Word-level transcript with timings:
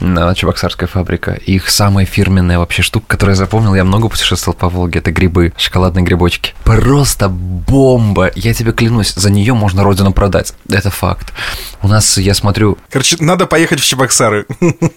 Чебоксарская 0.00 0.88
фабрика, 0.88 1.32
их 1.32 1.68
самая 1.68 2.06
фирменная 2.06 2.58
вообще 2.58 2.82
штука, 2.82 3.06
которую 3.08 3.32
я 3.32 3.38
запомнил, 3.38 3.74
я 3.74 3.84
много 3.84 4.08
путешествовал 4.08 4.56
по 4.56 4.68
Волге, 4.68 5.00
это 5.00 5.10
грибы, 5.10 5.52
шоколадные 5.56 6.04
грибочки. 6.04 6.54
Просто 6.62 7.28
бомба! 7.28 8.30
Я 8.36 8.54
тебе 8.54 8.72
клянусь, 8.72 9.12
за 9.14 9.30
нее 9.30 9.54
можно 9.54 9.82
родину 9.82 10.12
продать. 10.12 10.54
Это 10.68 10.90
факт. 10.90 11.32
У 11.82 11.88
нас, 11.88 12.16
я 12.16 12.34
смотрю... 12.34 12.78
Короче, 12.90 13.16
надо 13.18 13.46
поехать 13.46 13.80
в 13.80 13.84
Чебоксары. 13.84 14.46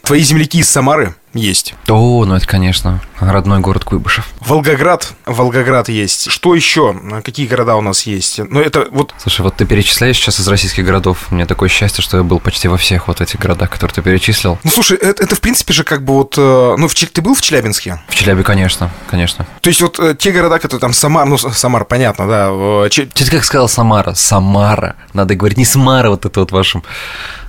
Твои 0.04 0.22
земляки 0.22 0.60
из 0.60 0.70
Самары 0.70 1.16
есть. 1.35 1.75
О, 1.88 2.25
ну 2.25 2.35
это, 2.35 2.47
конечно, 2.47 3.01
родной 3.19 3.59
город 3.59 3.84
Куйбышев. 3.84 4.28
Волгоград, 4.40 5.13
Волгоград 5.25 5.90
есть. 5.90 6.31
Что 6.31 6.56
еще? 6.56 6.96
Какие 7.23 7.47
города 7.47 7.75
у 7.75 7.81
нас 7.81 8.03
есть? 8.03 8.40
Ну 8.40 8.59
это 8.59 8.88
вот... 8.91 9.13
Слушай, 9.18 9.41
вот 9.41 9.56
ты 9.56 9.66
перечисляешь 9.66 10.18
сейчас 10.18 10.40
из 10.40 10.47
российских 10.47 10.85
городов. 10.85 11.28
У 11.31 11.35
меня 11.35 11.45
такое 11.45 11.69
счастье, 11.69 12.03
что 12.03 12.18
я 12.18 12.24
был 12.24 12.40
почти 12.40 12.68
во 12.68 12.78
всех 12.78 13.07
вот 13.07 13.22
этих 13.22 13.40
городах, 13.40 13.69
которые 13.69 13.94
ты 13.95 14.01
перечислил. 14.01 14.59
Ну 14.63 14.72
слушай, 14.72 14.97
это, 14.97 15.24
это 15.24 15.35
в 15.35 15.41
принципе 15.41 15.74
же 15.74 15.84
как 15.84 16.03
бы 16.03 16.13
вот... 16.13 16.35
Э, 16.38 16.75
ну 16.78 16.88
в, 16.88 16.94
ты 16.94 17.22
был 17.22 17.35
в 17.35 17.41
Челябинске? 17.41 18.01
В 18.07 18.16
Челябе, 18.16 18.44
конечно, 18.44 18.91
конечно. 19.09 19.45
То 19.62 19.69
есть 19.69 19.81
вот 19.81 20.00
э, 20.00 20.16
те 20.18 20.31
города, 20.31 20.59
которые 20.59 20.81
там 20.81 20.94
Самар, 20.94 21.25
ну 21.25 21.38
Самар, 21.38 21.85
понятно, 21.85 22.28
да. 22.28 22.90
Че... 22.90 23.06
Ты 23.06 23.29
как 23.29 23.44
сказал 23.44 23.68
Самара? 23.68 24.13
Самара. 24.13 24.95
Надо 25.13 25.35
говорить 25.35 25.57
не 25.57 25.66
Самара 25.66 26.09
вот 26.09 26.25
это 26.25 26.40
вот 26.40 26.51
вашим 26.51 26.84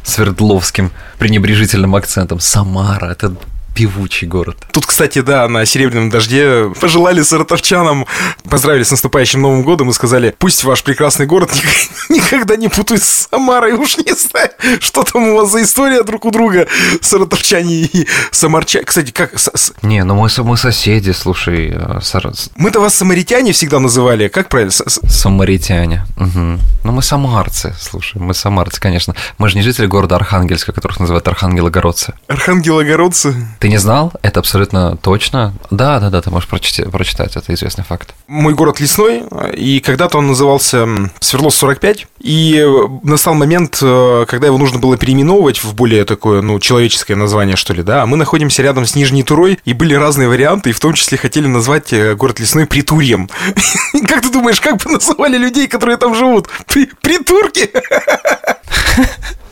Свердловским 0.02 0.92
пренебрежительным 1.19 1.94
акцентом. 1.96 2.41
Самара, 2.41 3.06
это 3.06 3.34
певучий 3.76 4.26
город. 4.26 4.56
Тут, 4.72 4.87
кстати, 4.87 5.20
да, 5.20 5.47
на 5.48 5.66
«Серебряном 5.66 6.09
дожде» 6.09 6.72
пожелали 6.81 7.20
саратовчанам, 7.20 8.06
поздравили 8.48 8.84
с 8.84 8.91
наступающим 8.91 9.42
Новым 9.42 9.62
годом 9.62 9.91
и 9.91 9.92
сказали, 9.92 10.34
пусть 10.38 10.64
ваш 10.64 10.82
прекрасный 10.82 11.26
город 11.26 11.50
никогда 12.09 12.56
не 12.56 12.69
путает 12.69 13.03
с 13.03 13.28
Самарой, 13.31 13.72
уж 13.72 13.98
не 13.98 14.14
знаю, 14.14 14.50
что 14.81 15.03
там 15.03 15.28
у 15.28 15.37
вас 15.37 15.53
за 15.53 15.62
история 15.62 16.03
друг 16.04 16.25
у 16.25 16.31
друга, 16.31 16.66
саратовчане 17.03 17.82
и 17.82 18.09
самарчане. 18.31 18.87
Кстати, 18.87 19.10
как... 19.10 19.34
Не, 19.82 20.04
ну 20.04 20.14
мы, 20.14 20.28
мы 20.38 20.56
соседи, 20.56 21.10
слушай. 21.10 21.75
Э, 21.75 22.00
сар... 22.00 22.32
Мы-то 22.56 22.81
вас 22.81 22.94
самаритяне 22.94 23.53
всегда 23.53 23.78
называли, 23.78 24.28
как 24.28 24.48
правильно? 24.48 24.72
Самаритяне, 24.72 26.06
угу. 26.16 26.60
Ну 26.82 26.93
мы 26.93 27.03
самарцы, 27.03 27.75
слушай, 27.78 28.22
мы 28.22 28.32
самарцы, 28.32 28.81
конечно. 28.81 29.14
Мы 29.37 29.50
же 29.50 29.56
не 29.56 29.62
жители 29.62 29.87
города 29.87 30.16
Архангельска, 30.16 30.72
которых 30.72 30.98
называют 30.98 31.28
архангелогородцы. 31.28 32.14
Архангелогородцы? 32.26 33.34
Ты 33.58 33.66
не 33.69 33.78
знал? 33.78 34.12
Это 34.22 34.41
абсолютно 34.41 34.97
точно. 34.97 35.54
Да, 35.71 36.00
да, 36.00 36.10
да, 36.10 36.22
ты 36.22 36.31
можешь 36.31 36.49
прочитать, 36.49 36.91
прочитать 36.91 37.37
это 37.37 37.54
известный 37.54 37.84
факт. 37.84 38.15
Мой 38.27 38.54
город 38.54 38.81
лесной, 38.81 39.22
и 39.54 39.81
когда-то 39.81 40.19
он 40.19 40.28
назывался 40.28 40.87
Свердловск 41.21 41.59
45, 41.59 42.06
и 42.21 42.65
настал 43.03 43.34
момент, 43.34 43.78
э, 43.82 44.25
когда 44.28 44.47
его 44.47 44.59
нужно 44.59 44.78
было 44.78 44.97
переименовывать 44.97 45.62
в 45.62 45.75
более 45.75 46.05
такое, 46.05 46.43
ну, 46.43 46.59
человеческое 46.59 47.15
название, 47.15 47.56
что 47.56 47.72
ли, 47.72 47.82
да. 47.82 48.03
А 48.03 48.06
мы 48.06 48.16
находимся 48.16 48.62
рядом 48.62 48.87
с 48.87 48.94
Нижней 48.94 49.22
Турой, 49.22 49.59
и 49.65 49.72
были 49.72 49.94
разные 49.94 50.28
варианты, 50.28 50.71
и 50.71 50.72
в 50.72 50.81
том 50.81 50.94
числе 50.94 51.19
хотели 51.19 51.47
назвать 51.47 51.93
э, 51.93 52.15
город 52.15 52.41
лесной 52.41 52.66
Притурьем. 52.66 53.28
Как 54.09 54.22
ты 54.22 54.31
думаешь, 54.31 54.60
как 54.60 54.82
бы 54.82 54.91
называли 54.93 55.38
людей, 55.38 55.69
которые 55.69 55.97
там 55.97 56.15
живут? 56.15 56.49
Притурки? 56.66 57.71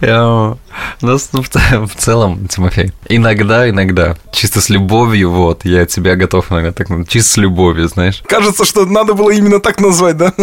Я, 0.00 0.56
ну, 1.00 1.18
в 1.18 1.94
целом, 1.96 2.48
Тимофей, 2.48 2.92
иногда, 3.08 3.68
иногда, 3.68 4.16
чисто 4.32 4.60
с 4.60 4.70
любовью, 4.70 5.30
вот, 5.30 5.64
я 5.64 5.86
тебя 5.86 6.16
готов 6.16 6.50
иногда 6.50 6.72
так, 6.72 6.88
чисто 7.08 7.32
с 7.32 7.36
любовью, 7.36 7.88
знаешь. 7.88 8.22
Кажется, 8.26 8.64
что 8.64 8.86
надо 8.86 9.14
было 9.14 9.30
именно 9.30 9.60
так 9.60 9.80
назвать, 9.80 10.16
да? 10.16 10.32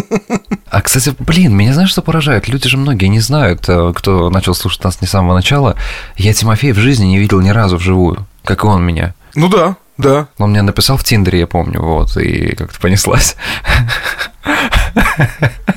А, 0.70 0.82
кстати, 0.82 1.16
блин, 1.20 1.56
меня 1.56 1.74
знаешь, 1.74 1.90
что 1.90 2.02
поражает? 2.02 2.50
Люди 2.50 2.68
же 2.68 2.78
многие 2.78 3.06
не 3.06 3.22
знают, 3.22 3.68
э, 3.70 3.94
кто 3.96 4.30
начал 4.30 4.54
слушать 4.54 4.84
нас 4.84 5.00
не 5.00 5.08
с 5.08 5.12
самого 5.12 5.34
начала. 5.34 5.78
Я 6.18 6.34
Тимофей 6.34 6.74
в 6.74 6.78
жизни 6.78 7.06
не 7.06 7.18
видел 7.18 7.40
ни 7.40 7.50
разу 7.50 7.78
вживую, 7.78 8.28
как 8.44 8.64
и 8.64 8.68
он 8.68 8.84
меня. 8.84 9.16
Ну 9.34 9.48
да, 9.48 9.78
да. 9.98 10.28
Он 10.38 10.52
мне 10.52 10.62
написал 10.62 10.98
в 10.98 11.04
Тиндере, 11.04 11.40
я 11.40 11.48
помню, 11.48 11.82
вот, 11.82 12.18
и 12.18 12.56
как-то 12.56 12.80
понеслась. 12.80 13.36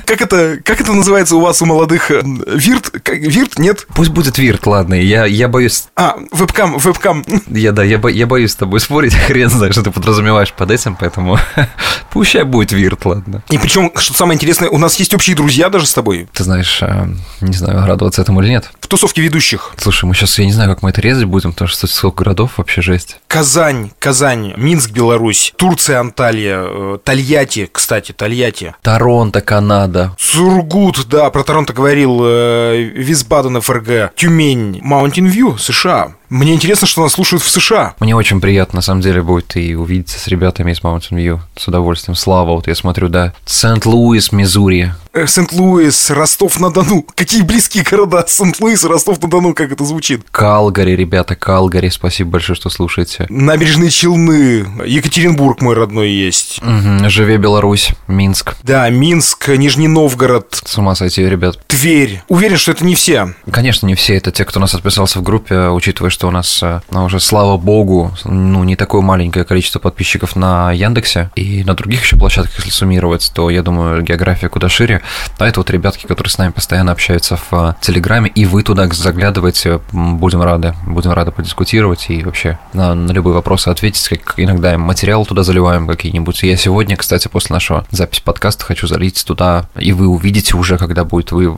Как 0.05 0.21
это, 0.21 0.57
как 0.63 0.81
это 0.81 0.91
называется 0.93 1.35
у 1.35 1.39
вас, 1.39 1.61
у 1.61 1.65
молодых? 1.65 2.11
Э, 2.11 2.21
вирт? 2.21 2.91
Вирт? 3.07 3.57
Нет? 3.57 3.87
Пусть 3.93 4.09
будет 4.09 4.37
вирт, 4.37 4.65
ладно, 4.67 4.93
я, 4.93 5.25
я 5.25 5.47
боюсь... 5.47 5.85
А, 5.95 6.17
вебкам, 6.31 6.77
вебкам. 6.77 7.23
Я, 7.47 7.71
да, 7.71 7.83
я, 7.83 7.97
бо, 7.97 8.09
я 8.09 8.27
боюсь 8.27 8.51
с 8.51 8.55
тобой 8.55 8.81
спорить, 8.81 9.13
хрен 9.27 9.49
знает, 9.49 9.73
что 9.73 9.83
ты 9.83 9.91
подразумеваешь 9.91 10.51
под 10.51 10.71
этим, 10.71 10.97
поэтому 10.99 11.39
пусть 12.11 12.41
будет 12.43 12.71
вирт, 12.73 13.05
ладно. 13.05 13.43
И 13.49 13.57
причем, 13.57 13.91
что 13.95 14.13
самое 14.13 14.35
интересное, 14.35 14.69
у 14.69 14.77
нас 14.77 14.95
есть 14.97 15.13
общие 15.13 15.35
друзья 15.35 15.69
даже 15.69 15.85
с 15.85 15.93
тобой. 15.93 16.27
Ты 16.33 16.43
знаешь, 16.43 16.79
э, 16.81 17.07
не 17.39 17.53
знаю, 17.53 17.85
радоваться 17.85 18.21
этому 18.21 18.41
или 18.41 18.49
нет. 18.49 18.69
В 18.81 18.87
тусовке 18.87 19.21
ведущих. 19.21 19.73
Слушай, 19.77 20.05
мы 20.05 20.13
сейчас, 20.13 20.37
я 20.39 20.45
не 20.45 20.53
знаю, 20.53 20.69
как 20.69 20.83
мы 20.83 20.89
это 20.89 20.99
резать 20.99 21.25
будем, 21.25 21.53
потому 21.53 21.69
что 21.69 21.87
сколько 21.87 22.23
городов 22.23 22.57
вообще 22.57 22.81
жесть. 22.81 23.17
Казань, 23.27 23.91
Казань, 23.99 24.10
Минск, 24.57 24.91
Беларусь, 24.91 25.53
Турция, 25.55 25.99
Анталия, 25.99 26.63
э, 26.63 26.97
Тольятти, 27.03 27.69
кстати, 27.71 28.11
Тольятти. 28.11 28.75
Торонто, 28.81 29.41
Канада. 29.41 30.15
Сургут, 30.19 31.07
да, 31.07 31.29
про 31.29 31.43
Торонто 31.43 31.73
говорил. 31.73 32.19
Э, 32.23 32.77
Висбаден, 32.77 33.59
ФРГ. 33.61 34.13
Тюмень, 34.15 34.79
Маунтин 34.81 35.25
Вью, 35.25 35.57
США. 35.57 36.13
Мне 36.31 36.53
интересно, 36.53 36.87
что 36.87 37.01
нас 37.01 37.11
слушают 37.11 37.43
в 37.43 37.49
США. 37.49 37.93
Мне 37.99 38.15
очень 38.15 38.39
приятно, 38.39 38.77
на 38.77 38.81
самом 38.81 39.01
деле, 39.01 39.21
будет 39.21 39.57
и 39.57 39.75
увидеться 39.75 40.17
с 40.17 40.27
ребятами 40.27 40.71
из 40.71 40.79
Mountain 40.79 41.17
View. 41.17 41.39
С 41.57 41.67
удовольствием. 41.67 42.15
Слава, 42.15 42.51
вот 42.55 42.67
я 42.67 42.75
смотрю, 42.75 43.09
да. 43.09 43.33
Сент-Луис, 43.45 44.31
Миссури. 44.31 44.93
Э, 45.11 45.27
Сент-Луис, 45.27 46.09
Ростов-на-Дону. 46.09 47.05
Какие 47.15 47.41
близкие 47.41 47.83
города. 47.83 48.23
Сент-Луис 48.25 48.85
Ростов-на-Дону, 48.85 49.53
как 49.53 49.73
это 49.73 49.83
звучит. 49.83 50.21
Калгари, 50.31 50.91
ребята, 50.91 51.35
Калгари. 51.35 51.89
Спасибо 51.89 52.31
большое, 52.31 52.55
что 52.55 52.69
слушаете. 52.69 53.25
Набережные 53.27 53.89
Челны. 53.89 54.65
Екатеринбург 54.85 55.61
мой 55.61 55.75
родной 55.75 56.11
есть. 56.11 56.61
Угу. 56.61 57.09
Живе 57.09 57.39
Беларусь, 57.39 57.89
Минск. 58.07 58.55
Да, 58.63 58.89
Минск, 58.89 59.49
Нижний 59.49 59.89
Новгород. 59.89 60.61
С 60.63 60.77
ума 60.77 60.95
сойти, 60.95 61.27
ребят. 61.27 61.59
Тверь. 61.67 62.23
Уверен, 62.29 62.55
что 62.55 62.71
это 62.71 62.85
не 62.85 62.95
все. 62.95 63.33
Конечно, 63.51 63.85
не 63.85 63.95
все. 63.95 64.15
Это 64.15 64.31
те, 64.31 64.45
кто 64.45 64.61
нас 64.61 64.73
отписался 64.73 65.19
в 65.19 65.23
группе, 65.23 65.67
учитывая, 65.67 66.09
что 66.09 66.20
у 66.27 66.31
нас 66.31 66.63
ну, 66.91 67.05
уже, 67.05 67.19
слава 67.19 67.57
богу, 67.57 68.11
ну, 68.25 68.63
не 68.63 68.75
такое 68.75 69.01
маленькое 69.01 69.45
количество 69.45 69.79
подписчиков 69.79 70.35
на 70.35 70.71
Яндексе 70.71 71.31
и 71.35 71.63
на 71.63 71.73
других 71.73 72.03
еще 72.03 72.17
площадках, 72.17 72.57
если 72.57 72.69
суммировать, 72.69 73.31
то, 73.33 73.49
я 73.49 73.63
думаю, 73.63 74.01
география 74.01 74.49
куда 74.49 74.69
шире. 74.69 75.01
А 75.37 75.47
это 75.47 75.59
вот 75.59 75.69
ребятки, 75.69 76.05
которые 76.05 76.31
с 76.31 76.37
нами 76.37 76.51
постоянно 76.51 76.91
общаются 76.91 77.37
в 77.49 77.75
Телеграме, 77.81 78.29
и 78.33 78.45
вы 78.45 78.63
туда 78.63 78.87
заглядываете, 78.91 79.81
будем 79.91 80.41
рады, 80.41 80.75
будем 80.85 81.11
рады 81.11 81.31
подискутировать 81.31 82.09
и 82.09 82.23
вообще 82.23 82.59
на, 82.73 82.93
на 82.93 83.11
любые 83.11 83.33
вопросы 83.33 83.69
ответить, 83.69 84.07
как 84.09 84.35
иногда 84.37 84.77
материал 84.77 85.25
туда 85.25 85.43
заливаем 85.43 85.87
какие-нибудь. 85.87 86.43
Я 86.43 86.57
сегодня, 86.57 86.97
кстати, 86.97 87.27
после 87.27 87.53
нашего 87.53 87.85
записи 87.91 88.21
подкаста 88.23 88.65
хочу 88.65 88.87
залить 88.87 89.23
туда, 89.25 89.69
и 89.77 89.93
вы 89.93 90.07
увидите 90.07 90.55
уже, 90.55 90.77
когда 90.77 91.03
будет 91.03 91.31
вы, 91.31 91.55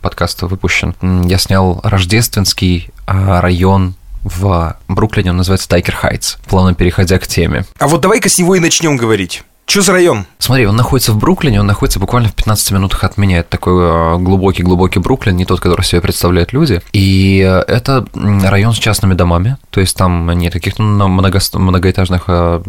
подкаст 0.00 0.42
выпущен. 0.42 0.94
Я 1.02 1.38
снял 1.38 1.80
рождественский 1.82 2.90
а, 3.06 3.40
район 3.40 3.94
в 4.28 4.76
Бруклине, 4.88 5.30
он 5.30 5.38
называется 5.38 5.68
Тайкер 5.68 5.94
Хайтс, 5.94 6.36
плавно 6.46 6.74
переходя 6.74 7.18
к 7.18 7.26
теме. 7.26 7.64
А 7.78 7.88
вот 7.88 8.00
давай-ка 8.00 8.28
с 8.28 8.38
него 8.38 8.54
и 8.54 8.60
начнем 8.60 8.96
говорить. 8.96 9.42
Что 9.68 9.82
за 9.82 9.92
район? 9.92 10.24
Смотри, 10.38 10.66
он 10.66 10.76
находится 10.76 11.12
в 11.12 11.18
Бруклине, 11.18 11.60
он 11.60 11.66
находится 11.66 12.00
буквально 12.00 12.30
в 12.30 12.34
15 12.34 12.70
минутах 12.70 13.04
от 13.04 13.18
меня. 13.18 13.40
Это 13.40 13.50
такой 13.50 14.18
глубокий-глубокий 14.18 14.98
Бруклин, 14.98 15.36
не 15.36 15.44
тот, 15.44 15.60
который 15.60 15.82
себе 15.82 16.00
представляют 16.00 16.54
люди. 16.54 16.80
И 16.94 17.36
это 17.68 18.06
район 18.14 18.72
с 18.72 18.78
частными 18.78 19.12
домами, 19.12 19.58
то 19.68 19.80
есть 19.80 19.94
там 19.94 20.30
нет 20.30 20.54
каких-то 20.54 20.82
много, 20.82 21.38
многоэтажных 21.52 22.24
э, 22.28 22.62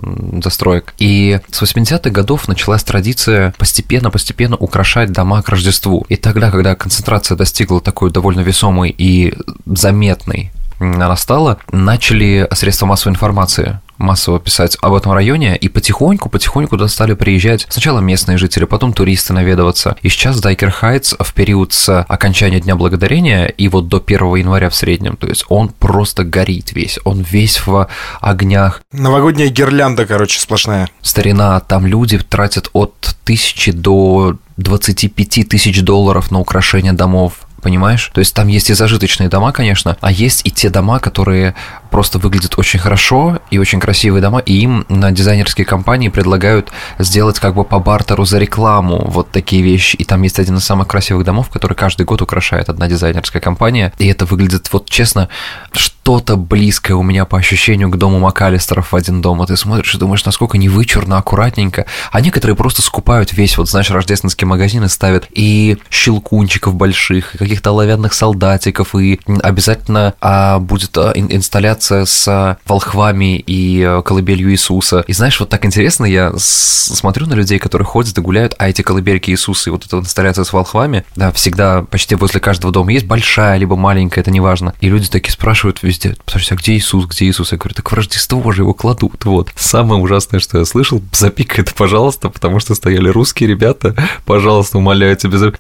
застроек. 0.44 0.94
И 0.98 1.40
с 1.50 1.62
80-х 1.62 2.10
годов 2.10 2.50
началась 2.50 2.84
традиция 2.84 3.54
постепенно-постепенно 3.58 4.58
украшать 4.58 5.14
дома 5.14 5.42
к 5.42 5.48
Рождеству. 5.48 6.06
И 6.10 6.18
тогда, 6.18 6.52
когда 6.52 6.76
концентрация 6.76 7.38
достигла 7.38 7.80
такой 7.80 8.12
довольно 8.12 8.42
весомой 8.42 8.94
и 8.98 9.34
заметной 9.66 10.52
нарастала, 10.80 11.60
начали 11.72 12.48
средства 12.54 12.86
массовой 12.86 13.14
информации 13.14 13.80
массово 14.00 14.40
писать 14.40 14.78
об 14.82 14.94
этом 14.94 15.12
районе, 15.12 15.56
и 15.56 15.68
потихоньку-потихоньку 15.68 16.78
туда 16.78 16.88
стали 16.88 17.14
приезжать 17.14 17.68
сначала 17.70 18.00
местные 18.00 18.38
жители, 18.38 18.64
потом 18.64 18.94
туристы 18.94 19.34
наведываться. 19.34 19.98
И 20.02 20.10
сейчас 20.10 20.40
Дайкер 20.40 20.72
Хайтс 20.72 21.14
в 21.20 21.34
период 21.34 21.74
с 21.74 22.02
окончания 22.04 22.60
Дня 22.60 22.76
Благодарения 22.76 23.46
и 23.46 23.68
вот 23.68 23.88
до 23.88 24.02
1 24.04 24.36
января 24.36 24.70
в 24.70 24.76
среднем, 24.76 25.18
то 25.18 25.28
есть 25.28 25.46
он 25.50 25.70
просто 25.70 26.24
горит 26.24 26.72
весь, 26.72 26.98
он 27.04 27.22
весь 27.22 27.66
в 27.68 27.88
огнях. 28.22 28.82
Новогодняя 28.92 29.50
гирлянда, 29.50 30.06
короче, 30.06 30.40
сплошная. 30.40 30.90
Старина, 31.02 31.60
там 31.60 31.86
люди 31.86 32.18
тратят 32.18 32.70
от 32.74 33.18
тысячи 33.26 33.72
до 33.72 34.38
25 34.58 35.50
тысяч 35.50 35.82
долларов 35.82 36.32
на 36.32 36.40
украшение 36.40 36.94
домов 36.94 37.49
понимаешь? 37.60 38.12
То 38.14 38.20
есть 38.20 38.34
там 38.34 38.48
есть 38.48 38.70
и 38.70 38.74
зажиточные 38.74 39.30
дома, 39.30 39.52
конечно, 39.52 39.98
а 40.02 40.12
есть 40.12 40.42
и 40.46 40.52
те 40.52 40.70
дома, 40.70 41.00
которые 41.00 41.56
просто 41.90 42.20
выглядят 42.20 42.58
очень 42.58 42.80
хорошо 42.80 43.40
и 43.52 43.58
очень 43.58 43.80
красивые 43.80 44.22
дома, 44.22 44.40
и 44.40 44.54
им 44.54 44.86
на 44.90 45.12
дизайнерские 45.12 45.66
компании 45.66 46.10
предлагают 46.10 46.72
сделать 46.98 47.40
как 47.40 47.56
бы 47.56 47.64
по 47.64 47.80
бартеру 47.80 48.26
за 48.26 48.38
рекламу 48.38 49.06
вот 49.08 49.32
такие 49.32 49.62
вещи. 49.62 49.96
И 49.96 50.04
там 50.04 50.22
есть 50.22 50.40
один 50.40 50.58
из 50.58 50.64
самых 50.64 50.88
красивых 50.88 51.26
домов, 51.26 51.50
который 51.50 51.74
каждый 51.74 52.06
год 52.06 52.22
украшает 52.22 52.70
одна 52.70 52.88
дизайнерская 52.88 53.42
компания, 53.42 53.94
и 53.98 54.08
это 54.08 54.26
выглядит 54.26 54.72
вот 54.72 54.90
честно 54.90 55.30
что-то 55.72 56.38
близкое 56.38 56.96
у 56.96 57.04
меня 57.04 57.26
по 57.26 57.38
ощущению 57.38 57.90
к 57.90 57.98
дому 57.98 58.20
Макалистеров 58.20 58.92
в 58.92 58.96
один 58.96 59.22
дом. 59.22 59.42
А 59.42 59.46
ты 59.46 59.56
смотришь 59.56 59.94
и 59.94 59.98
думаешь, 59.98 60.26
насколько 60.26 60.58
не 60.58 60.68
вычурно, 60.70 61.18
аккуратненько. 61.18 61.86
А 62.12 62.22
некоторые 62.22 62.56
просто 62.56 62.82
скупают 62.82 63.34
весь 63.34 63.58
вот, 63.58 63.70
знаешь, 63.70 63.92
рождественские 63.92 64.48
магазины 64.48 64.90
ставят 64.90 65.28
и 65.32 65.78
щелкунчиков 65.90 66.74
больших, 66.74 67.36
и 67.36 67.38
каких-то 67.38 67.70
оловянных 67.70 68.14
солдатиков, 68.14 68.96
и 68.96 69.20
обязательно 69.44 70.14
а, 70.20 70.60
будет 70.60 70.98
а, 70.98 71.12
инсталляция 71.16 71.79
инсталляция 71.80 72.06
с 72.06 72.58
волхвами 72.66 73.38
и 73.38 73.82
э, 73.82 74.02
колыбелью 74.04 74.52
Иисуса. 74.52 75.04
И 75.08 75.14
знаешь, 75.14 75.40
вот 75.40 75.50
так 75.50 75.66
интересно, 75.66 76.06
я 76.06 76.34
смотрю 76.38 77.26
на 77.26 77.34
людей, 77.34 77.58
которые 77.60 77.86
ходят 77.86 78.18
и 78.18 78.22
гуляют, 78.22 78.54
а 78.58 78.70
эти 78.70 78.82
колыбельки 78.82 79.32
Иисуса 79.32 79.70
и 79.70 79.72
вот 79.72 79.86
эта 79.86 79.98
инсталляция 79.98 80.44
с 80.44 80.54
волхвами, 80.54 81.06
да, 81.16 81.32
всегда 81.32 81.84
почти 81.84 82.16
возле 82.16 82.40
каждого 82.40 82.74
дома 82.74 82.92
есть 82.92 83.06
большая, 83.06 83.58
либо 83.58 83.76
маленькая, 83.76 84.22
это 84.22 84.32
неважно. 84.32 84.74
И 84.82 84.90
люди 84.90 85.10
такие 85.10 85.32
спрашивают 85.32 85.82
везде, 85.84 86.16
подожди, 86.26 86.54
а 86.54 86.56
где 86.56 86.74
Иисус, 86.74 87.06
где 87.06 87.26
Иисус? 87.26 87.52
Я 87.52 87.58
говорю, 87.58 87.76
так 87.76 87.90
в 87.90 87.96
Рождество 87.96 88.52
же 88.52 88.64
его 88.64 88.74
кладут, 88.74 89.24
вот. 89.26 89.52
Самое 89.56 90.02
ужасное, 90.02 90.40
что 90.40 90.60
я 90.60 90.66
слышал, 90.66 91.02
запикай 91.14 91.64
это, 91.64 91.74
пожалуйста, 91.74 92.30
потому 92.30 92.60
что 92.60 92.76
стояли 92.76 93.10
русские 93.10 93.50
ребята, 93.50 93.96
пожалуйста, 94.26 94.78
умоляю 94.78 95.16
тебя, 95.16 95.38
за... 95.38 95.54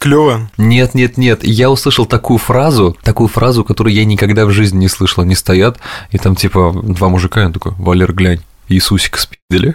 Клево. 0.00 0.50
Нет, 0.56 0.94
нет, 0.94 1.18
нет. 1.18 1.44
Я 1.44 1.70
услышал 1.70 2.06
такую 2.06 2.38
фразу, 2.38 2.96
такую 3.02 3.28
фразу, 3.28 3.64
которую 3.64 3.92
я 3.92 4.06
никогда 4.06 4.46
в 4.46 4.50
жизни 4.50 4.78
не 4.78 4.88
слышал. 4.88 5.22
Они 5.22 5.34
стоят, 5.34 5.78
и 6.10 6.16
там 6.16 6.36
типа 6.36 6.72
два 6.82 7.10
мужика, 7.10 7.44
он 7.44 7.52
такой, 7.52 7.72
Валер, 7.72 8.14
глянь, 8.14 8.40
Иисусик 8.68 9.18
спидели. 9.18 9.74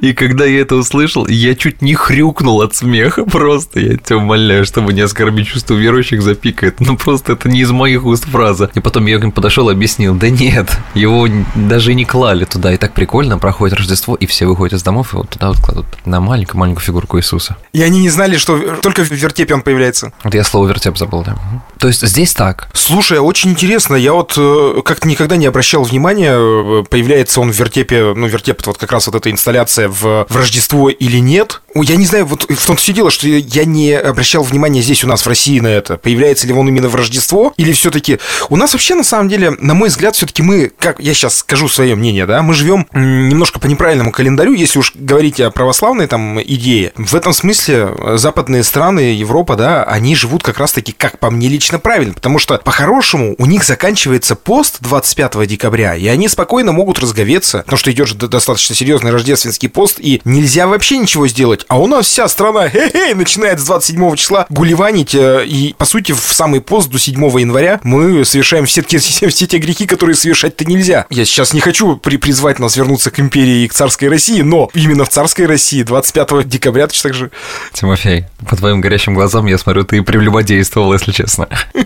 И 0.00 0.12
когда 0.12 0.44
я 0.44 0.60
это 0.60 0.76
услышал, 0.76 1.26
я 1.26 1.54
чуть 1.54 1.82
не 1.82 1.94
хрюкнул 1.94 2.62
от 2.62 2.74
смеха 2.74 3.24
просто. 3.24 3.80
Я 3.80 3.96
тебя 3.96 4.18
умоляю, 4.18 4.64
чтобы 4.64 4.92
не 4.92 5.00
оскорбить 5.00 5.48
чувство 5.48 5.74
верующих, 5.74 6.22
запикает. 6.22 6.80
Ну 6.80 6.96
просто 6.96 7.32
это 7.32 7.48
не 7.48 7.60
из 7.60 7.70
моих 7.70 8.04
уст 8.04 8.24
фраза. 8.24 8.70
И 8.74 8.80
потом 8.80 9.06
я 9.06 9.18
к 9.18 9.22
ним 9.22 9.32
подошел 9.32 9.70
и 9.70 9.72
объяснил, 9.72 10.14
да 10.14 10.30
нет, 10.30 10.70
его 10.94 11.28
даже 11.54 11.94
не 11.94 12.04
клали 12.04 12.44
туда. 12.44 12.72
И 12.72 12.76
так 12.76 12.92
прикольно, 12.92 13.38
проходит 13.38 13.78
Рождество, 13.78 14.14
и 14.14 14.26
все 14.26 14.46
выходят 14.46 14.74
из 14.74 14.82
домов, 14.82 15.14
и 15.14 15.16
вот 15.16 15.30
туда 15.30 15.48
вот 15.48 15.58
кладут 15.58 15.86
на 16.04 16.20
маленькую-маленькую 16.20 16.84
фигурку 16.84 17.18
Иисуса. 17.18 17.56
И 17.72 17.82
они 17.82 18.00
не 18.00 18.10
знали, 18.10 18.36
что 18.36 18.76
только 18.82 19.04
в 19.04 19.10
вертепе 19.10 19.54
он 19.54 19.62
появляется. 19.62 20.12
Вот 20.22 20.34
я 20.34 20.44
слово 20.44 20.68
вертеп 20.68 20.98
забыл, 20.98 21.22
да. 21.22 21.36
То 21.78 21.88
есть 21.88 22.06
здесь 22.06 22.32
так. 22.34 22.68
Слушай, 22.72 23.18
а 23.18 23.22
очень 23.22 23.50
интересно. 23.50 23.96
Я 23.96 24.12
вот 24.12 24.34
э, 24.36 24.82
как-то 24.84 25.08
никогда 25.08 25.36
не 25.36 25.46
обращал 25.46 25.84
внимания, 25.84 26.34
э, 26.34 26.84
появляется 26.88 27.40
он 27.40 27.52
в 27.52 27.58
вертепе, 27.58 28.14
ну, 28.14 28.26
вертеп 28.26 28.64
вот 28.66 28.78
как 28.78 28.92
раз 28.92 29.06
вот 29.06 29.16
эта 29.16 29.30
инсталляция 29.30 29.53
в, 29.88 30.26
в 30.28 30.36
Рождество 30.36 30.88
или 30.90 31.18
нет. 31.18 31.62
Я 31.74 31.96
не 31.96 32.06
знаю, 32.06 32.26
вот 32.26 32.48
в 32.48 32.66
том 32.66 32.76
все 32.76 32.92
дело, 32.92 33.10
что 33.10 33.26
я 33.26 33.64
не 33.64 33.92
обращал 33.92 34.44
внимания 34.44 34.80
здесь 34.80 35.02
у 35.02 35.08
нас 35.08 35.22
в 35.22 35.28
России 35.28 35.58
на 35.58 35.68
это. 35.68 35.96
Появляется 35.96 36.46
ли 36.46 36.52
он 36.52 36.68
именно 36.68 36.88
в 36.88 36.94
Рождество, 36.94 37.52
или 37.56 37.72
все-таки 37.72 38.18
у 38.48 38.56
нас 38.56 38.72
вообще 38.72 38.94
на 38.94 39.02
самом 39.02 39.28
деле, 39.28 39.50
на 39.50 39.74
мой 39.74 39.88
взгляд, 39.88 40.14
все-таки 40.14 40.42
мы, 40.42 40.70
как 40.78 41.00
я 41.00 41.14
сейчас 41.14 41.38
скажу 41.38 41.68
свое 41.68 41.96
мнение, 41.96 42.26
да, 42.26 42.42
мы 42.42 42.54
живем 42.54 42.86
немножко 42.92 43.58
по 43.58 43.66
неправильному 43.66 44.12
календарю, 44.12 44.54
если 44.54 44.78
уж 44.78 44.92
говорить 44.94 45.40
о 45.40 45.50
православной 45.50 46.06
там 46.06 46.40
идее. 46.40 46.92
В 46.96 47.14
этом 47.14 47.32
смысле 47.32 47.88
э, 47.96 48.16
западные 48.18 48.62
страны, 48.62 49.14
Европа, 49.14 49.56
да, 49.56 49.82
они 49.84 50.14
живут 50.14 50.42
как 50.42 50.58
раз-таки, 50.58 50.92
как 50.92 51.18
по 51.18 51.30
мне 51.30 51.48
лично, 51.48 51.78
правильно, 51.78 52.14
потому 52.14 52.38
что 52.38 52.58
по-хорошему 52.58 53.34
у 53.38 53.46
них 53.46 53.64
заканчивается 53.64 54.36
пост 54.36 54.76
25 54.80 55.46
декабря, 55.46 55.96
и 55.96 56.06
они 56.06 56.28
спокойно 56.28 56.72
могут 56.72 56.98
разговеться, 56.98 57.58
потому 57.58 57.78
что 57.78 57.90
идет 57.90 58.08
же 58.08 58.14
достаточно 58.14 58.74
серьезный 58.74 59.10
рождественский 59.10 59.33
пост, 59.68 59.98
и 60.00 60.20
нельзя 60.24 60.66
вообще 60.66 60.98
ничего 60.98 61.28
сделать 61.28 61.44
делать. 61.44 61.66
А 61.68 61.78
у 61.78 61.86
нас 61.86 62.06
вся 62.06 62.26
страна 62.28 62.68
хе-хей, 62.70 63.14
начинает 63.14 63.60
с 63.60 63.64
27 63.64 64.16
числа 64.16 64.46
гулеванить. 64.48 65.14
Э, 65.14 65.44
и, 65.46 65.74
по 65.76 65.84
сути, 65.84 66.12
в 66.12 66.32
самый 66.32 66.60
пост 66.60 66.90
до 66.90 66.98
7 66.98 67.14
января 67.38 67.80
мы 67.82 68.24
совершаем 68.24 68.66
все, 68.66 68.82
те, 68.82 68.98
все 69.28 69.46
те 69.46 69.58
грехи, 69.58 69.86
которые 69.86 70.16
совершать-то 70.16 70.64
нельзя. 70.64 71.06
Я 71.10 71.24
сейчас 71.24 71.52
не 71.52 71.60
хочу 71.60 71.96
при 71.96 72.16
призвать 72.16 72.58
нас 72.58 72.76
вернуться 72.76 73.10
к 73.10 73.20
империи 73.20 73.64
и 73.64 73.68
к 73.68 73.74
царской 73.74 74.08
России, 74.08 74.40
но 74.40 74.70
именно 74.74 75.04
в 75.04 75.10
царской 75.10 75.46
России 75.46 75.82
25 75.82 76.48
декабря 76.48 76.86
точно 76.86 77.10
так 77.10 77.14
же. 77.14 77.30
Тимофей, 77.72 78.24
по 78.48 78.56
твоим 78.56 78.80
горящим 78.80 79.14
глазам 79.14 79.46
я 79.46 79.58
смотрю, 79.58 79.84
ты 79.84 80.02
прелюбодействовал, 80.02 80.92
если 80.92 81.12
честно. 81.12 81.48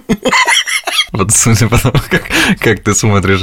Вот 1.12 1.32
судя 1.32 1.68
по 1.68 1.78
тому, 1.78 2.02
как, 2.10 2.24
как 2.60 2.82
ты 2.82 2.94
смотришь, 2.94 3.40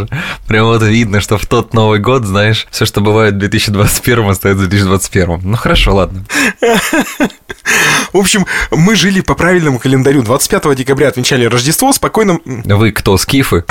прям 0.48 0.66
вот 0.66 0.84
видно, 0.84 1.20
что 1.20 1.38
в 1.38 1.46
тот 1.48 1.74
Новый 1.74 2.00
год, 2.00 2.24
знаешь, 2.24 2.68
все, 2.70 2.86
что 2.86 3.02
бывает 3.02 3.36
в 3.36 3.38
2020 3.40 3.95
2021 4.02 4.30
остается 4.30 4.66
в 4.66 4.70
2021. 4.70 5.40
Ну 5.44 5.58
хорошо, 5.58 5.96
ладно. 5.96 6.26
В 8.14 8.18
общем, 8.18 8.46
мы 8.72 8.96
жили 8.96 9.22
по 9.22 9.36
правильному 9.36 9.80
календарю. 9.80 10.22
25 10.24 10.76
декабря 10.76 11.10
отмечали 11.10 11.46
Рождество, 11.46 11.92
спокойно... 11.92 12.40
Вы 12.46 12.92
кто, 12.92 13.18
скифы? 13.18 13.66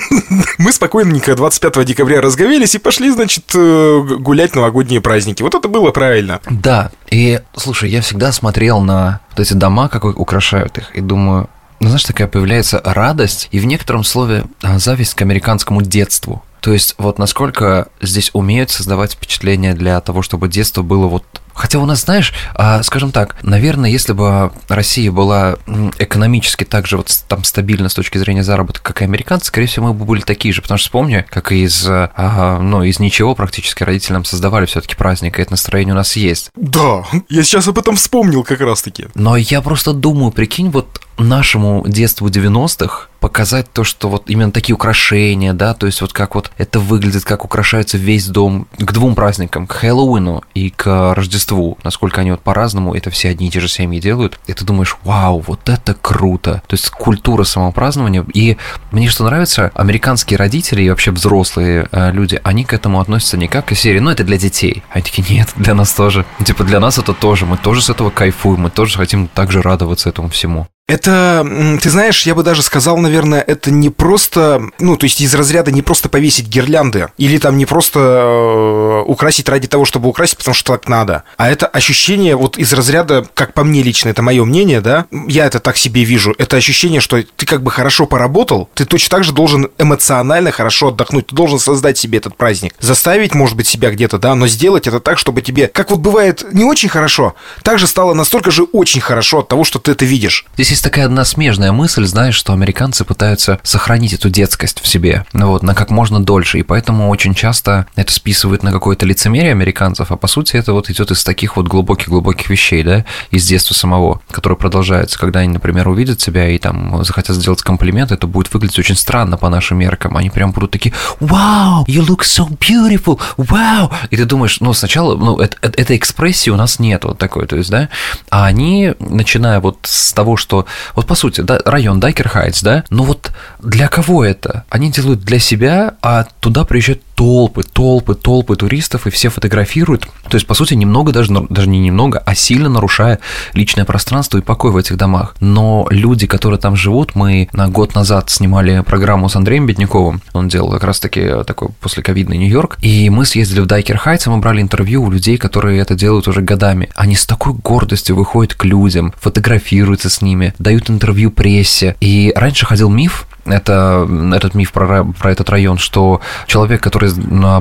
Мы 0.58 0.72
спокойненько 0.72 1.34
25 1.34 1.86
декабря 1.86 2.20
разговелись 2.20 2.74
и 2.74 2.78
пошли, 2.78 3.10
значит, 3.10 3.52
э, 3.54 4.00
гулять 4.18 4.54
новогодние 4.54 5.00
праздники. 5.00 5.42
Вот 5.42 5.54
это 5.54 5.68
было 5.68 5.90
правильно. 5.90 6.40
Да, 6.48 6.90
и, 7.10 7.40
слушай, 7.56 7.90
я 7.90 8.00
всегда 8.00 8.32
смотрел 8.32 8.80
на 8.80 9.20
вот 9.30 9.40
эти 9.40 9.52
дома, 9.52 9.88
как 9.88 10.04
украшают 10.04 10.78
их, 10.78 10.94
и 10.94 11.00
думаю, 11.00 11.48
ну, 11.80 11.88
знаешь, 11.88 12.04
такая 12.04 12.28
появляется 12.28 12.80
радость 12.84 13.48
и 13.50 13.58
в 13.58 13.64
некотором 13.64 14.04
слове 14.04 14.44
а, 14.62 14.78
зависть 14.78 15.14
к 15.14 15.22
американскому 15.22 15.82
детству. 15.82 16.44
То 16.60 16.72
есть 16.72 16.94
вот 16.98 17.18
насколько 17.18 17.88
здесь 18.00 18.30
умеют 18.32 18.70
создавать 18.70 19.12
впечатление 19.12 19.74
для 19.74 20.00
того, 20.00 20.22
чтобы 20.22 20.48
детство 20.48 20.82
было 20.82 21.06
вот 21.06 21.24
Хотя 21.60 21.78
у 21.78 21.84
нас, 21.84 22.02
знаешь, 22.02 22.32
а, 22.54 22.82
скажем 22.82 23.12
так, 23.12 23.36
наверное, 23.42 23.90
если 23.90 24.14
бы 24.14 24.50
Россия 24.68 25.12
была 25.12 25.56
экономически 25.98 26.64
так 26.64 26.86
же 26.86 26.96
вот 26.96 27.12
там 27.28 27.44
стабильна 27.44 27.90
с 27.90 27.94
точки 27.94 28.16
зрения 28.16 28.42
заработка, 28.42 28.82
как 28.82 29.02
и 29.02 29.04
американцы, 29.04 29.48
скорее 29.48 29.66
всего, 29.66 29.88
мы 29.88 29.92
бы 29.92 30.06
были 30.06 30.22
такие 30.22 30.54
же. 30.54 30.62
Потому 30.62 30.78
что 30.78 30.86
вспомни, 30.86 31.26
как 31.28 31.52
из, 31.52 31.84
а, 31.86 32.58
ну, 32.62 32.82
из 32.82 32.98
ничего 32.98 33.34
практически 33.34 33.82
родители 33.82 34.14
нам 34.14 34.24
создавали 34.24 34.64
все-таки 34.64 34.94
праздник, 34.94 35.38
и 35.38 35.42
это 35.42 35.50
настроение 35.50 35.92
у 35.92 35.98
нас 35.98 36.16
есть. 36.16 36.50
Да, 36.56 37.04
я 37.28 37.42
сейчас 37.42 37.68
об 37.68 37.78
этом 37.78 37.96
вспомнил 37.96 38.42
как 38.42 38.60
раз-таки. 38.60 39.08
Но 39.14 39.36
я 39.36 39.60
просто 39.60 39.92
думаю, 39.92 40.30
прикинь, 40.30 40.70
вот 40.70 41.02
нашему 41.18 41.84
детству 41.86 42.28
90-х 42.28 43.09
показать 43.20 43.70
то, 43.72 43.84
что 43.84 44.08
вот 44.08 44.24
именно 44.28 44.50
такие 44.50 44.74
украшения, 44.74 45.52
да, 45.52 45.74
то 45.74 45.86
есть 45.86 46.00
вот 46.00 46.12
как 46.12 46.34
вот 46.34 46.50
это 46.58 46.80
выглядит, 46.80 47.24
как 47.24 47.44
украшается 47.44 47.98
весь 47.98 48.26
дом 48.26 48.66
к 48.78 48.92
двум 48.92 49.14
праздникам, 49.14 49.66
к 49.66 49.72
Хэллоуину 49.72 50.42
и 50.54 50.70
к 50.70 51.14
Рождеству, 51.14 51.78
насколько 51.84 52.22
они 52.22 52.30
вот 52.32 52.40
по-разному 52.40 52.94
это 52.94 53.10
все 53.10 53.28
одни 53.28 53.48
и 53.48 53.50
те 53.50 53.60
же 53.60 53.68
семьи 53.68 54.00
делают, 54.00 54.40
и 54.46 54.54
ты 54.54 54.64
думаешь, 54.64 54.96
вау, 55.04 55.40
вот 55.46 55.68
это 55.68 55.94
круто, 55.94 56.62
то 56.66 56.74
есть 56.74 56.88
культура 56.90 57.44
самопразднования, 57.44 58.24
и 58.34 58.56
мне 58.90 59.08
что 59.08 59.24
нравится, 59.24 59.70
американские 59.74 60.38
родители 60.38 60.82
и 60.82 60.90
вообще 60.90 61.10
взрослые 61.10 61.88
э, 61.92 62.12
люди, 62.12 62.40
они 62.42 62.64
к 62.64 62.72
этому 62.72 63.00
относятся 63.00 63.36
не 63.36 63.48
как 63.48 63.66
к 63.66 63.74
серии, 63.74 63.98
ну 63.98 64.10
это 64.10 64.24
для 64.24 64.38
детей, 64.38 64.82
они 64.90 65.02
такие, 65.02 65.26
нет, 65.28 65.48
для 65.56 65.74
нас 65.74 65.92
тоже, 65.92 66.24
типа 66.44 66.64
для 66.64 66.80
нас 66.80 66.98
это 66.98 67.12
тоже, 67.12 67.44
мы 67.44 67.58
тоже 67.58 67.82
с 67.82 67.90
этого 67.90 68.10
кайфуем, 68.10 68.60
мы 68.60 68.70
тоже 68.70 68.96
хотим 68.96 69.28
также 69.28 69.60
радоваться 69.60 70.08
этому 70.08 70.28
всему. 70.28 70.66
Это, 70.90 71.46
ты 71.80 71.88
знаешь, 71.88 72.26
я 72.26 72.34
бы 72.34 72.42
даже 72.42 72.62
сказал, 72.62 72.98
наверное, 72.98 73.40
это 73.40 73.70
не 73.70 73.90
просто, 73.90 74.60
ну, 74.80 74.96
то 74.96 75.04
есть 75.04 75.20
из 75.20 75.32
разряда 75.36 75.70
не 75.70 75.82
просто 75.82 76.08
повесить 76.08 76.48
гирлянды 76.48 77.12
или 77.16 77.38
там 77.38 77.56
не 77.58 77.64
просто 77.64 78.00
э, 78.00 79.02
украсить 79.06 79.48
ради 79.48 79.68
того, 79.68 79.84
чтобы 79.84 80.08
украсить, 80.08 80.38
потому 80.38 80.52
что 80.52 80.72
так 80.72 80.88
надо, 80.88 81.22
а 81.36 81.48
это 81.48 81.66
ощущение 81.66 82.34
вот 82.34 82.58
из 82.58 82.72
разряда, 82.72 83.24
как 83.34 83.54
по 83.54 83.62
мне 83.62 83.84
лично, 83.84 84.08
это 84.08 84.22
мое 84.22 84.44
мнение, 84.44 84.80
да, 84.80 85.06
я 85.28 85.46
это 85.46 85.60
так 85.60 85.76
себе 85.76 86.02
вижу, 86.02 86.34
это 86.38 86.56
ощущение, 86.56 87.00
что 87.00 87.22
ты 87.22 87.46
как 87.46 87.62
бы 87.62 87.70
хорошо 87.70 88.06
поработал, 88.06 88.68
ты 88.74 88.84
точно 88.84 89.10
так 89.10 89.22
же 89.22 89.32
должен 89.32 89.70
эмоционально 89.78 90.50
хорошо 90.50 90.88
отдохнуть, 90.88 91.28
ты 91.28 91.36
должен 91.36 91.60
создать 91.60 91.98
себе 91.98 92.18
этот 92.18 92.36
праздник, 92.36 92.74
заставить, 92.80 93.32
может 93.32 93.56
быть, 93.56 93.68
себя 93.68 93.92
где-то, 93.92 94.18
да, 94.18 94.34
но 94.34 94.48
сделать 94.48 94.88
это 94.88 94.98
так, 94.98 95.18
чтобы 95.18 95.40
тебе, 95.40 95.68
как 95.68 95.92
вот 95.92 96.00
бывает 96.00 96.44
не 96.52 96.64
очень 96.64 96.88
хорошо, 96.88 97.36
так 97.62 97.78
же 97.78 97.86
стало 97.86 98.12
настолько 98.12 98.50
же 98.50 98.64
очень 98.64 99.00
хорошо 99.00 99.38
от 99.38 99.46
того, 99.46 99.62
что 99.62 99.78
ты 99.78 99.92
это 99.92 100.04
видишь. 100.04 100.46
Здесь 100.54 100.79
есть 100.80 100.84
такая 100.84 101.04
одна 101.04 101.26
смежная 101.26 101.72
мысль, 101.72 102.06
знаешь, 102.06 102.34
что 102.34 102.54
американцы 102.54 103.04
пытаются 103.04 103.58
сохранить 103.62 104.14
эту 104.14 104.30
детскость 104.30 104.80
в 104.80 104.88
себе, 104.88 105.26
ну 105.34 105.48
вот, 105.48 105.62
на 105.62 105.74
как 105.74 105.90
можно 105.90 106.24
дольше, 106.24 106.58
и 106.58 106.62
поэтому 106.62 107.10
очень 107.10 107.34
часто 107.34 107.86
это 107.96 108.10
списывают 108.10 108.62
на 108.62 108.72
какое-то 108.72 109.04
лицемерие 109.04 109.52
американцев, 109.52 110.10
а 110.10 110.16
по 110.16 110.26
сути 110.26 110.56
это 110.56 110.72
вот 110.72 110.88
идет 110.88 111.10
из 111.10 111.22
таких 111.22 111.58
вот 111.58 111.68
глубоких-глубоких 111.68 112.48
вещей, 112.48 112.82
да, 112.82 113.04
из 113.30 113.46
детства 113.46 113.74
самого, 113.74 114.22
которое 114.30 114.56
продолжается, 114.56 115.18
когда 115.18 115.40
они, 115.40 115.52
например, 115.52 115.86
увидят 115.86 116.16
тебя 116.16 116.48
и 116.48 116.56
там 116.56 117.04
захотят 117.04 117.36
сделать 117.36 117.60
комплимент, 117.60 118.10
это 118.10 118.26
будет 118.26 118.50
выглядеть 118.54 118.78
очень 118.78 118.96
странно 118.96 119.36
по 119.36 119.50
нашим 119.50 119.76
меркам, 119.76 120.16
они 120.16 120.30
прям 120.30 120.50
будут 120.50 120.70
такие, 120.70 120.94
вау, 121.20 121.84
you 121.84 122.00
look 122.06 122.20
so 122.20 122.48
beautiful, 122.56 123.20
вау, 123.36 123.92
и 124.08 124.16
ты 124.16 124.24
думаешь, 124.24 124.60
ну, 124.60 124.72
сначала, 124.72 125.14
ну, 125.14 125.36
это, 125.36 125.58
это, 125.60 125.78
этой 125.78 125.98
экспрессии 125.98 126.48
у 126.48 126.56
нас 126.56 126.78
нет 126.78 127.04
вот 127.04 127.18
такой, 127.18 127.46
то 127.46 127.56
есть, 127.56 127.70
да, 127.70 127.90
а 128.30 128.46
они, 128.46 128.94
начиная 128.98 129.60
вот 129.60 129.80
с 129.82 130.14
того, 130.14 130.38
что 130.38 130.64
вот 130.94 131.06
по 131.06 131.14
сути, 131.14 131.40
да, 131.40 131.60
район 131.64 132.00
Дайкер 132.00 132.28
Хайтс, 132.28 132.62
да, 132.62 132.84
ну 132.90 133.04
вот 133.04 133.32
для 133.60 133.88
кого 133.88 134.24
это? 134.24 134.64
Они 134.68 134.90
делают 134.90 135.20
для 135.20 135.38
себя, 135.38 135.94
а 136.02 136.26
туда 136.40 136.64
приезжают 136.64 137.02
толпы, 137.20 137.64
толпы, 137.64 138.14
толпы 138.14 138.56
туристов, 138.56 139.06
и 139.06 139.10
все 139.10 139.28
фотографируют. 139.28 140.08
То 140.30 140.36
есть, 140.36 140.46
по 140.46 140.54
сути, 140.54 140.72
немного, 140.72 141.12
даже, 141.12 141.30
даже 141.50 141.68
не 141.68 141.78
немного, 141.78 142.18
а 142.24 142.34
сильно 142.34 142.70
нарушая 142.70 143.18
личное 143.52 143.84
пространство 143.84 144.38
и 144.38 144.40
покой 144.40 144.72
в 144.72 144.76
этих 144.78 144.96
домах. 144.96 145.34
Но 145.38 145.86
люди, 145.90 146.26
которые 146.26 146.58
там 146.58 146.76
живут, 146.76 147.14
мы 147.14 147.50
на 147.52 147.68
год 147.68 147.94
назад 147.94 148.30
снимали 148.30 148.80
программу 148.80 149.28
с 149.28 149.36
Андреем 149.36 149.66
Бедняковым, 149.66 150.22
он 150.32 150.48
делал 150.48 150.70
как 150.70 150.82
раз-таки 150.82 151.44
такой 151.46 151.68
послековидный 151.82 152.38
Нью-Йорк, 152.38 152.78
и 152.80 153.10
мы 153.10 153.26
съездили 153.26 153.60
в 153.60 153.66
Дайкер 153.66 153.98
Хайтс, 153.98 154.26
мы 154.26 154.38
брали 154.38 154.62
интервью 154.62 155.02
у 155.02 155.10
людей, 155.10 155.36
которые 155.36 155.78
это 155.78 155.94
делают 155.94 156.26
уже 156.26 156.40
годами. 156.40 156.88
Они 156.94 157.16
с 157.16 157.26
такой 157.26 157.52
гордостью 157.52 158.16
выходят 158.16 158.54
к 158.54 158.64
людям, 158.64 159.12
фотографируются 159.20 160.08
с 160.08 160.22
ними, 160.22 160.54
дают 160.58 160.88
интервью 160.88 161.30
прессе. 161.30 161.96
И 162.00 162.32
раньше 162.34 162.64
ходил 162.64 162.88
миф, 162.88 163.26
это 163.52 164.08
этот 164.34 164.54
миф 164.54 164.72
про, 164.72 165.04
про 165.04 165.32
этот 165.32 165.50
район, 165.50 165.78
что 165.78 166.20
человек, 166.46 166.82
который 166.82 167.10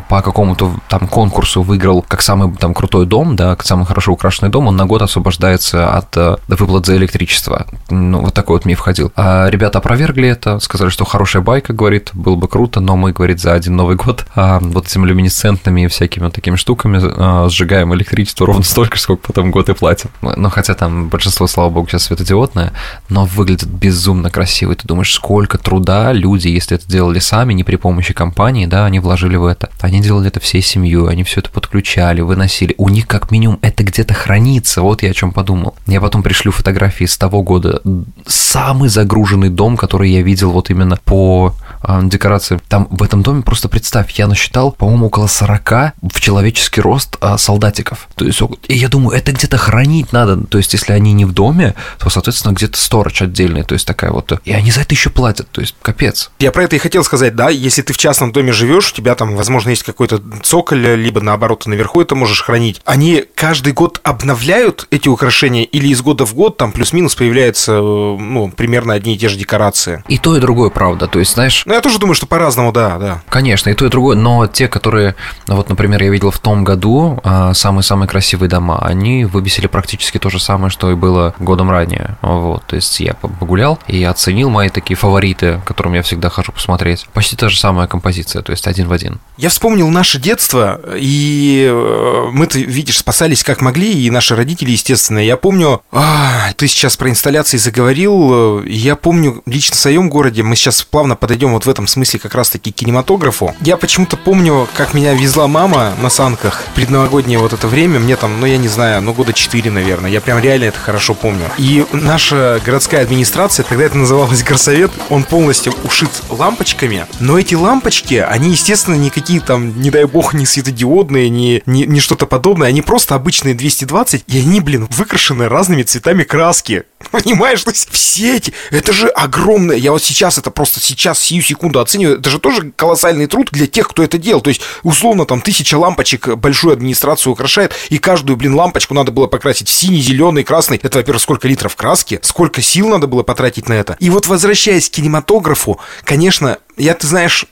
по 0.09 0.21
какому-то 0.21 0.73
там 0.87 1.07
конкурсу 1.07 1.61
выиграл 1.61 2.01
как 2.01 2.21
самый 2.21 2.55
там 2.55 2.73
крутой 2.73 3.05
дом, 3.05 3.35
да, 3.35 3.55
как 3.55 3.65
самый 3.65 3.85
хорошо 3.85 4.13
украшенный 4.13 4.51
дом, 4.51 4.67
он 4.67 4.75
на 4.75 4.85
год 4.85 5.01
освобождается 5.01 5.93
от 5.95 6.15
э, 6.17 6.37
выплат 6.47 6.85
за 6.85 6.95
электричество. 6.97 7.67
Ну, 7.89 8.21
вот 8.21 8.33
такой 8.33 8.57
вот 8.57 8.65
миф 8.65 8.79
ходил. 8.79 9.11
А 9.15 9.47
ребята 9.49 9.79
опровергли 9.79 10.27
это, 10.27 10.59
сказали, 10.59 10.89
что 10.89 11.05
хорошая 11.05 11.41
байка, 11.41 11.73
говорит, 11.73 12.11
было 12.13 12.35
бы 12.35 12.47
круто, 12.47 12.79
но 12.79 12.95
мы, 12.95 13.11
говорит, 13.11 13.39
за 13.39 13.53
один 13.53 13.75
Новый 13.75 13.95
год 13.95 14.25
а, 14.35 14.59
вот 14.59 14.87
этими 14.87 15.05
люминесцентными 15.05 15.87
всякими 15.87 16.25
вот 16.25 16.33
такими 16.33 16.55
штуками 16.55 17.01
а, 17.03 17.49
сжигаем 17.49 17.93
электричество 17.93 18.47
ровно 18.47 18.63
столько, 18.63 18.97
сколько 18.97 19.27
потом 19.27 19.51
год 19.51 19.69
и 19.69 19.73
платим. 19.73 20.09
Ну, 20.21 20.49
хотя 20.49 20.73
там 20.73 21.09
большинство, 21.09 21.47
слава 21.47 21.69
богу, 21.69 21.87
сейчас 21.87 22.03
светодиодное, 22.03 22.73
но 23.09 23.25
выглядит 23.25 23.69
безумно 23.69 24.29
красиво, 24.29 24.71
и 24.71 24.75
ты 24.75 24.87
думаешь, 24.87 25.13
сколько 25.13 25.57
труда 25.57 25.78
люди, 26.13 26.47
если 26.47 26.77
это 26.77 26.87
делали 26.87 27.19
сами, 27.19 27.53
не 27.53 27.63
при 27.63 27.75
помощи 27.75 28.13
компании, 28.13 28.65
да, 28.65 28.85
они 28.85 28.99
вложили 28.99 29.35
в 29.35 29.45
это. 29.45 29.69
Они 29.79 30.01
делали 30.01 30.27
это 30.27 30.39
всей 30.39 30.61
семьей, 30.61 31.09
они 31.09 31.23
все 31.23 31.41
это 31.41 31.49
подключали, 31.49 32.21
выносили. 32.21 32.75
У 32.77 32.89
них 32.89 33.07
как 33.07 33.31
минимум 33.31 33.59
это 33.61 33.83
где-то 33.83 34.13
хранится, 34.13 34.81
вот 34.81 35.03
я 35.03 35.11
о 35.11 35.13
чем 35.13 35.31
подумал. 35.31 35.75
Я 35.87 36.01
потом 36.01 36.23
пришлю 36.23 36.51
фотографии 36.51 37.05
с 37.05 37.17
того 37.17 37.43
года. 37.43 37.81
Самый 38.25 38.89
загруженный 38.89 39.49
дом, 39.49 39.77
который 39.77 40.11
я 40.11 40.21
видел 40.21 40.51
вот 40.51 40.69
именно 40.69 40.97
по 40.97 41.53
э, 41.83 41.99
декорации. 42.03 42.59
Там 42.67 42.87
в 42.89 43.03
этом 43.03 43.21
доме 43.23 43.41
просто 43.41 43.69
представь, 43.69 44.11
я 44.11 44.27
насчитал, 44.27 44.71
по-моему, 44.71 45.07
около 45.07 45.27
40 45.27 45.71
в 46.01 46.19
человеческий 46.19 46.81
рост 46.81 47.17
э, 47.21 47.37
солдатиков. 47.37 48.07
То 48.15 48.25
есть, 48.25 48.41
и 48.67 48.75
я 48.75 48.89
думаю, 48.89 49.17
это 49.17 49.31
где-то 49.31 49.57
хранить 49.57 50.13
надо. 50.13 50.37
То 50.37 50.57
есть, 50.57 50.73
если 50.73 50.93
они 50.93 51.13
не 51.13 51.25
в 51.25 51.33
доме, 51.33 51.75
то, 51.99 52.09
соответственно, 52.09 52.53
где-то 52.53 52.77
сторож 52.77 53.21
отдельный. 53.21 53.63
То 53.63 53.73
есть, 53.73 53.85
такая 53.85 54.11
вот... 54.11 54.31
И 54.45 54.51
они 54.51 54.71
за 54.71 54.81
это 54.81 54.93
еще 54.93 55.09
платят. 55.09 55.49
То 55.51 55.61
есть 55.61 55.75
капец. 55.81 56.31
Я 56.39 56.51
про 56.51 56.63
это 56.63 56.75
и 56.75 56.79
хотел 56.79 57.03
сказать, 57.03 57.35
да, 57.35 57.49
если 57.49 57.81
ты 57.81 57.93
в 57.93 57.97
частном 57.97 58.31
доме 58.31 58.51
живешь, 58.51 58.91
у 58.91 58.95
тебя 58.95 59.15
там, 59.15 59.35
возможно, 59.35 59.69
есть 59.69 59.83
какой-то 59.83 60.21
цоколь, 60.43 60.79
либо 60.79 61.21
наоборот, 61.21 61.65
наверху 61.65 62.01
это 62.01 62.15
можешь 62.15 62.43
хранить. 62.43 62.81
Они 62.85 63.25
каждый 63.35 63.73
год 63.73 63.99
обновляют 64.03 64.87
эти 64.91 65.09
украшения 65.09 65.63
или 65.63 65.87
из 65.87 66.01
года 66.01 66.25
в 66.25 66.33
год 66.33 66.57
там 66.57 66.71
плюс-минус 66.71 67.15
появляются, 67.15 67.73
ну, 67.73 68.51
примерно 68.55 68.93
одни 68.93 69.15
и 69.15 69.17
те 69.17 69.29
же 69.29 69.37
декорации? 69.37 70.03
И 70.07 70.17
то, 70.17 70.35
и 70.37 70.39
другое, 70.39 70.69
правда. 70.69 71.07
То 71.07 71.19
есть, 71.19 71.33
знаешь... 71.33 71.63
Ну, 71.69 71.75
я 71.75 71.81
тоже 71.81 71.99
думаю, 71.99 72.15
что 72.15 72.25
по-разному, 72.25 72.71
да, 72.71 72.97
да. 72.97 73.21
Конечно, 73.29 73.69
и 73.69 73.75
то, 73.75 73.85
и 73.85 73.89
другое, 73.89 74.17
но 74.17 74.47
те, 74.47 74.67
которые, 74.67 75.15
вот, 75.47 75.69
например, 75.69 76.01
я 76.01 76.09
видел 76.09 76.31
в 76.31 76.39
том 76.39 76.63
году, 76.63 77.19
а, 77.23 77.53
самые-самые 77.53 78.09
красивые 78.09 78.49
дома, 78.49 78.79
они 78.79 79.23
выбесили 79.23 79.67
практически 79.67 80.17
то 80.17 80.31
же 80.31 80.39
самое, 80.39 80.71
что 80.71 80.89
и 80.89 80.95
было 80.95 81.35
годом 81.39 81.69
ранее. 81.69 82.17
Вот, 82.23 82.65
то 82.65 82.75
есть 82.75 82.99
я 82.99 83.13
погулял 83.13 83.77
и 83.87 84.03
оценил 84.03 84.49
мои 84.49 84.69
такие 84.69 84.97
фавориты 84.97 85.61
которым 85.69 85.93
я 85.93 86.01
всегда 86.01 86.29
хожу 86.29 86.51
посмотреть. 86.51 87.05
Почти 87.13 87.35
та 87.35 87.47
же 87.47 87.59
самая 87.59 87.85
композиция, 87.85 88.41
то 88.41 88.51
есть 88.51 88.65
один 88.65 88.87
в 88.87 88.91
один. 88.91 89.19
Я 89.37 89.49
вспомнил 89.49 89.87
наше 89.89 90.19
детство, 90.19 90.81
и 90.95 91.67
э, 91.71 92.29
мы-то, 92.31 92.57
видишь, 92.57 92.97
спасались 92.97 93.43
как 93.43 93.61
могли, 93.61 93.91
и 93.91 94.09
наши 94.09 94.35
родители, 94.35 94.71
естественно. 94.71 95.19
Я 95.19 95.37
помню, 95.37 95.83
а, 95.91 96.51
ты 96.57 96.67
сейчас 96.67 96.97
про 96.97 97.11
инсталляции 97.11 97.57
заговорил, 97.57 98.63
я 98.63 98.95
помню 98.95 99.43
лично 99.45 99.75
в 99.75 99.79
своем 99.79 100.09
городе, 100.09 100.41
мы 100.41 100.55
сейчас 100.55 100.81
плавно 100.81 101.15
подойдем 101.15 101.53
вот 101.59 101.65
в 101.65 101.69
этом 101.69 101.87
смысле 101.87 102.21
как 102.21 102.35
раз-таки 102.35 102.71
кинематографу. 102.71 103.53
Я 103.59 103.75
почему-то 103.75 104.15
помню, 104.15 104.67
как 104.75 104.93
меня 104.93 105.13
везла 105.13 105.47
мама 105.47 105.93
на 106.01 106.09
санках 106.09 106.63
предновогоднее 106.73 107.37
вот 107.37 107.51
это 107.51 107.67
время, 107.67 107.99
мне 107.99 108.15
там, 108.15 108.39
ну 108.39 108.45
я 108.45 108.57
не 108.57 108.69
знаю, 108.69 109.01
ну 109.01 109.13
года 109.13 109.33
4, 109.33 109.69
наверное, 109.69 110.09
я 110.09 110.21
прям 110.21 110.39
реально 110.39 110.65
это 110.65 110.79
хорошо 110.79 111.13
помню. 111.15 111.43
И 111.57 111.85
наша 111.91 112.61
городская 112.65 113.01
администрация, 113.01 113.65
тогда 113.65 113.83
это 113.83 113.97
называлось 113.97 114.41
горсовет, 114.41 114.91
он 115.09 115.23
полностью 115.23 115.73
ушит 115.83 116.09
лампочками, 116.29 117.05
но 117.19 117.37
эти 117.37 117.55
лампочки, 117.55 118.15
они, 118.15 118.51
естественно, 118.51 118.95
никакие 118.95 119.41
там, 119.41 119.81
не 119.81 119.91
дай 119.91 120.05
бог, 120.05 120.33
не 120.33 120.45
светодиодные, 120.45 121.29
не, 121.29 121.61
не, 121.65 121.85
не 121.85 121.99
что-то 121.99 122.25
подобное, 122.25 122.69
они 122.69 122.81
просто 122.81 123.15
обычные 123.15 123.53
220, 123.53 124.23
и 124.27 124.39
они, 124.39 124.61
блин, 124.61 124.87
выкрашены 124.89 125.49
разными 125.49 125.83
цветами 125.83 126.23
краски. 126.23 126.83
Понимаешь, 127.11 127.63
то 127.63 127.71
есть 127.71 127.89
все 127.91 128.35
эти, 128.35 128.53
это 128.71 128.91
же 128.91 129.07
огромное, 129.07 129.77
я 129.77 129.91
вот 129.93 130.03
сейчас 130.03 130.37
это 130.37 130.51
просто 130.51 130.81
сейчас, 130.81 131.17
сию 131.19 131.41
секунду 131.41 131.79
оцениваю, 131.79 132.19
это 132.19 132.29
же 132.29 132.39
тоже 132.39 132.71
колоссальный 132.75 133.25
труд 133.25 133.47
для 133.51 133.67
тех, 133.67 133.87
кто 133.87 134.03
это 134.03 134.17
делал. 134.17 134.41
То 134.41 134.49
есть, 134.49 134.61
условно, 134.83 135.25
там 135.25 135.41
тысяча 135.41 135.75
лампочек 135.77 136.35
большую 136.35 136.73
администрацию 136.73 137.31
украшает, 137.31 137.73
и 137.89 137.99
каждую, 137.99 138.35
блин, 138.35 138.53
лампочку 138.53 138.93
надо 138.93 139.11
было 139.11 139.27
покрасить 139.27 139.69
в 139.69 139.71
синий, 139.71 140.01
зеленый, 140.01 140.43
красный. 140.43 140.79
Это, 140.83 140.97
во-первых, 140.97 141.23
сколько 141.23 141.47
литров 141.47 141.75
краски, 141.75 142.19
сколько 142.21 142.61
сил 142.61 142.89
надо 142.89 143.07
было 143.07 143.23
потратить 143.23 143.69
на 143.69 143.73
это. 143.73 143.95
И 143.99 144.09
вот 144.09 144.27
возвращаясь 144.27 144.89
к 144.89 144.93
кинематографу, 144.93 145.79
конечно, 146.03 146.57
я, 146.79 146.93
ты 146.93 147.07
знаешь, 147.07 147.45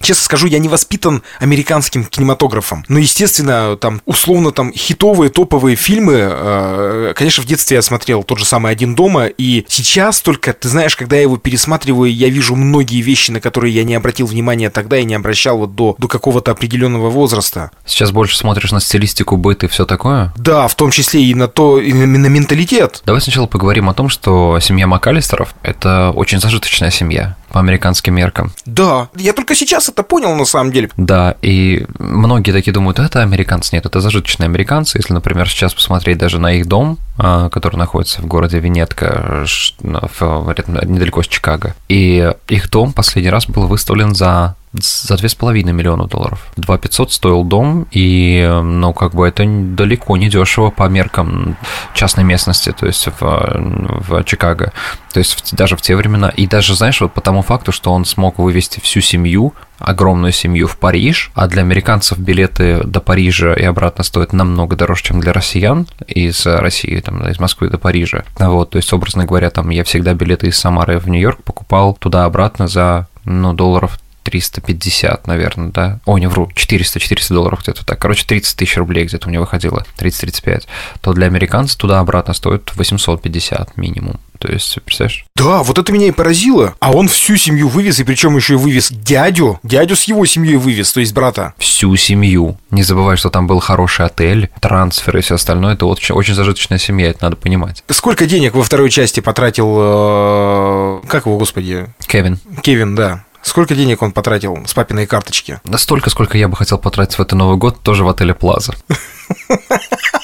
честно 0.00 0.24
скажу, 0.24 0.46
я 0.46 0.58
не 0.58 0.68
воспитан 0.68 1.22
американским 1.38 2.04
кинематографом. 2.04 2.84
Но, 2.88 2.98
естественно, 2.98 3.76
там, 3.76 4.00
условно, 4.06 4.52
там, 4.52 4.72
хитовые, 4.72 5.30
топовые 5.30 5.76
фильмы, 5.76 6.14
э, 6.16 7.12
конечно, 7.16 7.42
в 7.42 7.46
детстве 7.46 7.76
я 7.76 7.82
смотрел 7.82 8.22
тот 8.22 8.38
же 8.38 8.44
самый 8.44 8.72
«Один 8.72 8.94
дома», 8.94 9.26
и 9.26 9.64
сейчас 9.68 10.20
только, 10.20 10.52
ты 10.52 10.68
знаешь, 10.68 10.96
когда 10.96 11.16
я 11.16 11.22
его 11.22 11.36
пересматриваю, 11.36 12.14
я 12.14 12.28
вижу 12.28 12.54
многие 12.54 13.00
вещи, 13.00 13.30
на 13.30 13.40
которые 13.40 13.74
я 13.74 13.84
не 13.84 13.94
обратил 13.94 14.26
внимания 14.26 14.70
тогда 14.70 14.98
и 14.98 15.04
не 15.04 15.14
обращал 15.14 15.58
вот 15.58 15.74
до, 15.74 15.94
до 15.98 16.08
какого-то 16.08 16.50
определенного 16.50 17.10
возраста. 17.10 17.70
Сейчас 17.84 18.12
больше 18.12 18.36
смотришь 18.36 18.72
на 18.72 18.80
стилистику, 18.80 19.36
быт 19.36 19.64
и 19.64 19.68
все 19.68 19.84
такое? 19.84 20.32
Да, 20.36 20.68
в 20.68 20.74
том 20.74 20.90
числе 20.90 21.22
и 21.22 21.34
на 21.34 21.48
то, 21.48 21.80
и 21.80 21.92
на, 21.92 22.06
на 22.06 22.26
менталитет. 22.26 23.02
Давай 23.04 23.20
сначала 23.20 23.46
поговорим 23.46 23.88
о 23.88 23.94
том, 23.94 24.08
что 24.08 24.58
семья 24.60 24.86
Макалистеров– 24.86 25.54
это 25.62 26.12
очень 26.14 26.40
зажиточная 26.40 26.90
семья 26.90 27.36
по 27.50 27.60
американским 27.60 28.14
меркам. 28.14 28.52
Да, 28.66 29.08
я 29.16 29.32
только 29.32 29.54
сейчас 29.54 29.88
это 29.88 30.02
понял 30.02 30.34
на 30.34 30.44
самом 30.44 30.72
деле. 30.72 30.90
Да, 30.96 31.36
и 31.42 31.86
многие 31.98 32.52
такие 32.52 32.72
думают, 32.72 32.98
это 32.98 33.22
американцы. 33.22 33.74
Нет, 33.74 33.86
это 33.86 34.00
зажиточные 34.00 34.46
американцы. 34.46 34.98
Если, 34.98 35.12
например, 35.12 35.48
сейчас 35.48 35.74
посмотреть 35.74 36.18
даже 36.18 36.38
на 36.38 36.52
их 36.52 36.66
дом, 36.66 36.98
а, 37.09 37.09
который 37.20 37.76
находится 37.76 38.22
в 38.22 38.26
городе 38.26 38.58
Венетка, 38.58 39.44
недалеко 39.44 41.20
от 41.20 41.28
Чикаго, 41.28 41.74
и 41.88 42.32
их 42.48 42.70
дом 42.70 42.92
последний 42.92 43.30
раз 43.30 43.46
был 43.46 43.66
выставлен 43.66 44.14
за 44.14 44.56
за 44.72 45.16
две 45.16 45.28
с 45.28 45.34
половиной 45.34 45.72
миллиона 45.72 46.06
долларов. 46.06 46.46
Два 46.56 46.78
пятьсот 46.78 47.12
стоил 47.12 47.42
дом, 47.42 47.88
и, 47.90 48.48
ну, 48.62 48.92
как 48.92 49.14
бы 49.14 49.26
это 49.26 49.44
далеко 49.44 50.16
не 50.16 50.28
дешево 50.28 50.70
по 50.70 50.88
меркам 50.88 51.56
частной 51.92 52.22
местности, 52.22 52.70
то 52.70 52.86
есть 52.86 53.08
в, 53.08 53.10
в 53.20 54.22
Чикаго. 54.24 54.72
То 55.12 55.18
есть 55.18 55.56
даже 55.56 55.76
в 55.76 55.82
те 55.82 55.96
времена. 55.96 56.28
И 56.28 56.46
даже, 56.46 56.76
знаешь, 56.76 57.00
вот 57.00 57.12
по 57.12 57.20
тому 57.20 57.42
факту, 57.42 57.72
что 57.72 57.92
он 57.92 58.04
смог 58.04 58.38
вывести 58.38 58.78
всю 58.78 59.00
семью, 59.00 59.54
огромную 59.80 60.32
семью 60.32 60.68
в 60.68 60.76
Париж, 60.76 61.30
а 61.34 61.48
для 61.48 61.62
американцев 61.62 62.18
билеты 62.18 62.82
до 62.84 63.00
Парижа 63.00 63.54
и 63.54 63.64
обратно 63.64 64.04
стоят 64.04 64.32
намного 64.32 64.76
дороже, 64.76 65.02
чем 65.02 65.20
для 65.20 65.32
россиян 65.32 65.86
из 66.06 66.46
России, 66.46 67.00
там, 67.00 67.26
из 67.26 67.40
Москвы 67.40 67.68
до 67.68 67.78
Парижа. 67.78 68.24
Вот, 68.38 68.70
то 68.70 68.76
есть, 68.76 68.92
образно 68.92 69.24
говоря, 69.24 69.50
там 69.50 69.70
я 69.70 69.84
всегда 69.84 70.14
билеты 70.14 70.48
из 70.48 70.58
Самары 70.58 70.98
в 70.98 71.08
Нью-Йорк 71.08 71.42
покупал 71.42 71.94
туда-обратно 71.94 72.68
за, 72.68 73.08
ну, 73.24 73.52
долларов 73.52 73.98
350, 74.22 75.26
наверное, 75.26 75.68
да? 75.68 76.00
О, 76.04 76.18
не 76.18 76.26
вру, 76.26 76.50
400-400 76.54 77.34
долларов 77.34 77.62
где-то 77.62 77.84
так. 77.84 77.98
Короче, 77.98 78.24
30 78.26 78.56
тысяч 78.56 78.76
рублей 78.76 79.04
где-то 79.04 79.26
у 79.26 79.30
меня 79.30 79.40
выходило, 79.40 79.84
30-35. 79.98 80.64
То 81.00 81.12
для 81.12 81.26
американцев 81.26 81.76
туда-обратно 81.76 82.34
стоит 82.34 82.70
850 82.74 83.76
минимум. 83.76 84.20
То 84.40 84.50
есть, 84.50 84.78
представляешь? 84.82 85.26
Да, 85.36 85.62
вот 85.62 85.76
это 85.76 85.92
меня 85.92 86.06
и 86.06 86.12
поразило. 86.12 86.74
А 86.80 86.92
он 86.92 87.08
всю 87.08 87.36
семью 87.36 87.68
вывез, 87.68 88.00
и 88.00 88.04
причем 88.04 88.36
еще 88.36 88.54
и 88.54 88.56
вывез 88.56 88.90
дядю. 88.90 89.60
Дядю 89.62 89.96
с 89.96 90.04
его 90.04 90.24
семьей 90.24 90.56
вывез, 90.56 90.90
то 90.92 91.00
есть 91.00 91.12
брата. 91.12 91.52
Всю 91.58 91.94
семью. 91.96 92.58
Не 92.70 92.82
забывай, 92.82 93.18
что 93.18 93.28
там 93.28 93.46
был 93.46 93.60
хороший 93.60 94.06
отель, 94.06 94.48
трансфер 94.60 95.18
и 95.18 95.20
все 95.20 95.34
остальное. 95.34 95.74
Это 95.74 95.84
очень, 95.84 96.14
очень 96.14 96.34
зажиточная 96.34 96.78
семья, 96.78 97.10
это 97.10 97.24
надо 97.24 97.36
понимать. 97.36 97.84
Сколько 97.90 98.24
денег 98.24 98.54
во 98.54 98.62
второй 98.62 98.88
части 98.88 99.20
потратил... 99.20 99.76
Э, 99.78 101.00
как 101.06 101.26
его, 101.26 101.36
господи? 101.36 101.86
Кевин. 102.06 102.38
Кевин, 102.62 102.94
да. 102.94 103.24
Сколько 103.42 103.74
денег 103.74 104.02
он 104.02 104.12
потратил 104.12 104.56
с 104.66 104.74
папиной 104.74 105.06
карточки? 105.06 105.60
Настолько, 105.64 106.10
сколько 106.10 106.36
я 106.36 106.48
бы 106.48 106.56
хотел 106.56 106.78
потратить 106.78 107.16
в 107.16 107.20
этот 107.20 107.38
Новый 107.38 107.56
год, 107.56 107.80
тоже 107.82 108.04
в 108.04 108.08
отеле 108.08 108.34
Плаза. 108.34 108.74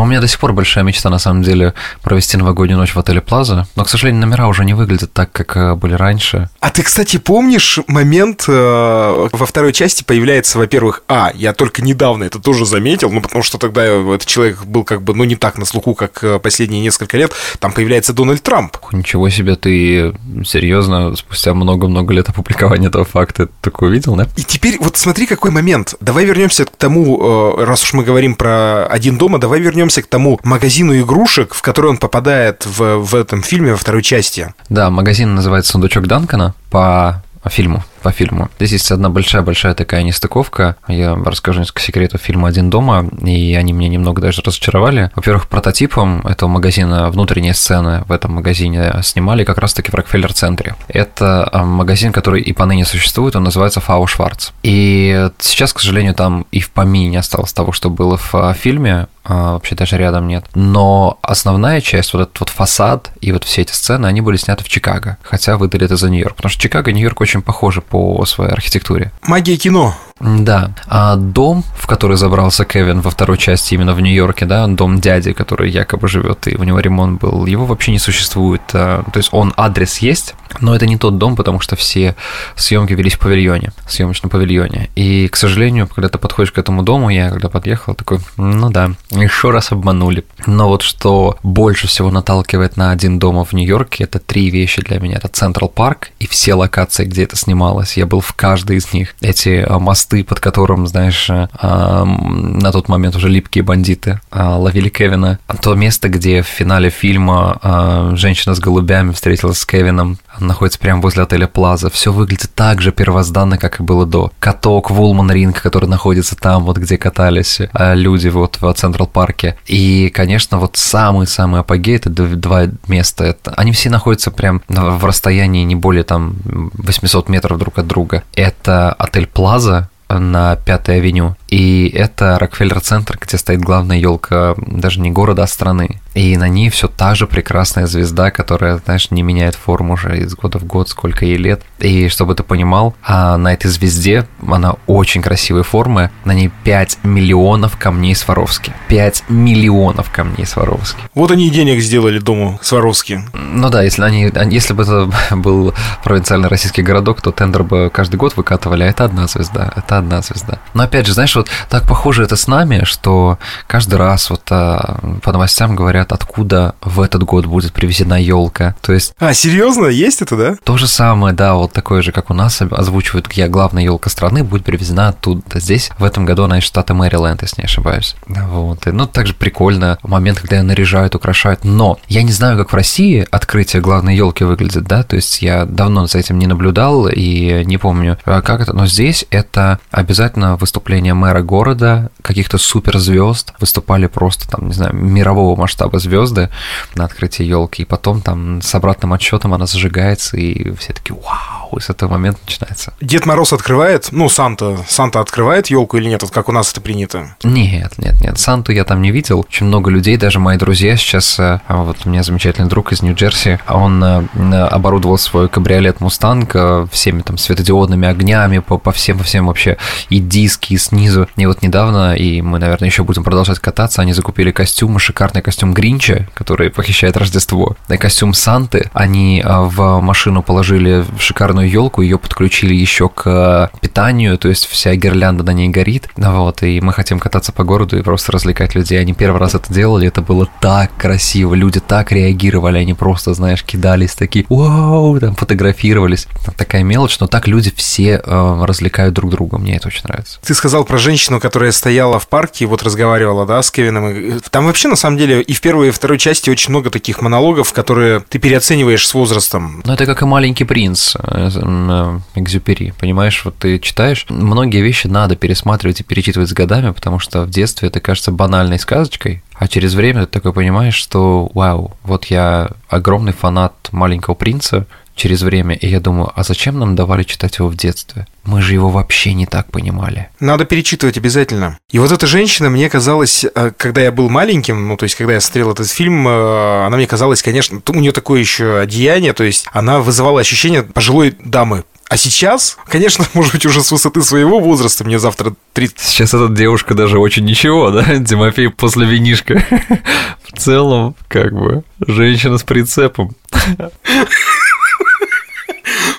У 0.00 0.06
меня 0.06 0.20
до 0.20 0.28
сих 0.28 0.38
пор 0.38 0.52
большая 0.52 0.84
мечта, 0.84 1.10
на 1.10 1.18
самом 1.18 1.42
деле, 1.42 1.74
провести 2.02 2.36
новогоднюю 2.36 2.78
ночь 2.78 2.94
в 2.94 2.98
отеле 2.98 3.20
Плаза, 3.20 3.66
но, 3.76 3.84
к 3.84 3.88
сожалению, 3.88 4.22
номера 4.22 4.46
уже 4.46 4.64
не 4.64 4.74
выглядят 4.74 5.12
так, 5.12 5.32
как 5.32 5.56
э, 5.56 5.74
были 5.74 5.94
раньше. 5.94 6.48
А 6.60 6.70
ты, 6.70 6.82
кстати, 6.82 7.16
помнишь 7.16 7.80
момент 7.86 8.44
э, 8.48 9.28
во 9.32 9.46
второй 9.46 9.72
части 9.72 10.04
появляется, 10.04 10.58
во-первых, 10.58 11.02
а, 11.08 11.32
я 11.34 11.52
только 11.52 11.82
недавно 11.82 12.24
это 12.24 12.38
тоже 12.38 12.64
заметил, 12.64 13.10
ну, 13.10 13.20
потому 13.20 13.42
что 13.42 13.58
тогда 13.58 13.84
этот 13.84 14.26
человек 14.26 14.64
был 14.64 14.84
как 14.84 15.02
бы, 15.02 15.14
ну, 15.14 15.24
не 15.24 15.36
так 15.36 15.58
на 15.58 15.64
слуху, 15.64 15.94
как 15.94 16.22
э, 16.22 16.38
последние 16.38 16.80
несколько 16.80 17.16
лет, 17.16 17.32
там 17.58 17.72
появляется 17.72 18.12
Дональд 18.12 18.42
Трамп. 18.42 18.76
Ничего 18.92 19.28
себе, 19.28 19.56
ты 19.56 20.14
серьезно, 20.44 21.16
спустя 21.16 21.54
много-много 21.54 22.14
лет 22.14 22.28
опубликования 22.28 22.88
этого 22.88 23.04
факта 23.04 23.48
такое 23.60 23.90
увидел, 23.90 24.14
да? 24.14 24.28
И 24.36 24.42
теперь 24.42 24.78
вот 24.80 24.96
смотри, 24.96 25.26
какой 25.26 25.50
момент. 25.50 25.94
Давай 26.00 26.24
вернемся 26.24 26.64
к 26.64 26.70
тому, 26.70 27.56
э, 27.58 27.64
раз 27.64 27.82
уж 27.82 27.94
мы 27.94 28.04
говорим 28.04 28.34
про 28.34 28.86
один 28.86 29.18
дома, 29.18 29.38
давай 29.38 29.60
вернемся 29.60 29.87
вернемся 29.88 30.02
к 30.02 30.06
тому 30.06 30.38
магазину 30.42 30.98
игрушек, 31.00 31.54
в 31.54 31.62
который 31.62 31.90
он 31.90 31.96
попадает 31.96 32.66
в, 32.66 32.98
в 32.98 33.14
этом 33.14 33.42
фильме 33.42 33.72
во 33.72 33.78
второй 33.78 34.02
части. 34.02 34.52
Да, 34.68 34.90
магазин 34.90 35.34
называется 35.34 35.72
«Сундучок 35.72 36.06
Данкана» 36.06 36.54
по 36.70 37.22
фильму 37.48 37.82
по 37.98 38.12
фильму. 38.12 38.48
Здесь 38.58 38.72
есть 38.72 38.92
одна 38.92 39.08
большая-большая 39.08 39.74
такая 39.74 40.02
нестыковка. 40.02 40.76
Я 40.88 41.14
расскажу 41.14 41.60
несколько 41.60 41.82
секретов 41.82 42.20
фильма 42.20 42.48
«Один 42.48 42.70
дома», 42.70 43.08
и 43.22 43.54
они 43.54 43.72
меня 43.72 43.88
немного 43.88 44.20
даже 44.22 44.42
разочаровали. 44.42 45.10
Во-первых, 45.14 45.48
прототипом 45.48 46.26
этого 46.26 46.48
магазина 46.48 47.10
внутренние 47.10 47.54
сцены 47.54 48.04
в 48.06 48.12
этом 48.12 48.32
магазине 48.34 48.92
снимали 49.02 49.44
как 49.44 49.58
раз-таки 49.58 49.90
в 49.90 49.94
Рокфеллер-центре. 49.94 50.74
Это 50.88 51.48
а, 51.50 51.64
магазин, 51.64 52.12
который 52.12 52.40
и 52.42 52.52
поныне 52.52 52.84
существует, 52.84 53.36
он 53.36 53.44
называется 53.44 53.80
Фау 53.80 54.06
Шварц. 54.06 54.50
И 54.62 55.28
сейчас, 55.38 55.72
к 55.72 55.80
сожалению, 55.80 56.14
там 56.14 56.46
и 56.52 56.60
в 56.60 56.70
помине 56.70 57.08
не 57.08 57.16
осталось 57.16 57.52
того, 57.52 57.72
что 57.72 57.90
было 57.90 58.16
в 58.16 58.34
а, 58.34 58.54
фильме, 58.54 59.08
а, 59.28 59.52
вообще 59.52 59.74
даже 59.74 59.98
рядом 59.98 60.26
нет. 60.26 60.46
Но 60.54 61.18
основная 61.22 61.82
часть, 61.82 62.14
вот 62.14 62.22
этот 62.22 62.40
вот 62.40 62.48
фасад 62.48 63.10
и 63.20 63.30
вот 63.30 63.44
все 63.44 63.62
эти 63.62 63.72
сцены, 63.72 64.06
они 64.06 64.22
были 64.22 64.36
сняты 64.36 64.64
в 64.64 64.68
Чикаго, 64.68 65.18
хотя 65.22 65.58
выдали 65.58 65.84
это 65.84 65.96
за 65.96 66.08
Нью-Йорк, 66.08 66.36
потому 66.36 66.50
что 66.50 66.62
Чикаго 66.62 66.90
и 66.90 66.94
Нью-Йорк 66.94 67.20
очень 67.20 67.42
похожи 67.42 67.82
по 67.88 68.24
своей 68.26 68.52
архитектуре. 68.52 69.12
Магия 69.22 69.56
кино. 69.56 69.94
Да. 70.20 70.70
А 70.86 71.16
дом, 71.16 71.64
в 71.76 71.86
который 71.86 72.16
забрался 72.16 72.64
Кевин 72.64 73.00
во 73.00 73.10
второй 73.10 73.38
части 73.38 73.74
именно 73.74 73.94
в 73.94 74.00
Нью-Йорке, 74.00 74.46
да, 74.46 74.66
дом 74.66 75.00
дяди, 75.00 75.32
который 75.32 75.70
якобы 75.70 76.08
живет, 76.08 76.48
и 76.48 76.56
у 76.56 76.64
него 76.64 76.80
ремонт 76.80 77.20
был, 77.20 77.46
его 77.46 77.66
вообще 77.66 77.92
не 77.92 77.98
существует. 77.98 78.62
А, 78.72 79.04
то 79.12 79.18
есть 79.18 79.28
он 79.32 79.54
адрес 79.56 79.98
есть, 79.98 80.34
но 80.60 80.74
это 80.74 80.86
не 80.86 80.96
тот 80.96 81.18
дом, 81.18 81.36
потому 81.36 81.60
что 81.60 81.76
все 81.76 82.16
съемки 82.56 82.92
велись 82.94 83.14
в 83.14 83.20
павильоне, 83.20 83.72
в 83.86 83.92
съемочном 83.92 84.30
павильоне. 84.30 84.90
И, 84.96 85.28
к 85.28 85.36
сожалению, 85.36 85.86
когда 85.86 86.08
ты 86.08 86.18
подходишь 86.18 86.52
к 86.52 86.58
этому 86.58 86.82
дому, 86.82 87.10
я 87.10 87.30
когда 87.30 87.48
подъехал, 87.48 87.94
такой, 87.94 88.18
ну 88.36 88.70
да, 88.70 88.92
еще 89.10 89.50
раз 89.50 89.72
обманули. 89.72 90.24
Но 90.46 90.68
вот 90.68 90.82
что 90.82 91.38
больше 91.42 91.86
всего 91.86 92.10
наталкивает 92.10 92.76
на 92.76 92.90
один 92.90 93.18
дом 93.18 93.44
в 93.44 93.52
Нью-Йорке, 93.52 94.04
это 94.04 94.18
три 94.18 94.50
вещи 94.50 94.82
для 94.82 94.98
меня. 94.98 95.16
Это 95.16 95.28
Централ 95.28 95.68
Парк 95.68 96.10
и 96.18 96.26
все 96.26 96.54
локации, 96.54 97.04
где 97.04 97.24
это 97.24 97.36
снималось. 97.36 97.96
Я 97.96 98.06
был 98.06 98.20
в 98.20 98.32
каждой 98.32 98.78
из 98.78 98.92
них. 98.92 99.14
Эти 99.20 99.64
а, 99.68 99.78
мосты 99.78 100.07
мосты, 100.08 100.24
под 100.24 100.40
которым, 100.40 100.86
знаешь, 100.86 101.28
э, 101.30 101.46
на 101.60 102.72
тот 102.72 102.88
момент 102.88 103.16
уже 103.16 103.28
липкие 103.28 103.62
бандиты 103.62 104.20
э, 104.30 104.42
ловили 104.42 104.88
Кевина. 104.88 105.38
То 105.62 105.74
место, 105.74 106.08
где 106.08 106.42
в 106.42 106.46
финале 106.46 106.90
фильма 106.90 107.58
э, 107.62 108.12
женщина 108.14 108.54
с 108.54 108.60
голубями 108.60 109.12
встретилась 109.12 109.58
с 109.58 109.66
Кевином, 109.66 110.18
находится 110.38 110.78
прямо 110.78 111.02
возле 111.02 111.22
отеля 111.22 111.46
Плаза. 111.46 111.90
Все 111.90 112.12
выглядит 112.12 112.50
так 112.54 112.80
же 112.80 112.92
первозданно, 112.92 113.58
как 113.58 113.80
и 113.80 113.82
было 113.82 114.06
до. 114.06 114.30
Каток 114.38 114.90
Вулман 114.90 115.30
Ринг, 115.30 115.60
который 115.60 115.88
находится 115.88 116.36
там, 116.36 116.64
вот 116.64 116.78
где 116.78 116.96
катались 116.96 117.60
люди 117.74 118.28
вот 118.28 118.58
в 118.60 118.72
Централ 118.74 119.06
Парке. 119.06 119.56
И, 119.66 120.10
конечно, 120.14 120.58
вот 120.58 120.76
самый-самый 120.76 121.60
апогей, 121.60 121.96
это 121.96 122.10
два 122.10 122.66
места. 122.86 123.24
Это, 123.24 123.52
они 123.56 123.72
все 123.72 123.90
находятся 123.90 124.30
прям 124.30 124.62
в 124.68 125.04
расстоянии 125.04 125.64
не 125.64 125.74
более 125.74 126.04
там 126.04 126.36
800 126.44 127.28
метров 127.28 127.58
друг 127.58 127.78
от 127.78 127.86
друга. 127.86 128.22
Это 128.34 128.92
отель 128.92 129.26
Плаза, 129.26 129.90
на 130.08 130.56
Пятой 130.56 130.96
авеню. 130.96 131.36
И 131.48 131.88
это 131.88 132.38
Рокфеллер-центр, 132.38 133.18
где 133.20 133.38
стоит 133.38 133.60
главная 133.60 133.98
елка 133.98 134.54
даже 134.58 135.00
не 135.00 135.10
города, 135.10 135.42
а 135.42 135.46
страны. 135.46 136.00
И 136.14 136.36
на 136.36 136.48
ней 136.48 136.68
все 136.68 136.88
та 136.88 137.14
же 137.14 137.26
прекрасная 137.26 137.86
звезда, 137.86 138.30
которая, 138.30 138.78
знаешь, 138.78 139.10
не 139.10 139.22
меняет 139.22 139.54
форму 139.54 139.94
уже 139.94 140.18
из 140.18 140.34
года 140.34 140.58
в 140.58 140.64
год, 140.64 140.88
сколько 140.88 141.24
ей 141.24 141.36
лет. 141.36 141.62
И 141.78 142.08
чтобы 142.08 142.34
ты 142.34 142.42
понимал, 142.42 142.94
а 143.02 143.36
на 143.36 143.52
этой 143.52 143.70
звезде, 143.70 144.26
она 144.46 144.74
очень 144.86 145.22
красивой 145.22 145.62
формы, 145.62 146.10
на 146.24 146.32
ней 146.32 146.50
5 146.64 146.98
миллионов 147.04 147.76
камней 147.76 148.14
Сваровски. 148.14 148.72
5 148.88 149.24
миллионов 149.28 150.10
камней 150.10 150.44
Сваровски. 150.44 151.00
Вот 151.14 151.30
они 151.30 151.46
и 151.46 151.50
денег 151.50 151.80
сделали 151.80 152.18
дому 152.18 152.58
Сваровски. 152.62 153.22
Ну 153.32 153.70
да, 153.70 153.82
если, 153.82 154.02
они, 154.02 154.30
если 154.50 154.72
бы 154.72 154.82
это 154.82 155.08
был 155.36 155.72
провинциальный 156.02 156.48
российский 156.48 156.82
городок, 156.82 157.22
то 157.22 157.30
тендер 157.30 157.62
бы 157.62 157.90
каждый 157.92 158.16
год 158.16 158.36
выкатывали, 158.36 158.82
а 158.82 158.86
это 158.86 159.04
одна 159.04 159.28
звезда, 159.28 159.72
это 159.76 159.97
одна 159.98 160.22
звезда. 160.22 160.58
Но 160.74 160.82
опять 160.82 161.06
же, 161.06 161.14
знаешь, 161.14 161.34
вот 161.36 161.48
так 161.68 161.86
похоже 161.86 162.24
это 162.24 162.36
с 162.36 162.46
нами, 162.46 162.84
что 162.84 163.38
каждый 163.66 163.96
раз 163.96 164.30
вот 164.30 164.42
а, 164.50 164.98
по 165.22 165.32
новостям 165.32 165.76
говорят, 165.76 166.12
откуда 166.12 166.74
в 166.80 167.00
этот 167.00 167.22
год 167.22 167.46
будет 167.46 167.72
привезена 167.72 168.20
елка. 168.20 168.74
То 168.80 168.92
есть... 168.92 169.14
А, 169.18 169.34
серьезно? 169.34 169.86
Есть 169.86 170.22
это, 170.22 170.36
да? 170.36 170.56
То 170.64 170.76
же 170.76 170.86
самое, 170.86 171.34
да, 171.34 171.54
вот 171.54 171.72
такое 171.72 172.02
же, 172.02 172.12
как 172.12 172.30
у 172.30 172.34
нас 172.34 172.60
озвучивают, 172.60 173.28
где 173.28 173.48
главная 173.48 173.82
елка 173.82 174.10
страны 174.10 174.44
будет 174.44 174.64
привезена 174.64 175.08
оттуда. 175.08 175.42
Здесь 175.54 175.90
в 175.98 176.04
этом 176.04 176.24
году 176.24 176.44
она 176.44 176.58
из 176.58 176.64
штата 176.64 176.94
Мэриленд, 176.94 177.42
если 177.42 177.62
не 177.62 177.66
ошибаюсь. 177.66 178.16
Вот. 178.26 178.86
И, 178.86 178.90
ну, 178.90 179.06
также 179.06 179.34
прикольно 179.34 179.98
момент, 180.02 180.40
когда 180.40 180.56
ее 180.56 180.62
наряжают, 180.62 181.14
украшают. 181.14 181.64
Но 181.64 181.98
я 182.08 182.22
не 182.22 182.32
знаю, 182.32 182.58
как 182.58 182.72
в 182.72 182.74
России 182.74 183.26
открытие 183.30 183.82
главной 183.82 184.16
елки 184.16 184.44
выглядит, 184.44 184.84
да, 184.84 185.02
то 185.02 185.16
есть 185.16 185.42
я 185.42 185.64
давно 185.64 186.06
за 186.06 186.18
этим 186.18 186.38
не 186.38 186.46
наблюдал 186.46 187.08
и 187.08 187.64
не 187.64 187.78
помню, 187.78 188.18
а 188.24 188.42
как 188.42 188.60
это, 188.60 188.72
но 188.72 188.86
здесь 188.86 189.26
это 189.30 189.78
обязательно 189.90 190.56
выступление 190.56 191.14
мэра 191.14 191.42
города, 191.42 192.10
каких-то 192.22 192.58
суперзвезд, 192.58 193.54
выступали 193.60 194.06
просто 194.06 194.48
там, 194.48 194.68
не 194.68 194.74
знаю, 194.74 194.94
мирового 194.94 195.58
масштаба 195.58 195.98
звезды 195.98 196.50
на 196.94 197.04
открытии 197.04 197.44
елки, 197.44 197.82
и 197.82 197.84
потом 197.84 198.20
там 198.20 198.60
с 198.62 198.74
обратным 198.74 199.12
отсчетом 199.12 199.54
она 199.54 199.66
зажигается, 199.66 200.36
и 200.36 200.74
все 200.76 200.92
такие 200.92 201.18
вау, 201.18 201.76
и 201.76 201.80
с 201.80 201.90
этого 201.90 202.12
момента 202.12 202.40
начинается. 202.44 202.92
Дед 203.00 203.26
Мороз 203.26 203.52
открывает, 203.52 204.08
ну, 204.10 204.28
Санта, 204.28 204.78
Санта 204.88 205.20
открывает 205.20 205.68
елку 205.68 205.96
или 205.96 206.08
нет, 206.08 206.22
вот 206.22 206.30
как 206.30 206.48
у 206.48 206.52
нас 206.52 206.70
это 206.72 206.80
принято? 206.80 207.36
Нет, 207.42 207.94
нет, 207.98 208.20
нет, 208.20 208.38
Санту 208.38 208.72
я 208.72 208.84
там 208.84 209.00
не 209.02 209.10
видел. 209.10 209.40
Очень 209.40 209.66
много 209.66 209.90
людей, 209.90 210.16
даже 210.16 210.38
мои 210.38 210.58
друзья 210.58 210.96
сейчас, 210.96 211.38
э, 211.38 211.60
а 211.66 211.76
вот 211.82 211.98
у 212.04 212.10
меня 212.10 212.22
замечательный 212.22 212.68
друг 212.68 212.92
из 212.92 213.02
Нью-Джерси, 213.02 213.60
он 213.68 214.04
э, 214.04 214.66
оборудовал 214.66 215.18
свой 215.18 215.48
кабриолет 215.48 216.00
Мустанг 216.00 216.50
э, 216.54 216.86
всеми 216.92 217.22
там 217.22 217.38
светодиодными 217.38 218.06
огнями 218.06 218.58
по, 218.58 218.78
по 218.78 218.92
всем, 218.92 219.18
по 219.18 219.24
всем 219.24 219.46
вообще 219.46 219.77
и 220.10 220.18
диски, 220.18 220.76
снизу. 220.76 221.28
И 221.36 221.46
вот 221.46 221.62
недавно, 221.62 222.14
и 222.14 222.40
мы, 222.40 222.58
наверное, 222.58 222.88
еще 222.88 223.04
будем 223.04 223.24
продолжать 223.24 223.58
кататься, 223.58 224.02
они 224.02 224.12
закупили 224.12 224.50
костюмы, 224.50 225.00
шикарный 225.00 225.42
костюм 225.42 225.74
Гринча, 225.74 226.28
который 226.34 226.70
похищает 226.70 227.16
Рождество, 227.16 227.76
и 227.88 227.96
костюм 227.96 228.34
Санты. 228.34 228.90
Они 228.92 229.42
а, 229.44 229.62
в 229.62 230.00
машину 230.00 230.42
положили 230.42 231.04
шикарную 231.18 231.68
елку, 231.68 232.02
ее 232.02 232.18
подключили 232.18 232.74
еще 232.74 233.08
к 233.08 233.70
питанию, 233.80 234.38
то 234.38 234.48
есть 234.48 234.66
вся 234.66 234.94
гирлянда 234.94 235.44
на 235.44 235.52
ней 235.52 235.68
горит. 235.68 236.08
Вот, 236.16 236.62
и 236.62 236.80
мы 236.80 236.92
хотим 236.92 237.18
кататься 237.18 237.52
по 237.52 237.64
городу 237.64 237.98
и 237.98 238.02
просто 238.02 238.32
развлекать 238.32 238.74
людей. 238.74 239.00
Они 239.00 239.12
первый 239.12 239.38
раз 239.38 239.54
это 239.54 239.72
делали, 239.72 240.08
это 240.08 240.22
было 240.22 240.48
так 240.60 240.90
красиво, 240.96 241.54
люди 241.54 241.80
так 241.80 242.12
реагировали, 242.12 242.78
они 242.78 242.94
просто, 242.94 243.34
знаешь, 243.34 243.64
кидались 243.64 244.14
такие, 244.14 244.46
вау, 244.48 245.18
там 245.20 245.34
фотографировались. 245.34 246.26
Такая 246.56 246.82
мелочь, 246.82 247.18
но 247.20 247.26
так 247.26 247.46
люди 247.46 247.72
все 247.74 248.20
э, 248.24 248.64
развлекают 248.64 249.14
друг 249.14 249.30
друга, 249.30 249.58
мне 249.58 249.67
это 249.76 249.88
очень 249.88 250.02
нравится. 250.04 250.38
Ты 250.42 250.54
сказал 250.54 250.84
про 250.84 250.98
женщину, 250.98 251.40
которая 251.40 251.72
стояла 251.72 252.18
в 252.18 252.28
парке 252.28 252.64
и 252.64 252.66
вот 252.66 252.82
разговаривала, 252.82 253.46
да, 253.46 253.62
с 253.62 253.70
Кевином. 253.70 254.40
Там 254.50 254.66
вообще, 254.66 254.88
на 254.88 254.96
самом 254.96 255.18
деле, 255.18 255.42
и 255.42 255.52
в 255.52 255.60
первой 255.60 255.88
и 255.88 255.90
второй 255.90 256.18
части 256.18 256.50
очень 256.50 256.70
много 256.70 256.90
таких 256.90 257.20
монологов, 257.20 257.72
которые 257.72 258.20
ты 258.20 258.38
переоцениваешь 258.38 259.06
с 259.06 259.14
возрастом. 259.14 259.82
Ну, 259.84 259.92
это 259.92 260.06
как 260.06 260.22
и 260.22 260.24
«Маленький 260.24 260.64
принц» 260.64 261.14
э, 261.16 261.50
э, 261.54 262.18
Экзюпери, 262.34 262.92
понимаешь? 262.98 263.42
Вот 263.44 263.56
ты 263.58 263.78
читаешь, 263.78 264.26
многие 264.28 264.80
вещи 264.80 265.06
надо 265.06 265.36
пересматривать 265.36 266.00
и 266.00 266.04
перечитывать 266.04 266.48
с 266.48 266.52
годами, 266.52 266.90
потому 266.90 267.18
что 267.18 267.42
в 267.42 267.50
детстве 267.50 267.88
это 267.88 268.00
кажется 268.00 268.32
банальной 268.32 268.78
сказочкой, 268.78 269.42
а 269.54 269.66
через 269.66 269.94
время 269.94 270.26
ты 270.26 270.32
такой 270.32 270.52
понимаешь, 270.52 270.94
что 270.94 271.50
вау, 271.54 271.96
вот 272.04 272.26
я 272.26 272.70
огромный 272.88 273.32
фанат 273.32 273.74
«Маленького 273.90 274.34
принца», 274.34 274.86
через 275.18 275.42
время, 275.42 275.74
и 275.74 275.86
я 275.86 276.00
думаю, 276.00 276.32
а 276.34 276.42
зачем 276.42 276.78
нам 276.78 276.96
давали 276.96 277.24
читать 277.24 277.58
его 277.58 277.68
в 277.68 277.76
детстве? 277.76 278.26
Мы 278.44 278.62
же 278.62 278.72
его 278.72 278.88
вообще 278.88 279.34
не 279.34 279.44
так 279.44 279.70
понимали. 279.70 280.28
Надо 280.40 280.64
перечитывать 280.64 281.18
обязательно. 281.18 281.78
И 281.90 281.98
вот 281.98 282.10
эта 282.10 282.26
женщина, 282.26 282.70
мне 282.70 282.88
казалось, 282.88 283.44
э, 283.44 283.72
когда 283.76 284.00
я 284.00 284.12
был 284.12 284.30
маленьким, 284.30 284.88
ну, 284.88 284.96
то 284.96 285.04
есть, 285.04 285.16
когда 285.16 285.34
я 285.34 285.40
смотрел 285.40 285.72
этот 285.72 285.90
фильм, 285.90 286.26
э, 286.26 286.86
она 286.86 286.96
мне 286.96 287.06
казалась, 287.06 287.42
конечно, 287.42 287.82
у 287.86 288.00
нее 288.00 288.12
такое 288.12 288.40
еще 288.40 288.78
одеяние, 288.78 289.34
то 289.34 289.44
есть, 289.44 289.66
она 289.72 289.98
вызывала 289.98 290.40
ощущение 290.40 290.82
пожилой 290.82 291.36
дамы, 291.44 291.84
а 292.08 292.16
сейчас, 292.16 292.78
конечно, 292.88 293.26
может 293.34 293.52
быть, 293.52 293.66
уже 293.66 293.82
с 293.82 293.92
высоты 293.92 294.22
своего 294.22 294.60
возраста, 294.60 295.04
мне 295.04 295.18
завтра 295.18 295.54
30... 295.74 295.98
Сейчас 296.00 296.34
эта 296.34 296.48
девушка 296.48 296.94
даже 296.94 297.18
очень 297.18 297.44
ничего, 297.44 297.90
да, 297.90 298.02
Тимофей 298.24 298.70
после 298.70 299.06
винишка. 299.06 299.62
В 300.42 300.58
целом, 300.58 301.14
как 301.28 301.52
бы, 301.52 301.82
женщина 302.06 302.56
с 302.56 302.62
прицепом. 302.62 303.34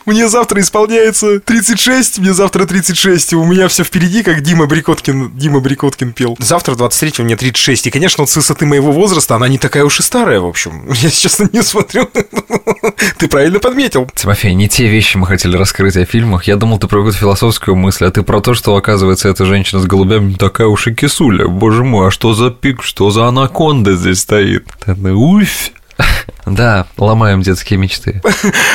Мне 0.10 0.28
завтра 0.28 0.60
исполняется 0.60 1.40
36, 1.40 2.18
мне 2.18 2.34
завтра 2.34 2.66
36, 2.66 3.34
и 3.34 3.36
у 3.36 3.46
меня 3.46 3.68
все 3.68 3.84
впереди, 3.84 4.24
как 4.24 4.42
Дима 4.42 4.66
Брикоткин, 4.66 5.38
Дима 5.38 5.60
Брикоткин 5.60 6.14
пел. 6.14 6.36
Завтра 6.40 6.74
23 6.74 7.24
мне 7.24 7.36
36, 7.36 7.86
и, 7.86 7.92
конечно, 7.92 8.24
вот 8.24 8.32
с 8.32 8.36
высоты 8.36 8.66
моего 8.66 8.92
возраста 8.92 9.36
она 9.36 9.48
не 9.48 9.60
такая 9.60 9.86
уж 9.86 10.00
и 10.00 10.02
старая, 10.02 10.40
в 10.40 10.48
общем. 10.48 10.92
Я 10.94 11.30
на 11.38 11.50
нее 11.54 11.62
смотрю. 11.62 12.10
Ты 13.20 13.28
правильно 13.28 13.60
подметил. 13.60 14.10
Тимофей, 14.16 14.56
не 14.56 14.68
те 14.68 14.88
вещи 14.88 15.16
мы 15.16 15.28
хотели 15.28 15.56
раскрыть 15.56 15.96
о 15.96 16.06
фильмах. 16.06 16.46
Я 16.46 16.56
думал, 16.56 16.80
ты 16.80 16.88
про 16.88 16.98
какую-то 16.98 17.20
философскую 17.20 17.76
мысль, 17.76 18.06
а 18.06 18.12
ты 18.12 18.24
про 18.24 18.42
то, 18.42 18.56
что, 18.56 18.76
оказывается, 18.76 19.30
эта 19.30 19.46
женщина 19.46 19.80
с 19.80 19.86
голубями 19.86 20.30
не 20.30 20.36
такая 20.38 20.66
уж 20.66 20.88
и 20.88 20.96
кисуля. 20.96 21.48
Боже 21.48 21.84
мой, 21.84 22.08
а 22.08 22.12
что 22.12 22.34
за 22.34 22.50
пик, 22.50 22.82
что 22.82 23.12
за 23.12 23.28
анаконда 23.28 23.96
здесь 23.96 24.22
стоит? 24.22 24.66
Уф! 24.88 25.72
Да, 26.46 26.88
ломаем 26.98 27.42
детские 27.42 27.78
мечты. 27.78 28.22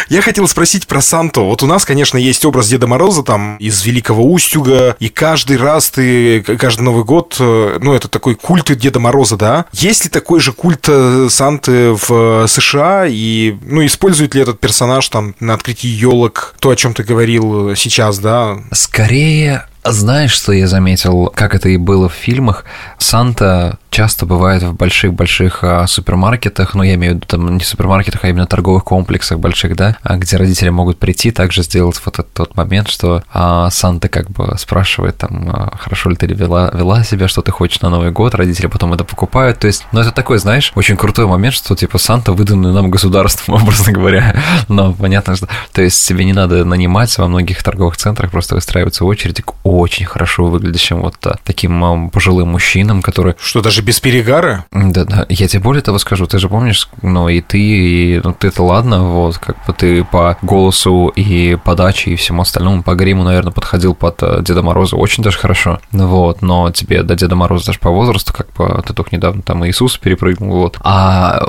Я 0.09 0.23
хотел 0.23 0.47
спросить 0.47 0.87
про 0.87 1.01
Санту. 1.01 1.45
Вот 1.45 1.63
у 1.63 1.67
нас, 1.67 1.85
конечно, 1.85 2.19
есть 2.19 2.45
образ 2.45 2.69
Деда 2.69 2.87
Мороза 2.87 3.23
там 3.25 3.57
из 3.57 3.85
Великого 3.85 4.31
Устюга, 4.31 4.97
и 5.01 5.09
каждый 5.09 5.57
раз 5.57 5.91
ты, 5.91 6.43
каждый 6.43 6.83
Новый 6.83 7.05
год, 7.05 7.37
э, 7.41 7.79
ну, 7.81 7.95
это 7.95 8.09
такой 8.09 8.37
культ 8.37 8.77
Деда 8.77 9.01
Мороза, 9.01 9.37
да? 9.37 9.65
Есть 9.73 10.05
ли 10.05 10.11
такой 10.11 10.41
же 10.41 10.53
культ 10.53 10.87
э, 10.89 11.27
Санты 11.31 11.93
в 11.93 12.47
США, 12.47 13.07
и, 13.09 13.57
ну, 13.63 13.85
использует 13.85 14.35
ли 14.35 14.43
этот 14.43 14.61
персонаж 14.61 15.09
там 15.09 15.35
на 15.41 15.55
открытии 15.55 15.89
елок, 15.89 16.55
то, 16.61 16.71
о 16.71 16.77
чем 16.77 16.95
ты 16.95 17.03
говорил 17.03 17.75
сейчас, 17.75 18.19
да? 18.19 18.59
Скорее, 18.73 19.67
знаешь, 19.85 20.33
что 20.33 20.53
я 20.53 20.67
заметил, 20.67 21.33
как 21.35 21.55
это 21.55 21.69
и 21.69 21.77
было 21.77 22.09
в 22.09 22.15
фильмах? 22.15 22.65
Санта 22.99 23.79
часто 23.91 24.27
бывает 24.27 24.63
в 24.63 24.75
больших-больших 24.75 25.63
а, 25.63 25.87
супермаркетах, 25.87 26.75
ну, 26.75 26.83
я 26.83 26.95
имею 26.95 27.13
в 27.13 27.17
виду 27.17 27.27
там 27.29 27.57
не 27.57 27.63
супермаркетах, 27.63 28.25
а 28.25 28.29
именно 28.29 28.47
торговых 28.47 28.83
комплексах 28.83 29.39
больших, 29.39 29.77
да, 29.77 29.97
а, 30.03 30.17
где 30.17 30.37
родители 30.37 30.71
могут 30.71 30.99
прийти, 30.99 31.31
также 31.31 31.63
сделать 31.63 32.01
вот 32.05 32.15
этот 32.15 32.33
тот 32.33 32.57
момент, 32.57 32.89
что 32.89 33.23
а, 33.33 33.71
Санта 33.71 34.09
как 34.09 34.31
бы 34.31 34.57
спрашивает 34.59 35.19
там, 35.19 35.49
а, 35.49 35.77
хорошо 35.77 36.11
ли 36.11 36.17
ты 36.17 36.27
вела, 36.27 36.73
вела 36.75 37.05
себя, 37.05 37.29
что 37.29 37.41
ты 37.41 37.53
хочешь 37.53 37.81
на 37.83 37.89
Новый 37.89 38.11
год, 38.11 38.35
родители 38.35 38.67
потом 38.67 38.93
это 38.95 39.05
покупают, 39.05 39.61
то 39.61 39.69
есть, 39.69 39.87
ну, 39.93 40.01
это 40.01 40.11
такой, 40.11 40.39
знаешь, 40.39 40.73
очень 40.75 40.97
крутой 40.97 41.27
момент, 41.27 41.55
что, 41.55 41.77
типа, 41.77 41.99
Санта 41.99 42.33
выданный 42.33 42.73
нам 42.73 42.91
государством, 42.91 43.55
образно 43.63 43.93
говоря, 43.93 44.35
но 44.67 44.93
понятно, 44.93 45.37
что, 45.37 45.49
то 45.73 45.83
есть, 45.83 46.05
тебе 46.05 46.25
не 46.25 46.33
надо 46.33 46.65
нанимать 46.65 47.17
во 47.17 47.29
многих 47.29 47.63
торговых 47.63 47.97
центрах, 47.97 48.33
просто 48.33 48.57
выстраиваться 48.57 49.05
в 49.05 49.07
очереди 49.07 49.43
к 49.43 49.55
очень 49.79 50.07
хорошо 50.07 50.47
выглядящим 50.47 51.01
вот 51.01 51.17
а, 51.27 51.37
таким 51.45 52.11
пожилым 52.11 52.51
мужчинам, 52.51 53.03
которые... 53.03 53.37
Что, 53.41 53.61
даже 53.61 53.83
без 53.83 54.01
перегара? 54.01 54.65
Да, 54.73 55.05
да. 55.05 55.27
Я 55.29 55.49
тебе 55.49 55.63
более 55.63 55.83
того 55.83 55.99
скажу, 55.99 56.27
ты 56.27 56.39
же 56.39 56.49
помнишь, 56.49 56.89
ну 57.03 57.29
и 57.29 57.41
ты, 57.41 57.59
и 57.59 58.21
ну 58.23 58.33
ты-то 58.33 58.63
ладно, 58.63 59.05
вот, 59.05 59.39
как 59.39 59.57
бы 59.67 59.73
ты 59.73 60.05
по 60.05 60.37
голосу 60.43 61.09
и 61.09 61.57
подаче 61.57 62.13
и 62.13 62.17
всему 62.17 62.43
остальному, 62.43 62.83
по 62.83 62.95
гриму, 62.95 63.25
наверное, 63.25 63.53
подходил 63.53 63.95
под 63.95 64.23
э, 64.23 64.43
Деда 64.43 64.63
Мороза 64.63 64.97
очень 64.97 65.23
даже 65.23 65.39
хорошо, 65.39 65.81
вот, 65.93 66.43
но 66.43 66.71
тебе 66.71 67.03
до 67.03 67.15
Деда 67.15 67.35
Мороза 67.35 67.67
даже 67.67 67.79
по 67.79 67.91
возрасту, 67.91 68.33
как 68.33 68.53
бы, 68.53 68.83
ты 68.87 68.95
только 68.95 69.15
недавно 69.15 69.43
там 69.43 69.67
Иисус 69.67 69.97
перепрыгнул, 69.99 70.57
вот. 70.57 70.79
А 70.83 71.41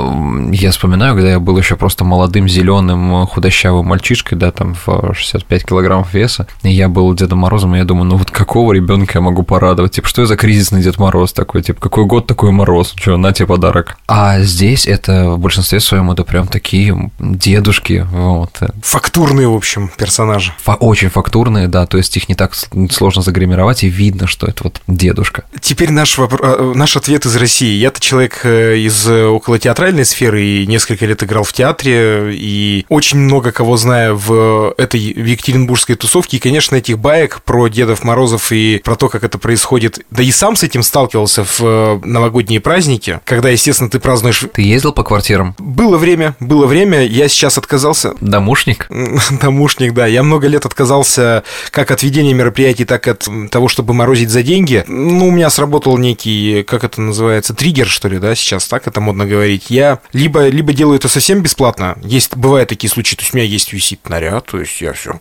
я 0.52 0.72
вспоминаю, 0.72 1.16
когда 1.16 1.32
я 1.32 1.40
был 1.40 1.58
еще 1.58 1.76
просто 1.76 2.04
молодым, 2.04 2.48
зеленым, 2.48 3.26
худощавым 3.28 3.86
мальчишкой, 3.86 4.38
да, 4.38 4.52
там 4.52 4.76
в 4.86 5.14
65 5.14 5.66
килограммов 5.66 6.14
веса, 6.14 6.48
и 6.64 6.72
я 6.72 6.90
был 6.90 7.14
Дедом 7.14 7.40
Морозом, 7.40 7.76
и 7.76 7.80
я 7.80 7.84
думаю, 7.84 8.06
ну 8.06 8.15
ну 8.16 8.20
вот 8.20 8.32
какого 8.32 8.72
ребенка 8.72 9.18
я 9.18 9.22
могу 9.22 9.44
порадовать? 9.44 9.92
Типа, 9.92 10.08
что 10.08 10.22
я 10.22 10.28
за 10.28 10.38
кризисный 10.38 10.82
Дед 10.82 10.98
Мороз 11.00 11.34
такой? 11.34 11.62
Типа, 11.62 11.82
какой 11.82 12.06
год 12.06 12.28
такой 12.28 12.52
Мороз? 12.52 12.94
Что, 12.96 13.18
на 13.18 13.34
тебе 13.34 13.46
подарок. 13.46 13.98
А 14.08 14.40
здесь 14.40 14.88
это 14.88 15.32
в 15.32 15.40
большинстве 15.40 15.82
своем 15.82 16.10
это 16.12 16.24
прям 16.24 16.48
такие 16.48 17.12
дедушки, 17.20 18.08
вот. 18.10 18.58
Фактурные, 18.84 19.50
в 19.50 19.54
общем, 19.54 19.92
персонажи. 19.98 20.54
Фа- 20.64 20.76
очень 20.76 21.10
фактурные, 21.10 21.68
да, 21.68 21.86
то 21.88 21.98
есть 21.98 22.16
их 22.16 22.30
не 22.30 22.36
так 22.36 22.54
сложно 22.90 23.22
загримировать, 23.22 23.84
и 23.84 23.90
видно, 23.90 24.28
что 24.28 24.48
это 24.48 24.64
вот 24.64 24.82
дедушка. 24.88 25.44
Теперь 25.60 25.92
наш, 25.92 26.18
вопро- 26.18 26.74
наш 26.74 26.96
ответ 26.96 27.26
из 27.26 27.36
России. 27.36 27.76
Я-то 27.78 28.00
человек 28.00 28.46
э, 28.46 28.78
из 28.78 29.06
около 29.10 29.60
театральной 29.60 30.06
сферы 30.06 30.42
и 30.42 30.66
несколько 30.68 31.06
лет 31.06 31.22
играл 31.22 31.44
в 31.44 31.52
театре, 31.52 32.34
и 32.34 32.86
очень 32.88 33.20
много 33.20 33.52
кого 33.52 33.76
знаю 33.76 34.16
в 34.16 34.74
этой 34.78 35.02
Екатеринбургской 35.02 35.98
тусовке, 35.98 36.38
и, 36.38 36.40
конечно, 36.40 36.78
этих 36.78 36.98
баек 36.98 37.42
про 37.44 37.68
Дедов 37.68 38.05
Морозов 38.06 38.52
и 38.52 38.82
про 38.84 38.96
то, 38.96 39.10
как 39.10 39.24
это 39.24 39.38
происходит, 39.38 40.00
да 40.10 40.24
и 40.24 40.32
сам 40.32 40.56
с 40.56 40.64
этим 40.64 40.84
сталкивался 40.84 41.44
в 41.44 41.60
э, 41.62 42.00
новогодние 42.04 42.62
праздники, 42.62 43.20
когда, 43.26 43.50
естественно, 43.50 43.90
ты 43.90 44.00
празднуешь... 44.00 44.46
Ты 44.54 44.62
ездил 44.62 44.94
по 44.94 45.04
квартирам? 45.04 45.56
Было 45.60 45.98
время, 45.98 46.36
было 46.40 46.66
время, 46.66 47.06
я 47.06 47.28
сейчас 47.28 47.58
отказался. 47.58 48.14
Домушник? 48.22 48.88
Домушник, 49.42 49.94
да. 49.94 50.06
Я 50.06 50.24
много 50.24 50.48
лет 50.48 50.66
отказался 50.66 51.44
как 51.72 51.92
от 51.92 52.04
ведения 52.04 52.34
мероприятий, 52.34 52.86
так 52.86 53.08
и 53.08 53.12
от 53.12 53.28
того, 53.50 53.68
чтобы 53.68 53.94
морозить 53.94 54.30
за 54.30 54.44
деньги. 54.44 54.84
Ну, 54.88 55.28
у 55.28 55.32
меня 55.32 55.50
сработал 55.50 55.98
некий, 55.98 56.64
как 56.64 56.84
это 56.84 57.02
называется, 57.02 57.54
триггер, 57.54 57.88
что 57.88 58.08
ли, 58.08 58.20
да, 58.20 58.36
сейчас 58.36 58.68
так 58.68 58.88
это 58.88 59.02
модно 59.02 59.26
говорить. 59.26 59.66
Я 59.70 60.00
либо, 60.14 60.48
либо 60.48 60.74
делаю 60.74 60.98
это 60.98 61.10
совсем 61.10 61.42
бесплатно, 61.42 61.98
есть, 62.04 62.36
бывают 62.36 62.70
такие 62.70 62.90
случаи, 62.90 63.16
то 63.16 63.24
есть 63.24 63.34
у 63.34 63.38
меня 63.38 63.48
есть 63.48 63.74
висит 63.74 64.08
наряд, 64.10 64.46
то 64.46 64.60
есть 64.60 64.80
я 64.82 64.94
все, 64.94 65.20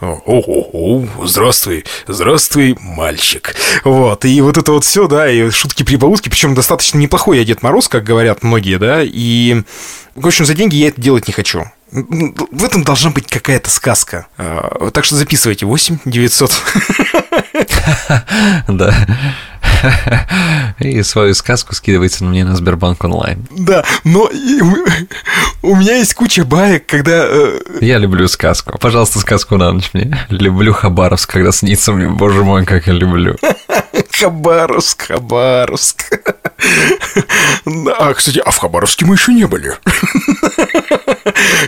о-о-о, 0.00 1.26
здравствуй, 1.26 1.84
здравствуй, 2.06 2.76
мальчик. 2.80 3.54
Вот, 3.84 4.24
и 4.24 4.40
вот 4.40 4.56
это 4.56 4.72
вот 4.72 4.84
все, 4.84 5.06
да, 5.06 5.30
и 5.30 5.50
шутки 5.50 5.82
прибаутки, 5.82 6.28
причем 6.28 6.54
достаточно 6.54 6.98
неплохой 6.98 7.38
я 7.38 7.44
Дед 7.44 7.62
Мороз, 7.62 7.88
как 7.88 8.04
говорят 8.04 8.42
многие, 8.42 8.78
да, 8.78 9.02
и, 9.02 9.62
в 10.14 10.26
общем, 10.26 10.44
за 10.44 10.54
деньги 10.54 10.76
я 10.76 10.88
это 10.88 11.00
делать 11.00 11.26
не 11.26 11.32
хочу. 11.32 11.64
В 11.90 12.64
этом 12.64 12.82
должна 12.82 13.10
быть 13.10 13.28
какая-то 13.28 13.70
сказка. 13.70 14.26
А, 14.38 14.90
так 14.90 15.04
что 15.04 15.16
записывайте 15.16 15.66
8 15.66 15.98
900. 16.04 16.52
Да. 18.68 18.94
И 20.78 21.02
свою 21.02 21.34
сказку 21.34 21.74
скидывайте 21.74 22.24
мне 22.24 22.44
на 22.44 22.56
Сбербанк 22.56 23.02
онлайн. 23.04 23.46
Да, 23.50 23.84
но 24.04 24.30
у 25.62 25.76
меня 25.76 25.96
есть 25.96 26.14
куча 26.14 26.44
баек, 26.44 26.86
когда... 26.86 27.26
Э, 27.26 27.60
я 27.80 27.98
люблю 27.98 28.28
сказку. 28.28 28.78
Пожалуйста, 28.78 29.18
сказку 29.20 29.56
на 29.56 29.72
ночь 29.72 29.90
мне. 29.92 30.18
Люблю 30.28 30.72
Хабаровск, 30.72 31.30
когда 31.30 31.52
снится 31.52 31.92
мне. 31.92 32.08
Боже 32.08 32.42
мой, 32.42 32.64
как 32.64 32.86
я 32.86 32.92
люблю. 32.92 33.36
Хабаровск, 34.12 35.08
Хабаровск. 35.08 36.12
А, 37.98 38.14
кстати, 38.14 38.38
а 38.38 38.50
в 38.50 38.58
Хабаровске 38.58 39.04
мы 39.04 39.16
еще 39.16 39.32
не 39.32 39.46
были. 39.46 39.74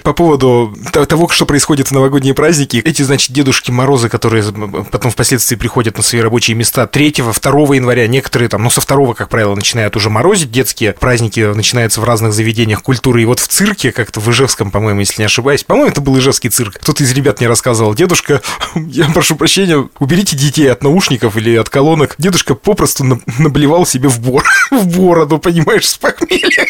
По 0.02 0.12
поводу 0.12 0.74
того, 0.92 1.28
что 1.28 1.46
происходит 1.46 1.88
в 1.88 1.92
новогодние 1.92 2.34
праздники, 2.34 2.76
эти, 2.84 3.02
значит, 3.02 3.32
Дедушки 3.32 3.70
Морозы, 3.70 4.08
которые 4.08 4.44
потом 4.90 5.10
впоследствии 5.10 5.56
приходят 5.56 5.96
на 5.96 6.02
свои 6.02 6.20
рабочие 6.20 6.56
места 6.56 6.86
3 6.86 7.10
2 7.10 7.74
января, 7.74 8.06
некоторые 8.06 8.48
там, 8.48 8.62
ну, 8.62 8.70
со 8.70 8.80
2 8.80 9.14
как 9.14 9.28
правило, 9.28 9.54
начинают 9.54 9.96
уже 9.96 10.10
морозить, 10.10 10.50
детские 10.50 10.92
праздники 10.92 11.40
начинаются 11.40 12.00
в 12.00 12.04
разных 12.04 12.32
заведениях 12.32 12.82
культуры, 12.82 13.22
и 13.22 13.24
вот 13.24 13.40
в 13.40 13.48
цирке, 13.48 13.92
как-то 13.92 14.20
в 14.20 14.30
Ижевском, 14.30 14.70
по-моему, 14.70 15.00
если 15.00 15.22
не 15.22 15.26
ошибаюсь, 15.26 15.64
по-моему, 15.64 15.90
это 15.90 16.00
был 16.00 16.16
Ижевский 16.18 16.50
цирк, 16.50 16.78
кто-то 16.80 17.02
из 17.02 17.12
ребят 17.12 17.40
мне 17.40 17.48
рассказывал, 17.48 17.94
дедушка, 17.94 18.40
я 18.74 19.06
прошу 19.06 19.36
прощения, 19.36 19.88
уберите 19.98 20.36
детей 20.36 20.70
от 20.70 20.82
наушников 20.82 21.36
или 21.36 21.56
от 21.56 21.68
колонок, 21.68 22.14
дедушка 22.18 22.54
попросту 22.54 23.20
наблевал 23.38 23.84
себе 23.86 24.08
в 24.08 24.20
бор, 24.20 24.44
в 24.78 24.96
бороду, 24.96 25.38
понимаешь, 25.38 25.88
с 25.88 25.96
похмелья. 25.96 26.66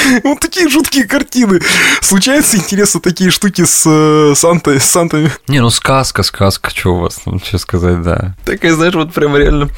Вот 0.24 0.40
такие 0.40 0.68
жуткие 0.68 1.04
картины. 1.04 1.60
Случаются, 2.00 2.56
интересно, 2.56 3.00
такие 3.00 3.30
штуки 3.30 3.64
с 3.64 3.84
э, 3.86 4.34
Сантой, 4.34 4.80
с 4.80 4.84
Сантами? 4.84 5.30
Не, 5.48 5.60
ну 5.60 5.70
сказка, 5.70 6.22
сказка, 6.22 6.70
что 6.70 6.94
у 6.94 7.00
вас 7.00 7.16
там, 7.16 7.38
что 7.40 7.58
сказать, 7.58 8.02
да. 8.02 8.34
Такая, 8.44 8.74
знаешь, 8.74 8.94
вот 8.94 9.12
прям 9.12 9.36
реально 9.36 9.68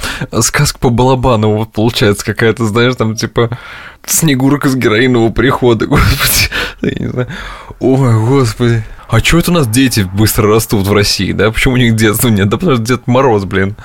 сказка 0.40 0.78
по 0.78 0.90
балабану 0.90 1.56
вот 1.56 1.72
получается 1.72 2.24
какая-то, 2.24 2.66
знаешь, 2.66 2.94
там 2.96 3.16
типа 3.16 3.58
Снегурка 4.06 4.68
с 4.68 4.74
героинового 4.74 5.32
прихода, 5.32 5.86
господи, 5.88 6.50
я 6.82 7.04
не 7.04 7.10
знаю. 7.10 7.28
Ой, 7.80 8.20
господи. 8.20 8.84
А 9.08 9.20
чё 9.20 9.38
это 9.38 9.50
у 9.50 9.54
нас 9.54 9.66
дети 9.66 10.08
быстро 10.14 10.48
растут 10.48 10.86
в 10.86 10.92
России, 10.92 11.32
да? 11.32 11.50
Почему 11.50 11.74
у 11.74 11.78
них 11.78 11.96
детства 11.96 12.28
нет? 12.28 12.48
Да 12.48 12.56
потому 12.56 12.76
что 12.76 12.84
Дед 12.84 13.06
Мороз, 13.06 13.44
блин 13.44 13.76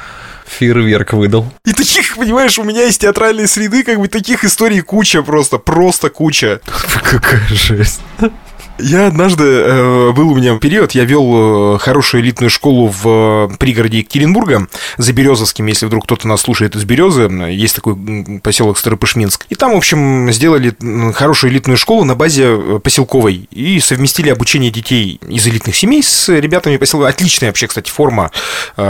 фейерверк 0.47 1.13
выдал. 1.13 1.51
И 1.65 1.73
таких, 1.73 2.15
понимаешь, 2.17 2.57
у 2.59 2.63
меня 2.63 2.83
из 2.83 2.97
театральной 2.97 3.47
среды 3.47 3.83
как 3.83 3.99
бы 3.99 4.07
таких 4.07 4.43
историй 4.43 4.81
куча 4.81 5.21
просто, 5.21 5.57
просто 5.57 6.09
куча. 6.09 6.61
Какая 7.03 7.47
жесть. 7.49 8.01
Я 8.79 9.07
однажды, 9.07 9.43
э, 9.43 10.11
был 10.11 10.29
у 10.29 10.35
меня 10.35 10.57
период, 10.57 10.91
я 10.91 11.03
вел 11.03 11.75
э, 11.75 11.79
хорошую 11.79 12.21
элитную 12.21 12.51
школу 12.51 12.87
в 12.87 13.49
э, 13.51 13.55
пригороде 13.57 13.99
Екатеринбурга, 13.99 14.67
за 14.97 15.13
Березовским, 15.13 15.65
если 15.65 15.87
вдруг 15.87 16.03
кто-то 16.03 16.27
нас 16.27 16.41
слушает 16.41 16.75
из 16.75 16.83
Березы, 16.83 17.23
есть 17.49 17.75
такой 17.75 17.95
поселок 18.43 18.77
Старопышминск. 18.77 19.45
И 19.49 19.55
там, 19.55 19.73
в 19.73 19.77
общем, 19.77 20.31
сделали 20.31 20.75
хорошую 21.13 21.51
элитную 21.51 21.77
школу 21.77 22.03
на 22.03 22.15
базе 22.15 22.79
поселковой 22.83 23.47
и 23.51 23.79
совместили 23.79 24.29
обучение 24.29 24.69
детей 24.69 25.19
из 25.27 25.47
элитных 25.47 25.75
семей 25.75 26.03
с 26.03 26.29
ребятами 26.29 26.77
поселка. 26.77 27.07
Отличная 27.07 27.49
вообще, 27.49 27.67
кстати, 27.67 27.89
форма 27.89 28.31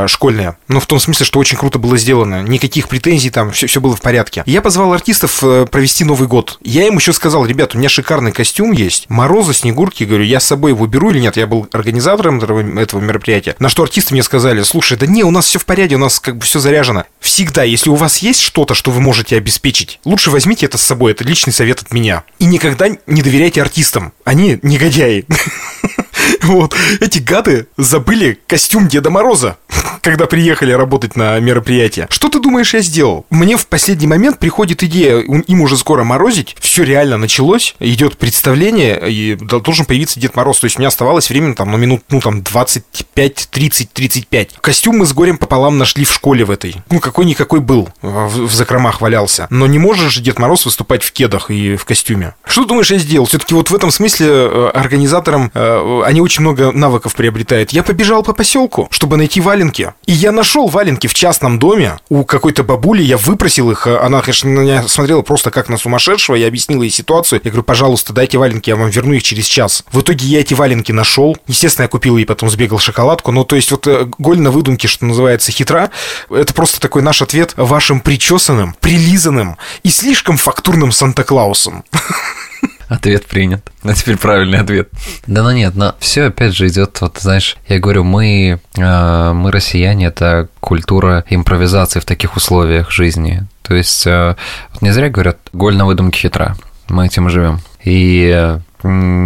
школьная. 0.07 0.57
Но 0.67 0.79
в 0.79 0.85
том 0.85 0.99
смысле, 0.99 1.25
что 1.25 1.39
очень 1.39 1.57
круто 1.57 1.79
было 1.79 1.97
сделано. 1.97 2.43
Никаких 2.43 2.89
претензий 2.89 3.29
там, 3.29 3.51
все, 3.51 3.67
все 3.67 3.79
было 3.79 3.95
в 3.95 4.01
порядке. 4.01 4.43
Я 4.45 4.61
позвал 4.61 4.93
артистов 4.93 5.39
провести 5.71 6.03
Новый 6.03 6.27
год. 6.27 6.59
Я 6.63 6.87
им 6.87 6.97
еще 6.97 7.13
сказал, 7.13 7.45
ребят, 7.45 7.75
у 7.75 7.77
меня 7.77 7.89
шикарный 7.89 8.31
костюм 8.31 8.71
есть, 8.71 9.09
Мороза, 9.09 9.53
Снегурка, 9.53 9.76
Снегурки, 9.77 10.05
говорю, 10.05 10.23
я 10.23 10.39
с 10.39 10.45
собой 10.45 10.71
его 10.71 10.87
беру 10.87 11.11
или 11.11 11.19
нет? 11.19 11.37
Я 11.37 11.45
был 11.45 11.67
организатором 11.71 12.39
этого 12.79 12.99
мероприятия. 12.99 13.55
На 13.59 13.69
что 13.69 13.83
артисты 13.83 14.15
мне 14.15 14.23
сказали, 14.23 14.63
слушай, 14.63 14.97
да 14.97 15.05
не, 15.05 15.23
у 15.23 15.29
нас 15.29 15.45
все 15.45 15.59
в 15.59 15.65
порядке, 15.65 15.97
у 15.97 15.99
нас 15.99 16.19
как 16.19 16.37
бы 16.37 16.45
все 16.45 16.57
заряжено. 16.57 17.05
Всегда, 17.19 17.61
если 17.61 17.91
у 17.91 17.95
вас 17.95 18.17
есть 18.17 18.41
что-то, 18.41 18.73
что 18.73 18.89
вы 18.89 19.01
можете 19.01 19.37
обеспечить, 19.37 19.99
лучше 20.03 20.31
возьмите 20.31 20.65
это 20.65 20.79
с 20.79 20.81
собой, 20.81 21.11
это 21.11 21.23
личный 21.23 21.53
совет 21.53 21.79
от 21.79 21.93
меня. 21.93 22.23
И 22.39 22.45
никогда 22.45 22.87
не 23.05 23.21
доверяйте 23.21 23.61
артистам, 23.61 24.13
они 24.25 24.57
негодяи. 24.63 25.25
Вот. 26.43 26.75
Эти 27.01 27.19
гады 27.19 27.67
забыли 27.77 28.39
костюм 28.47 28.87
Деда 28.87 29.09
Мороза, 29.09 29.57
когда 30.01 30.25
приехали 30.25 30.71
работать 30.71 31.15
на 31.15 31.39
мероприятие. 31.39 32.07
Что 32.09 32.29
ты 32.29 32.39
думаешь, 32.39 32.73
я 32.73 32.81
сделал? 32.81 33.25
Мне 33.29 33.57
в 33.57 33.67
последний 33.67 34.07
момент 34.07 34.39
приходит 34.39 34.83
идея, 34.83 35.17
им 35.19 35.61
уже 35.61 35.77
скоро 35.77 36.03
морозить, 36.03 36.55
все 36.59 36.83
реально 36.83 37.17
началось, 37.17 37.75
идет 37.79 38.17
представление, 38.17 39.01
и 39.09 39.35
должен 39.35 39.85
появиться 39.85 40.19
Дед 40.19 40.35
Мороз. 40.35 40.59
То 40.59 40.65
есть 40.65 40.77
у 40.77 40.79
меня 40.79 40.87
оставалось 40.87 41.29
время 41.29 41.53
там 41.53 41.71
на 41.71 41.75
минут, 41.75 42.03
ну 42.09 42.21
там 42.21 42.41
25, 42.41 43.49
30, 43.51 43.91
35. 43.91 44.53
Костюм 44.61 44.97
мы 44.97 45.05
с 45.05 45.13
горем 45.13 45.37
пополам 45.37 45.77
нашли 45.77 46.05
в 46.05 46.11
школе 46.13 46.45
в 46.45 46.51
этой. 46.51 46.75
Ну 46.89 46.99
какой-никакой 46.99 47.59
был, 47.59 47.89
в, 48.01 48.47
в 48.47 48.53
закромах 48.53 49.01
валялся. 49.01 49.47
Но 49.49 49.67
не 49.67 49.79
можешь 49.79 50.13
же 50.13 50.21
Дед 50.21 50.39
Мороз 50.39 50.65
выступать 50.65 51.03
в 51.03 51.11
кедах 51.11 51.51
и 51.51 51.75
в 51.75 51.85
костюме. 51.85 52.35
Что 52.45 52.63
ты 52.63 52.69
думаешь, 52.69 52.91
я 52.91 52.97
сделал? 52.97 53.25
Все-таки 53.25 53.53
вот 53.53 53.69
в 53.69 53.75
этом 53.75 53.91
смысле 53.91 54.27
э, 54.29 54.71
организаторам 54.73 55.51
э, 55.53 56.03
они 56.07 56.21
очень 56.21 56.41
много 56.41 56.71
навыков 56.71 57.15
приобретают. 57.15 57.71
Я 57.71 57.83
побежал 57.83 58.23
по 58.23 58.31
поселку, 58.31 58.87
чтобы 58.91 59.17
найти 59.17 59.41
валенки. 59.41 59.93
И 60.05 60.13
я 60.13 60.31
нашел 60.31 60.67
валенки 60.67 61.07
в 61.07 61.13
частном 61.13 61.59
доме 61.59 61.99
у 62.07 62.23
какой-то 62.23 62.63
бабули, 62.63 63.03
я 63.03 63.17
выпросил 63.17 63.69
их. 63.71 63.87
Она, 63.87 64.21
конечно, 64.21 64.49
на 64.49 64.59
меня 64.61 64.87
смотрела 64.87 65.21
просто 65.21 65.51
как 65.51 65.67
на 65.67 65.77
сумасшедшего. 65.77 66.35
Я 66.35 66.47
объяснил 66.47 66.81
ей 66.81 66.91
ситуацию. 66.91 67.41
Я 67.43 67.51
говорю, 67.51 67.63
пожалуйста, 67.63 68.13
дайте 68.13 68.37
валенки, 68.37 68.69
я 68.69 68.77
вам 68.77 68.89
верну 68.89 69.13
их 69.13 69.23
через 69.23 69.47
час. 69.47 69.83
В 69.91 69.99
итоге 69.99 70.25
я 70.27 70.39
эти 70.39 70.53
валенки 70.53 70.93
нашел. 70.93 71.37
Естественно, 71.45 71.83
я 71.83 71.89
купил 71.89 72.15
ей 72.15 72.25
потом 72.25 72.49
сбегал 72.49 72.79
шоколадку. 72.79 73.33
Ну, 73.33 73.43
то 73.43 73.57
есть 73.57 73.71
вот 73.71 73.85
э, 73.85 74.07
голь 74.17 74.39
на 74.39 74.51
выдумке, 74.51 74.87
что 74.87 75.05
называется, 75.05 75.51
хитра. 75.51 75.89
Это 76.29 76.53
просто 76.53 76.79
такой 76.79 77.01
наш 77.01 77.21
ответ 77.21 77.53
вашим 77.57 77.99
причесанным, 77.99 78.77
прилизанным 78.79 79.57
и 79.83 79.89
слишком 79.89 80.37
фактурным 80.37 80.93
Санта-Клаусом. 80.93 81.83
Ответ 82.87 83.25
принят. 83.25 83.69
А 83.83 83.93
теперь 83.93 84.17
правильный 84.17 84.59
ответ. 84.59 84.89
Да 85.25 85.43
ну 85.43 85.51
нет, 85.51 85.75
но 85.75 85.95
все 85.99 86.25
опять 86.25 86.55
же 86.55 86.67
идет, 86.67 86.99
вот 87.01 87.17
знаешь, 87.19 87.57
я 87.67 87.79
говорю, 87.79 88.03
мы, 88.03 88.59
э, 88.77 89.31
мы 89.33 89.51
россияне, 89.51 90.05
это 90.05 90.47
культура 90.61 91.25
импровизации 91.29 91.99
в 91.99 92.05
таких 92.05 92.37
условиях 92.37 92.91
жизни. 92.91 93.45
То 93.61 93.75
есть, 93.75 94.07
э, 94.07 94.35
вот 94.71 94.81
не 94.81 94.91
зря 94.91 95.09
говорят, 95.09 95.37
голь 95.51 95.75
на 95.75 95.85
выдумке 95.85 96.21
хитра. 96.21 96.55
Мы 96.87 97.07
этим 97.07 97.29
живем. 97.29 97.59
И 97.83 98.31
э, 98.33 98.59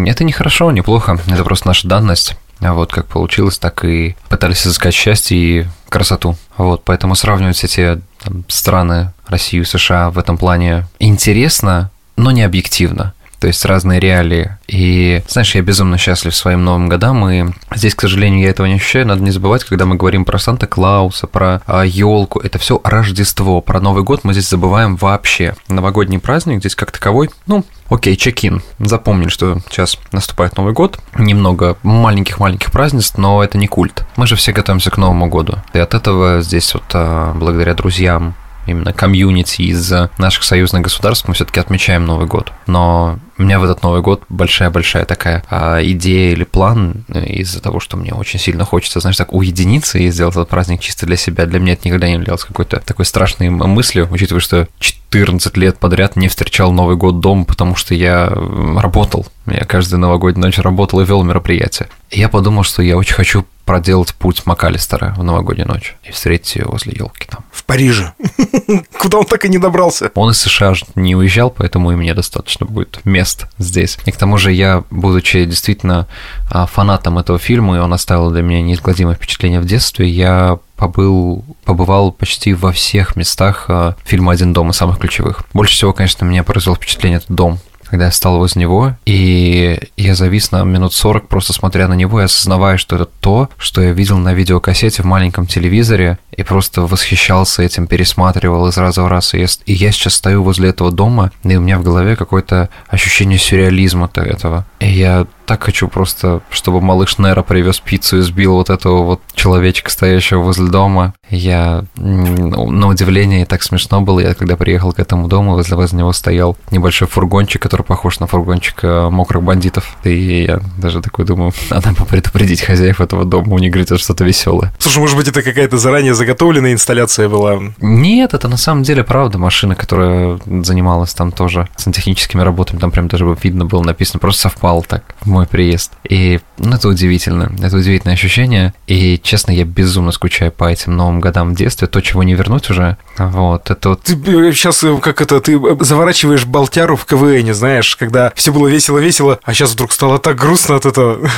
это 0.08 0.24
не 0.24 0.32
хорошо, 0.32 0.72
не 0.72 0.82
плохо, 0.82 1.20
это 1.28 1.44
просто 1.44 1.68
наша 1.68 1.88
данность. 1.88 2.36
А 2.62 2.74
вот 2.74 2.92
как 2.92 3.08
получилось, 3.08 3.58
так 3.58 3.84
и 3.86 4.16
пытались 4.30 4.66
изыскать 4.66 4.94
счастье 4.94 5.38
и 5.38 5.68
красоту. 5.90 6.36
Вот, 6.58 6.84
поэтому 6.84 7.16
сравнивать 7.16 7.64
эти 7.64 8.00
там, 8.24 8.46
страны, 8.48 9.14
Россию, 9.28 9.66
США 9.66 10.12
в 10.12 10.20
этом 10.20 10.38
плане 10.38 10.86
интересно, 11.00 11.90
но 12.18 12.32
не 12.32 12.44
объективно. 12.44 13.14
То 13.42 13.48
есть 13.48 13.66
разные 13.66 14.00
реалии. 14.00 14.52
И, 14.68 15.24
знаешь, 15.28 15.56
я 15.56 15.64
безумно 15.64 15.98
счастлив 15.98 16.36
своим 16.36 16.64
Новым 16.64 16.88
годам, 16.88 17.28
и 17.28 17.52
здесь, 17.74 17.96
к 17.96 18.02
сожалению, 18.02 18.44
я 18.44 18.52
этого 18.52 18.68
не 18.68 18.76
ощущаю. 18.76 19.08
Надо 19.08 19.24
не 19.24 19.32
забывать, 19.32 19.64
когда 19.64 19.88
мы 19.88 19.96
говорим 19.96 20.26
про 20.26 20.38
Санта-Клауса, 20.38 21.26
про 21.26 21.64
а, 21.66 21.82
елку, 21.82 22.40
это 22.40 22.60
все 22.60 22.80
Рождество. 22.84 23.60
Про 23.62 23.82
Новый 23.82 24.04
год 24.04 24.24
мы 24.24 24.34
здесь 24.34 24.48
забываем 24.48 24.96
вообще. 24.96 25.56
Новогодний 25.68 26.20
праздник 26.20 26.60
здесь 26.60 26.76
как 26.76 26.92
таковой, 26.92 27.32
ну, 27.48 27.66
Окей, 27.90 28.16
чек-ин. 28.16 28.62
Запомнили, 28.80 29.28
что 29.28 29.60
сейчас 29.70 29.98
наступает 30.14 30.56
Новый 30.56 30.72
год. 30.72 30.98
Немного 31.18 31.78
маленьких-маленьких 31.84 32.72
празднеств, 32.72 33.18
но 33.18 33.44
это 33.44 33.58
не 33.58 33.68
культ. 33.68 34.06
Мы 34.16 34.28
же 34.28 34.38
все 34.38 34.54
готовимся 34.54 34.92
к 34.92 34.98
Новому 34.98 35.28
году. 35.28 35.58
И 35.74 35.80
от 35.80 35.94
этого 35.94 36.42
здесь 36.42 36.74
вот 36.74 36.84
а, 36.94 37.34
благодаря 37.34 37.74
друзьям, 37.74 38.34
именно 38.66 38.94
комьюнити 38.94 39.62
из 39.64 39.92
наших 40.18 40.44
союзных 40.44 40.84
государств 40.84 41.28
мы 41.28 41.34
все-таки 41.34 41.60
отмечаем 41.60 42.06
Новый 42.06 42.28
год. 42.28 42.52
Но 42.68 43.20
у 43.42 43.44
меня 43.44 43.60
в 43.60 43.64
этот 43.64 43.82
Новый 43.82 44.02
год 44.02 44.24
большая-большая 44.30 45.06
такая 45.06 45.44
а, 45.50 45.82
идея 45.84 46.32
или 46.32 46.44
план 46.44 47.06
э, 47.08 47.26
из-за 47.26 47.60
того, 47.60 47.80
что 47.80 47.98
мне 47.98 48.14
очень 48.14 48.40
сильно 48.40 48.66
хочется, 48.66 49.00
знаешь, 49.00 49.18
так 49.18 49.34
уединиться 49.34 49.98
и 49.98 50.12
сделать 50.12 50.36
этот 50.36 50.48
праздник 50.48 50.80
чисто 50.80 51.08
для 51.08 51.18
себя. 51.18 51.48
Для 51.48 51.60
меня 51.60 51.74
это 51.74 51.88
никогда 51.88 52.08
не 52.08 52.14
являлось 52.14 52.44
какой-то 52.44 52.80
такой 52.86 53.06
страшной 53.06 53.50
мыслью, 53.50 54.08
учитывая, 54.12 54.42
что 54.42 54.68
14 55.12 55.58
лет 55.58 55.78
подряд 55.78 56.16
не 56.16 56.30
встречал 56.30 56.72
Новый 56.72 56.96
год 56.96 57.20
дома, 57.20 57.44
потому 57.44 57.76
что 57.76 57.94
я 57.94 58.30
работал. 58.30 59.28
Я 59.46 59.66
каждую 59.66 60.00
новогоднюю 60.00 60.46
ночь 60.46 60.58
работал 60.58 61.02
и 61.02 61.06
вел 61.06 61.24
мероприятия. 61.24 61.90
И 62.10 62.20
я 62.20 62.30
подумал, 62.30 62.64
что 62.64 62.82
я 62.82 62.98
очень 62.98 63.16
хочу 63.16 63.46
проделать 63.66 64.14
путь 64.16 64.46
МакАлистера 64.46 65.14
в 65.18 65.24
новогоднюю 65.24 65.68
ночь 65.68 65.96
и 66.04 66.12
встретить 66.12 66.56
ее 66.56 66.66
возле 66.66 66.94
елки 66.94 67.28
там. 67.30 67.44
В 67.52 67.64
Париже. 67.66 68.14
Куда 69.00 69.18
он 69.20 69.26
так 69.26 69.46
и 69.46 69.50
не 69.50 69.58
добрался. 69.58 70.12
Он 70.16 70.32
из 70.32 70.40
США 70.40 70.74
не 70.96 71.16
уезжал, 71.16 71.50
поэтому 71.50 71.92
и 71.92 71.96
мне 71.96 72.14
достаточно 72.14 72.66
будет 72.66 73.00
мест 73.06 73.48
здесь. 73.58 73.98
И 74.06 74.12
к 74.12 74.18
тому 74.18 74.38
же 74.38 74.52
я, 74.52 74.84
будучи 74.90 75.46
действительно 75.46 76.08
а, 76.50 76.66
фанатом 76.66 77.20
этого 77.20 77.38
фильма, 77.38 77.78
и 77.78 77.80
он 77.80 77.94
оставил 77.94 78.32
для 78.32 78.42
меня 78.42 78.62
неизгладимое 78.62 79.16
впечатление 79.16 79.60
в 79.60 79.66
детстве, 79.66 80.08
я 80.08 80.60
побыл, 80.82 81.46
побывал 81.64 82.12
почти 82.12 82.56
во 82.56 82.72
всех 82.72 83.16
местах 83.16 83.66
а, 83.68 83.96
фильма 84.04 84.32
«Один 84.32 84.52
дом» 84.52 84.72
и 84.72 84.74
самых 84.74 84.98
ключевых. 84.98 85.44
Больше 85.54 85.76
всего, 85.76 85.94
конечно, 85.94 86.26
меня 86.26 86.44
поразило 86.44 86.76
впечатление 86.76 87.18
этот 87.18 87.36
дом 87.36 87.60
когда 87.92 88.06
я 88.06 88.12
стал 88.14 88.38
возле 88.38 88.62
него, 88.62 88.96
и 89.06 89.78
я 89.98 90.16
завис 90.16 90.52
на 90.52 90.64
минут 90.64 90.94
40, 90.94 91.28
просто 91.28 91.52
смотря 91.52 91.90
на 91.90 91.94
него 91.94 92.22
и 92.22 92.24
осознавая, 92.24 92.78
что 92.78 92.96
это 92.96 93.04
то, 93.04 93.50
что 93.58 93.82
я 93.82 93.92
видел 93.92 94.18
на 94.18 94.34
видеокассете 94.34 95.04
в 95.04 95.06
маленьком 95.06 95.46
телевизоре, 95.46 96.18
и 96.32 96.42
просто 96.44 96.84
восхищался 96.84 97.64
этим, 97.64 97.88
пересматривал 97.88 98.66
из 98.70 98.78
раза 98.78 99.04
в 99.04 99.08
раз. 99.10 99.34
И 99.34 99.40
я, 99.40 99.48
и 99.66 99.74
я 99.74 99.92
сейчас 99.92 100.14
стою 100.14 100.42
возле 100.42 100.70
этого 100.70 100.90
дома, 100.90 101.34
и 101.44 101.54
у 101.58 101.60
меня 101.60 101.80
в 101.80 101.84
голове 101.84 102.16
какое-то 102.16 102.70
ощущение 102.88 103.38
сюрреализма 103.38 104.10
этого. 104.16 104.66
И 104.80 104.90
я 104.90 105.28
так 105.46 105.64
хочу 105.64 105.88
просто, 105.88 106.42
чтобы 106.50 106.82
малыш 106.82 107.18
Нера 107.18 107.42
привез 107.42 107.80
пиццу 107.80 108.20
и 108.20 108.22
сбил 108.22 108.54
вот 108.54 108.70
этого 108.70 109.04
вот 109.04 109.22
человечка, 109.34 109.90
стоящего 109.90 110.42
возле 110.42 110.70
дома. 110.70 111.14
Я 111.30 111.86
на 111.96 112.88
удивление 112.88 113.46
так 113.46 113.64
смешно 113.64 114.02
было, 114.02 114.20
я 114.20 114.34
когда 114.34 114.56
приехал 114.56 114.94
к 114.94 115.00
этому 115.00 115.28
дому, 115.28 115.54
возле, 115.54 115.76
возле 115.76 116.00
него 116.00 116.14
стоял 116.14 116.58
небольшой 116.72 117.08
фургончик, 117.08 117.62
который 117.62 117.84
похож 117.84 118.20
на 118.20 118.28
фургончик 118.28 118.84
э, 118.84 119.10
мокрых 119.10 119.44
бандитов. 119.44 119.96
И 120.04 120.44
я 120.44 120.60
даже 120.78 121.02
такой 121.02 121.26
думаю, 121.26 121.54
надо 121.70 121.92
бы 121.92 122.06
предупредить 122.06 122.62
хозяев 122.62 123.02
этого 123.02 123.26
дома, 123.26 123.54
у 123.54 123.60
них 123.60 123.72
грядет 123.72 124.00
что-то 124.00 124.24
веселое. 124.24 124.74
Слушай, 124.80 125.00
может 125.00 125.18
быть, 125.18 125.28
это 125.28 125.42
какая-то 125.42 125.78
заранее 125.78 126.14
заготовленная 126.14 126.74
инсталляция 126.74 127.30
была? 127.30 127.60
Нет, 127.80 128.34
это 128.34 128.48
на 128.48 128.58
самом 128.58 128.84
деле 128.84 129.04
правда 129.04 129.38
машина, 129.38 129.76
которая 129.76 130.40
занималась 130.46 131.14
там 131.14 131.32
тоже 131.32 131.68
сантехническими 131.78 132.42
работами, 132.42 132.80
там 132.80 132.92
прям 132.92 133.08
даже 133.08 133.26
видно 133.42 133.66
было 133.66 133.84
написано, 133.84 134.20
просто 134.20 134.44
совпало 134.44 134.84
так 134.84 135.04
мой 135.32 135.48
приезд. 135.48 135.94
И 136.08 136.40
ну, 136.58 136.76
это 136.76 136.88
удивительно, 136.88 137.52
это 137.62 137.78
удивительное 137.78 138.14
ощущение. 138.14 138.74
И, 138.88 139.20
честно, 139.24 139.52
я 139.52 139.64
безумно 139.64 140.12
скучаю 140.12 140.52
по 140.52 140.66
этим 140.66 140.96
новым 140.96 141.20
годам 141.20 141.54
в 141.54 141.56
детстве, 141.56 141.88
то, 141.88 142.02
чего 142.02 142.24
не 142.24 142.36
вернуть 142.36 142.70
уже. 142.70 142.98
Вот, 143.18 143.72
это 143.72 143.90
вот... 143.90 144.04
Ты 144.04 144.16
сейчас, 144.54 144.84
э, 144.84 144.96
как 144.98 145.22
это, 145.22 145.40
ты 145.42 145.54
э, 145.54 145.78
заворачиваешь 145.80 146.46
болтяру 146.46 146.96
в 146.96 147.06
КВН, 147.06 147.54
знаешь, 147.54 147.96
когда 147.96 148.32
все 148.36 148.52
было 148.52 148.68
весело-весело, 148.68 149.40
а 149.44 149.54
сейчас 149.54 149.74
вдруг 149.74 149.92
стало 149.92 150.20
так 150.20 150.38
грустно 150.38 150.76
от 150.76 150.86
этого. 150.86 151.20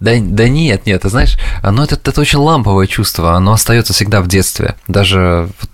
Да, 0.00 0.12
да 0.20 0.48
нет, 0.48 0.86
нет, 0.86 1.02
ты 1.02 1.08
знаешь, 1.08 1.36
оно 1.62 1.84
это, 1.84 1.94
это 1.94 2.20
очень 2.20 2.38
ламповое 2.38 2.86
чувство, 2.86 3.34
оно 3.34 3.52
остается 3.52 3.92
всегда 3.92 4.20
в 4.20 4.28
детстве. 4.28 4.74
Даже 4.88 5.48
вот 5.60 5.70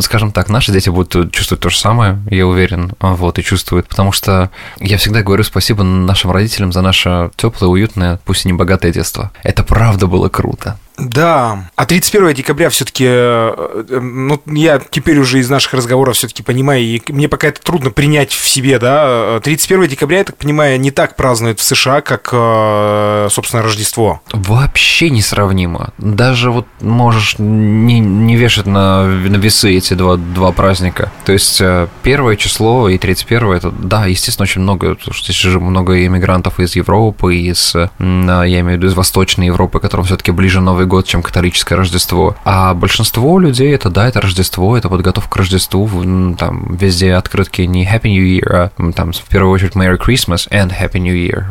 скажем 0.00 0.32
так, 0.32 0.48
наши 0.48 0.72
дети 0.72 0.88
будут 0.90 1.32
чувствовать 1.32 1.62
то 1.62 1.70
же 1.70 1.78
самое, 1.78 2.18
я 2.30 2.46
уверен, 2.46 2.92
вот, 3.00 3.38
и 3.38 3.42
чувствуют, 3.42 3.88
потому 3.88 4.12
что 4.12 4.50
я 4.80 4.96
всегда 4.98 5.22
говорю 5.22 5.44
спасибо 5.44 5.82
нашим 5.82 6.30
родителям 6.30 6.72
за 6.72 6.82
наше 6.82 7.30
теплое, 7.36 7.70
уютное, 7.70 8.20
пусть 8.24 8.44
и 8.44 8.48
не 8.48 8.52
богатое 8.54 8.92
детство. 8.92 9.30
Это 9.42 9.62
правда 9.62 10.06
было 10.06 10.28
круто. 10.28 10.78
Да. 10.96 11.70
А 11.74 11.86
31 11.86 12.34
декабря 12.34 12.68
все-таки, 12.70 13.04
э, 13.06 13.84
э, 13.88 14.00
ну, 14.00 14.40
я 14.46 14.80
теперь 14.90 15.18
уже 15.18 15.40
из 15.40 15.50
наших 15.50 15.74
разговоров 15.74 16.16
все-таки 16.16 16.42
понимаю, 16.42 16.82
и 16.82 17.00
мне 17.08 17.28
пока 17.28 17.48
это 17.48 17.60
трудно 17.60 17.90
принять 17.90 18.32
в 18.32 18.48
себе, 18.48 18.78
да. 18.78 19.40
31 19.42 19.88
декабря, 19.88 20.18
я 20.18 20.24
так 20.24 20.36
понимаю, 20.36 20.80
не 20.80 20.90
так 20.90 21.16
празднуют 21.16 21.58
в 21.58 21.64
США, 21.64 22.00
как, 22.00 22.30
э, 22.32 23.28
собственно, 23.30 23.62
Рождество. 23.62 24.20
Вообще 24.32 25.10
несравнимо. 25.10 25.92
Даже 25.98 26.50
вот 26.50 26.66
можешь 26.80 27.36
не, 27.38 27.98
не 27.98 28.36
вешать 28.36 28.66
на, 28.66 29.04
на 29.04 29.36
весы 29.36 29.76
эти 29.76 29.94
два, 29.94 30.16
два 30.16 30.52
праздника. 30.52 31.10
То 31.24 31.32
есть 31.32 31.60
первое 32.02 32.36
число 32.36 32.88
и 32.88 32.98
31 32.98 33.52
это, 33.52 33.70
да, 33.70 34.06
естественно, 34.06 34.44
очень 34.44 34.60
много, 34.60 34.94
потому 34.94 35.14
что 35.14 35.24
здесь 35.24 35.36
же 35.36 35.58
много 35.58 36.06
иммигрантов 36.06 36.60
из 36.60 36.76
Европы, 36.76 37.36
из, 37.36 37.74
я 37.74 37.90
имею 37.98 38.64
в 38.64 38.72
виду, 38.72 38.86
из 38.86 38.94
Восточной 38.94 39.46
Европы, 39.46 39.80
которым 39.80 40.06
все-таки 40.06 40.30
ближе 40.30 40.60
Новый 40.60 40.83
Новый 40.84 40.90
год, 40.90 41.06
чем 41.06 41.22
католическое 41.22 41.78
Рождество. 41.78 42.36
А 42.44 42.74
большинство 42.74 43.38
людей 43.38 43.74
это, 43.74 43.88
да, 43.88 44.06
это 44.06 44.20
Рождество, 44.20 44.76
это 44.76 44.90
подготовка 44.90 45.30
к 45.30 45.36
Рождеству, 45.36 45.88
там 46.38 46.76
везде 46.76 47.14
открытки 47.14 47.62
не 47.62 47.86
Happy 47.86 48.08
New 48.08 48.22
Year, 48.22 48.70
а 48.78 48.92
там 48.92 49.12
в 49.12 49.22
первую 49.22 49.52
очередь 49.52 49.72
Merry 49.72 49.98
Christmas 49.98 50.48
and 50.50 50.70
Happy 50.78 50.98
New 50.98 51.14
Year. 51.14 51.44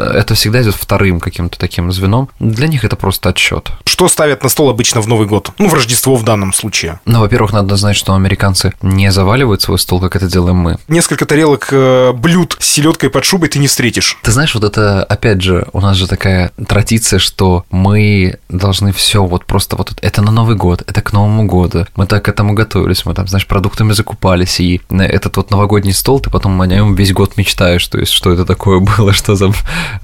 Это 0.00 0.34
всегда 0.34 0.62
идет 0.62 0.74
вторым 0.74 1.20
каким-то 1.20 1.58
таким 1.58 1.92
звеном. 1.92 2.28
Для 2.40 2.66
них 2.66 2.84
это 2.84 2.96
просто 2.96 3.28
отсчет. 3.28 3.70
Что 3.84 4.08
ставят 4.08 4.42
на 4.42 4.48
стол 4.48 4.70
обычно 4.70 5.00
в 5.00 5.06
Новый 5.06 5.28
год? 5.28 5.52
Ну, 5.58 5.68
в 5.68 5.74
Рождество 5.74 6.16
в 6.16 6.24
данном 6.24 6.52
случае. 6.52 6.98
Ну, 7.04 7.20
во-первых, 7.20 7.52
надо 7.52 7.76
знать, 7.76 7.96
что 7.96 8.14
американцы 8.14 8.72
не 8.82 9.12
заваливают 9.12 9.62
свой 9.62 9.78
стол, 9.78 10.00
как 10.00 10.16
это 10.16 10.26
делаем 10.26 10.56
мы. 10.56 10.78
Несколько 10.88 11.26
тарелок 11.26 11.68
э, 11.70 12.12
блюд 12.12 12.56
с 12.58 12.66
селедкой 12.66 13.10
под 13.10 13.24
шубой 13.24 13.48
ты 13.48 13.60
не 13.60 13.68
встретишь. 13.68 14.18
Ты 14.22 14.32
знаешь, 14.32 14.54
вот 14.54 14.64
это, 14.64 15.04
опять 15.04 15.42
же, 15.42 15.68
у 15.72 15.80
нас 15.80 15.96
же 15.96 16.08
такая 16.08 16.50
традиция, 16.66 17.20
что 17.20 17.64
мы 17.70 18.38
должны 18.48 18.79
должны 18.80 18.92
все 18.92 19.24
вот 19.24 19.44
просто 19.44 19.76
вот 19.76 19.92
это 20.00 20.22
на 20.22 20.30
Новый 20.30 20.56
год, 20.56 20.82
это 20.86 21.02
к 21.02 21.12
Новому 21.12 21.44
году. 21.44 21.86
Мы 21.96 22.06
так 22.06 22.24
к 22.24 22.28
этому 22.28 22.54
готовились, 22.54 23.04
мы 23.04 23.14
там, 23.14 23.26
знаешь, 23.26 23.46
продуктами 23.46 23.92
закупались, 23.92 24.58
и 24.60 24.80
этот 24.90 25.36
вот 25.36 25.50
новогодний 25.50 25.92
стол, 25.92 26.20
ты 26.20 26.30
потом 26.30 26.60
о 26.60 26.66
нем 26.66 26.94
весь 26.94 27.12
год 27.12 27.36
мечтаешь, 27.36 27.86
то 27.86 27.98
есть, 27.98 28.12
что 28.12 28.32
это 28.32 28.46
такое 28.46 28.80
было, 28.96 29.12
что 29.12 29.36
за 29.36 29.52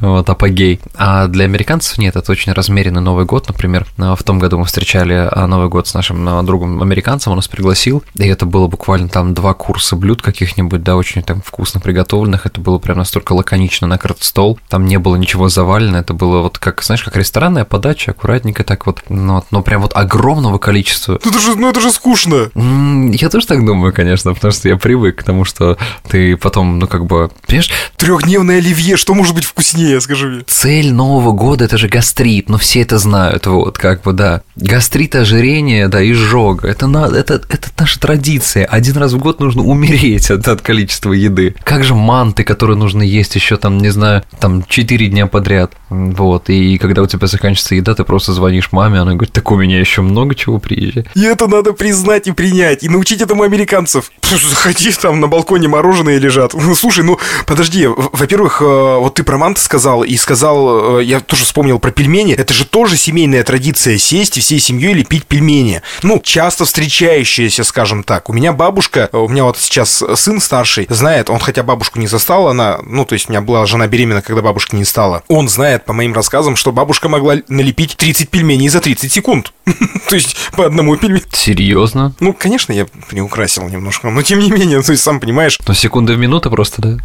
вот 0.01 0.29
апогей. 0.29 0.81
А 0.95 1.27
для 1.27 1.45
американцев 1.45 1.99
нет, 1.99 2.17
это 2.17 2.31
очень 2.33 2.53
размеренный 2.53 3.01
Новый 3.01 3.25
год, 3.25 3.49
например, 3.49 3.87
в 3.97 4.23
том 4.23 4.39
году 4.39 4.59
мы 4.59 4.67
встречали 4.67 5.29
а, 5.31 5.47
Новый 5.47 5.69
год 5.69 5.89
с 5.89 5.95
нашим 5.95 6.29
а, 6.29 6.43
другом 6.43 6.83
американцем, 6.83 7.33
он 7.33 7.37
нас 7.37 7.49
пригласил, 7.49 8.05
и 8.15 8.27
это 8.27 8.45
было 8.45 8.67
буквально 8.67 9.09
там 9.09 9.33
два 9.33 9.55
курса 9.55 9.97
блюд 9.97 10.21
каких-нибудь, 10.21 10.83
да, 10.83 10.97
очень 10.97 11.23
там 11.23 11.41
вкусно 11.41 11.81
приготовленных, 11.81 12.45
это 12.47 12.61
было 12.61 12.79
прям 12.79 12.99
настолько 12.99 13.33
лаконично 13.33 13.87
накрыт 13.87 14.23
стол, 14.23 14.59
там 14.69 14.85
не 14.85 14.99
было 14.99 15.17
ничего 15.17 15.49
завалено, 15.49 15.99
это 15.99 16.13
было 16.13 16.43
вот 16.43 16.59
как, 16.59 16.83
знаешь, 16.83 17.03
как 17.03 17.17
ресторанная 17.17 17.65
подача, 17.65 18.11
аккуратненько 18.11 18.65
так 18.67 18.87
вот, 18.87 19.03
ну, 19.09 19.43
но 19.51 19.63
прям 19.63 19.83
вот 19.83 19.93
огромного 19.95 20.59
количества. 20.59 21.19
Ну 21.25 21.31
это 21.31 21.41
же, 21.41 21.55
ну 21.57 21.69
это 21.71 21.81
же 21.81 21.91
скучно. 21.91 22.51
Я 22.55 23.29
тоже 23.29 23.47
так 23.47 23.65
думаю, 23.65 23.93
конечно, 23.93 24.35
потому 24.35 24.53
что 24.53 24.69
я 24.69 24.77
привык 24.77 25.21
к 25.21 25.23
тому, 25.23 25.45
что 25.45 25.79
ты 26.09 26.37
потом, 26.37 26.79
ну 26.79 26.87
как 26.87 27.07
бы, 27.07 27.31
понимаешь? 27.47 27.71
Трехдневное 27.97 28.59
оливье, 28.59 28.97
что 28.97 29.15
может 29.15 29.35
быть 29.35 29.45
вкуснее, 29.45 30.01
скажи 30.01 30.29
мне? 30.29 30.45
Цель 30.47 30.93
Нового 30.93 31.33
года 31.33 31.65
это 31.65 31.79
же 31.79 31.89
гастрит, 31.89 32.49
но 32.49 32.59
все 32.59 32.83
это 32.83 32.99
знают, 32.99 33.47
вот, 33.47 33.79
как 33.79 34.03
бы, 34.03 34.13
да. 34.13 34.43
Гастрит, 34.57 35.15
ожирение, 35.15 35.89
да, 35.89 36.09
изжога. 36.11 36.69
Это, 36.69 36.87
на, 36.87 37.07
это, 37.07 37.35
это 37.35 37.69
наша 37.79 38.01
традиция. 38.01 38.65
Один 38.67 38.97
раз 38.97 39.13
в 39.13 39.19
год 39.19 39.41
нужно 39.41 39.63
умереть 39.63 40.31
от, 40.31 40.47
от 40.49 40.61
количества 40.61 41.13
еды. 41.13 41.55
Как 41.63 41.85
же 41.85 41.95
манты, 41.95 42.45
которые 42.45 42.77
нужно 42.77 43.03
есть 43.03 43.35
еще 43.35 43.57
там, 43.57 43.79
не 43.79 43.91
знаю, 43.91 44.25
там 44.41 44.65
4 44.67 45.07
дня 45.09 45.27
подряд. 45.27 45.73
Вот. 45.89 46.49
И 46.49 46.79
когда 46.79 47.03
у 47.03 47.07
тебя 47.07 47.27
заканчивается 47.27 47.75
еда, 47.75 47.95
ты 47.95 48.05
просто 48.05 48.33
звонишь 48.33 48.56
звонишь 48.57 48.73
маме, 48.73 49.01
она 49.01 49.15
говорит, 49.15 49.33
так 49.33 49.51
у 49.51 49.57
меня 49.57 49.79
еще 49.79 50.03
много 50.03 50.35
чего 50.35 50.59
приезжает. 50.59 51.09
И 51.15 51.23
это 51.23 51.47
надо 51.47 51.73
признать 51.73 52.27
и 52.27 52.33
принять, 52.33 52.83
и 52.83 52.89
научить 52.89 53.21
этому 53.21 53.43
американцев. 53.43 54.11
Заходи, 54.23 54.93
там 54.93 55.21
на 55.21 55.29
балконе 55.29 55.69
мороженое 55.69 56.19
лежат. 56.19 56.55
Слушай, 56.77 57.05
ну, 57.05 57.19
подожди, 57.47 57.87
во-первых, 57.87 58.63
э, 58.63 58.65
вот 58.65 59.15
ты 59.15 59.25
про 59.25 59.39
манты 59.39 59.61
сказал, 59.61 60.05
и 60.05 60.17
сказал, 60.17 60.99
э, 61.01 61.05
я 61.05 61.21
тоже 61.21 61.45
вспомнил 61.45 61.79
про 61.79 61.91
пельмени, 61.91 62.35
это 62.35 62.55
же 62.55 62.65
тоже 62.65 62.97
семейная 62.97 63.45
традиция 63.45 63.99
сесть 63.99 64.39
и 64.39 64.41
всей 64.41 64.59
семьей 64.59 64.95
лепить 64.95 65.27
пельмени. 65.27 65.83
Ну, 66.03 66.21
часто 66.23 66.65
встречающаяся, 66.65 67.65
скажем 67.65 68.03
так. 68.03 68.31
У 68.31 68.33
меня 68.33 68.53
бабушка, 68.53 69.09
у 69.13 69.29
меня 69.29 69.45
вот 69.45 69.59
сейчас 69.59 70.03
сын 70.15 70.41
старший, 70.41 70.87
знает, 70.89 71.31
он 71.31 71.39
хотя 71.39 71.63
бабушку 71.63 71.99
не 71.99 72.07
застал, 72.07 72.49
она, 72.49 72.79
ну, 72.85 73.05
то 73.05 73.15
есть 73.15 73.29
у 73.29 73.33
меня 73.33 73.41
была 73.41 73.67
жена 73.67 73.87
беременна, 73.87 74.23
когда 74.23 74.43
бабушка 74.43 74.77
не 74.77 74.85
стала. 74.85 75.23
Он 75.29 75.49
знает, 75.49 75.85
по 75.85 75.93
моим 75.93 76.15
рассказам, 76.15 76.57
что 76.57 76.73
бабушка 76.73 77.09
могла 77.09 77.37
налепить 77.49 77.97
30 77.97 78.29
пельменей 78.31 78.46
за 78.69 78.81
30 78.81 79.13
секунд. 79.13 79.53
То 80.09 80.15
есть 80.15 80.37
по 80.57 80.67
одному 80.67 80.97
пельменю. 80.97 81.23
Серьезно? 81.33 82.15
Ну, 82.21 82.33
конечно, 82.33 82.73
я 82.73 82.87
не 83.13 83.21
украсил 83.21 83.69
немножко, 83.69 84.11
но 84.11 84.23
тем 84.23 84.39
не 84.41 84.51
менее, 84.51 84.83
то 84.83 84.93
есть 84.93 85.03
сам 85.03 85.21
понимаешь. 85.21 85.59
Ну, 85.67 85.75
секунды 85.75 86.15
в 86.15 86.19
минуту 86.19 86.51
просто, 86.51 86.83
да? 86.83 86.99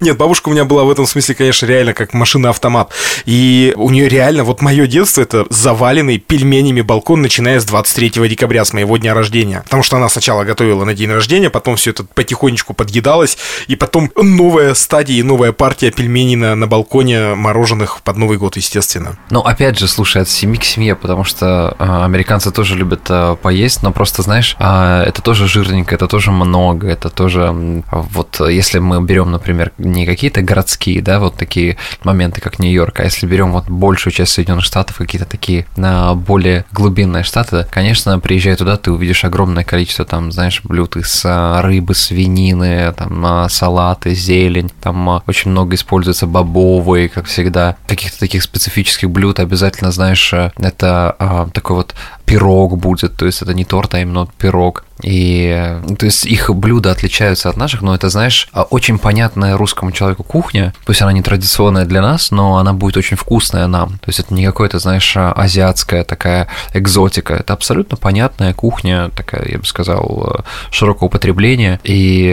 Нет, 0.00 0.16
бабушка 0.16 0.48
у 0.48 0.52
меня 0.52 0.64
была 0.64 0.84
в 0.84 0.90
этом 0.90 1.06
смысле, 1.06 1.34
конечно, 1.34 1.66
реально 1.66 1.94
как 1.94 2.14
машина-автомат. 2.14 2.92
И 3.24 3.72
у 3.76 3.90
нее 3.90 4.08
реально, 4.08 4.44
вот 4.44 4.60
мое 4.60 4.86
детство, 4.86 5.22
это 5.22 5.46
заваленный 5.50 6.18
пельменями 6.18 6.80
балкон, 6.80 7.22
начиная 7.22 7.60
с 7.60 7.64
23 7.64 8.28
декабря, 8.28 8.64
с 8.64 8.72
моего 8.72 8.96
дня 8.96 9.14
рождения. 9.14 9.62
Потому 9.64 9.82
что 9.82 9.96
она 9.96 10.08
сначала 10.08 10.44
готовила 10.44 10.84
на 10.84 10.94
день 10.94 11.10
рождения, 11.10 11.50
потом 11.50 11.76
все 11.76 11.90
это 11.90 12.04
потихонечку 12.04 12.74
подъедалось, 12.74 13.38
и 13.66 13.76
потом 13.76 14.10
новая 14.16 14.74
стадия 14.74 15.18
и 15.18 15.22
новая 15.22 15.52
партия 15.52 15.90
пельменей 15.90 16.36
на, 16.36 16.54
на 16.54 16.66
балконе 16.66 17.34
мороженых 17.34 18.02
под 18.02 18.16
Новый 18.16 18.38
год, 18.38 18.56
естественно. 18.56 19.16
Ну, 19.30 19.40
опять 19.40 19.78
же, 19.78 19.88
слушай, 19.88 20.22
от 20.22 20.28
семьи 20.28 20.58
к 20.58 20.64
семье, 20.64 20.94
потому 20.94 21.24
что 21.24 21.76
э, 21.78 22.04
американцы 22.04 22.50
тоже 22.50 22.76
любят 22.76 23.02
э, 23.08 23.36
поесть, 23.40 23.82
но 23.82 23.92
просто, 23.92 24.22
знаешь, 24.22 24.56
э, 24.58 25.02
это 25.06 25.22
тоже 25.22 25.46
жирненько, 25.46 25.94
это 25.94 26.08
тоже 26.08 26.30
много, 26.30 26.88
это 26.88 27.10
тоже... 27.10 27.82
Вот 27.90 28.40
если 28.40 28.78
мы 28.78 29.02
берем, 29.02 29.30
например, 29.30 29.72
не 29.84 30.06
какие-то 30.06 30.42
городские, 30.42 31.02
да, 31.02 31.20
вот 31.20 31.36
такие 31.36 31.76
моменты, 32.02 32.40
как 32.40 32.58
Нью-Йорк, 32.58 33.00
а 33.00 33.04
если 33.04 33.26
берем 33.26 33.52
вот 33.52 33.68
большую 33.68 34.12
часть 34.12 34.32
Соединенных 34.32 34.64
Штатов, 34.64 34.98
какие-то 34.98 35.26
такие 35.26 35.66
на 35.76 36.14
более 36.14 36.64
глубинные 36.72 37.24
штаты, 37.24 37.66
конечно, 37.70 38.18
приезжая 38.18 38.56
туда, 38.56 38.76
ты 38.76 38.90
увидишь 38.90 39.24
огромное 39.24 39.64
количество 39.64 40.04
там, 40.04 40.32
знаешь, 40.32 40.60
блюд 40.64 40.96
из 40.96 41.22
а, 41.24 41.62
рыбы, 41.62 41.94
свинины, 41.94 42.92
там 42.92 43.24
а, 43.24 43.48
салаты, 43.48 44.14
зелень, 44.14 44.70
там 44.80 45.08
а, 45.08 45.22
очень 45.26 45.50
много 45.50 45.74
используется 45.74 46.26
бобовые, 46.26 47.08
как 47.08 47.26
всегда, 47.26 47.76
каких-то 47.86 48.18
таких 48.18 48.42
специфических 48.42 49.10
блюд 49.10 49.40
обязательно, 49.40 49.90
знаешь, 49.90 50.32
это 50.32 51.16
а, 51.18 51.48
такой 51.52 51.76
вот 51.76 51.94
пирог 52.24 52.78
будет, 52.78 53.16
то 53.16 53.26
есть 53.26 53.42
это 53.42 53.54
не 53.54 53.64
торт, 53.64 53.94
а 53.94 54.00
именно 54.00 54.26
пирог. 54.38 54.83
И 55.02 55.80
то 55.98 56.06
есть 56.06 56.24
их 56.24 56.54
блюда 56.54 56.90
отличаются 56.92 57.48
от 57.48 57.56
наших, 57.56 57.82
но 57.82 57.94
это, 57.94 58.08
знаешь, 58.08 58.48
очень 58.70 58.98
понятная 58.98 59.56
русскому 59.56 59.92
человеку 59.92 60.22
кухня. 60.22 60.72
Пусть 60.86 61.02
она 61.02 61.12
не 61.12 61.22
традиционная 61.22 61.84
для 61.84 62.00
нас, 62.00 62.30
но 62.30 62.58
она 62.58 62.72
будет 62.72 62.96
очень 62.96 63.16
вкусная 63.16 63.66
нам. 63.66 63.98
То 63.98 64.08
есть 64.08 64.20
это 64.20 64.32
не 64.34 64.46
какое-то, 64.46 64.78
знаешь, 64.78 65.14
азиатская 65.16 66.04
такая 66.04 66.48
экзотика. 66.72 67.34
Это 67.34 67.52
абсолютно 67.52 67.96
понятная 67.96 68.54
кухня, 68.54 69.10
такая, 69.16 69.48
я 69.48 69.58
бы 69.58 69.64
сказал, 69.64 70.44
широкого 70.70 71.06
употребления. 71.06 71.80
И, 71.84 72.26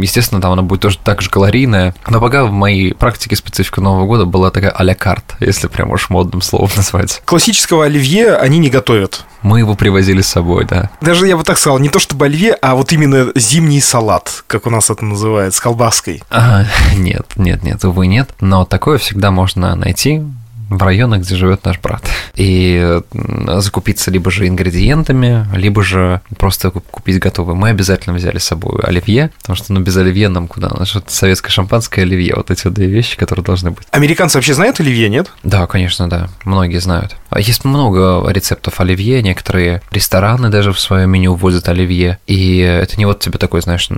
естественно, 0.00 0.40
там 0.40 0.52
она 0.52 0.62
будет 0.62 0.80
тоже 0.80 0.98
так 1.02 1.22
же 1.22 1.30
калорийная. 1.30 1.94
Но 2.08 2.20
пока 2.20 2.44
в 2.44 2.52
моей 2.52 2.94
практике 2.94 3.36
специфика 3.36 3.80
Нового 3.80 4.06
года 4.06 4.24
была 4.24 4.50
такая 4.50 4.70
а-ля 4.70 4.94
карт, 4.94 5.36
если 5.40 5.68
прям 5.68 5.90
уж 5.90 6.10
модным 6.10 6.42
словом 6.42 6.70
назвать. 6.76 7.22
Классического 7.24 7.84
оливье 7.84 8.36
они 8.36 8.58
не 8.58 8.70
готовят. 8.70 9.24
Мы 9.46 9.60
его 9.60 9.76
привозили 9.76 10.22
с 10.22 10.26
собой, 10.26 10.64
да. 10.64 10.90
Даже 11.00 11.28
я 11.28 11.36
бы 11.36 11.44
так 11.44 11.56
сказал, 11.56 11.78
не 11.78 11.88
то 11.88 12.00
чтобы 12.00 12.26
оливье, 12.26 12.54
а 12.54 12.74
вот 12.74 12.92
именно 12.92 13.30
зимний 13.36 13.80
салат, 13.80 14.42
как 14.48 14.66
у 14.66 14.70
нас 14.70 14.90
это 14.90 15.04
называется, 15.04 15.58
с 15.58 15.60
колбаской. 15.60 16.20
А, 16.30 16.64
нет, 16.96 17.28
нет, 17.36 17.62
нет, 17.62 17.84
увы, 17.84 18.08
нет. 18.08 18.28
Но 18.40 18.64
такое 18.64 18.98
всегда 18.98 19.30
можно 19.30 19.76
найти 19.76 20.20
в 20.68 20.82
районах, 20.82 21.20
где 21.20 21.36
живет 21.36 21.64
наш 21.64 21.78
брат. 21.80 22.02
И 22.34 23.00
закупиться 23.46 24.10
либо 24.10 24.30
же 24.30 24.46
ингредиентами, 24.46 25.46
либо 25.54 25.82
же 25.82 26.20
просто 26.38 26.70
купить 26.70 27.18
готовый. 27.18 27.54
Мы 27.54 27.70
обязательно 27.70 28.16
взяли 28.16 28.38
с 28.38 28.44
собой 28.44 28.80
оливье, 28.82 29.30
потому 29.40 29.56
что 29.56 29.72
ну, 29.72 29.80
без 29.80 29.96
оливье 29.96 30.28
нам 30.28 30.48
куда? 30.48 30.68
Наше 30.68 31.02
советское 31.06 31.50
шампанское 31.50 32.02
оливье. 32.02 32.34
Вот 32.36 32.50
эти 32.50 32.64
вот 32.64 32.74
две 32.74 32.86
вещи, 32.86 33.16
которые 33.16 33.44
должны 33.44 33.70
быть. 33.70 33.86
Американцы 33.90 34.38
вообще 34.38 34.54
знают 34.54 34.80
оливье, 34.80 35.08
нет? 35.08 35.30
Да, 35.42 35.66
конечно, 35.66 36.08
да. 36.08 36.28
Многие 36.44 36.78
знают. 36.78 37.16
А 37.30 37.40
есть 37.40 37.64
много 37.64 38.28
рецептов 38.30 38.80
оливье, 38.80 39.22
некоторые 39.22 39.82
рестораны 39.90 40.48
даже 40.48 40.72
в 40.72 40.80
свое 40.80 41.06
меню 41.06 41.34
вводят 41.34 41.68
оливье. 41.68 42.18
И 42.26 42.58
это 42.58 42.96
не 42.96 43.06
вот 43.06 43.20
тебе 43.20 43.38
такой, 43.38 43.60
знаешь, 43.60 43.88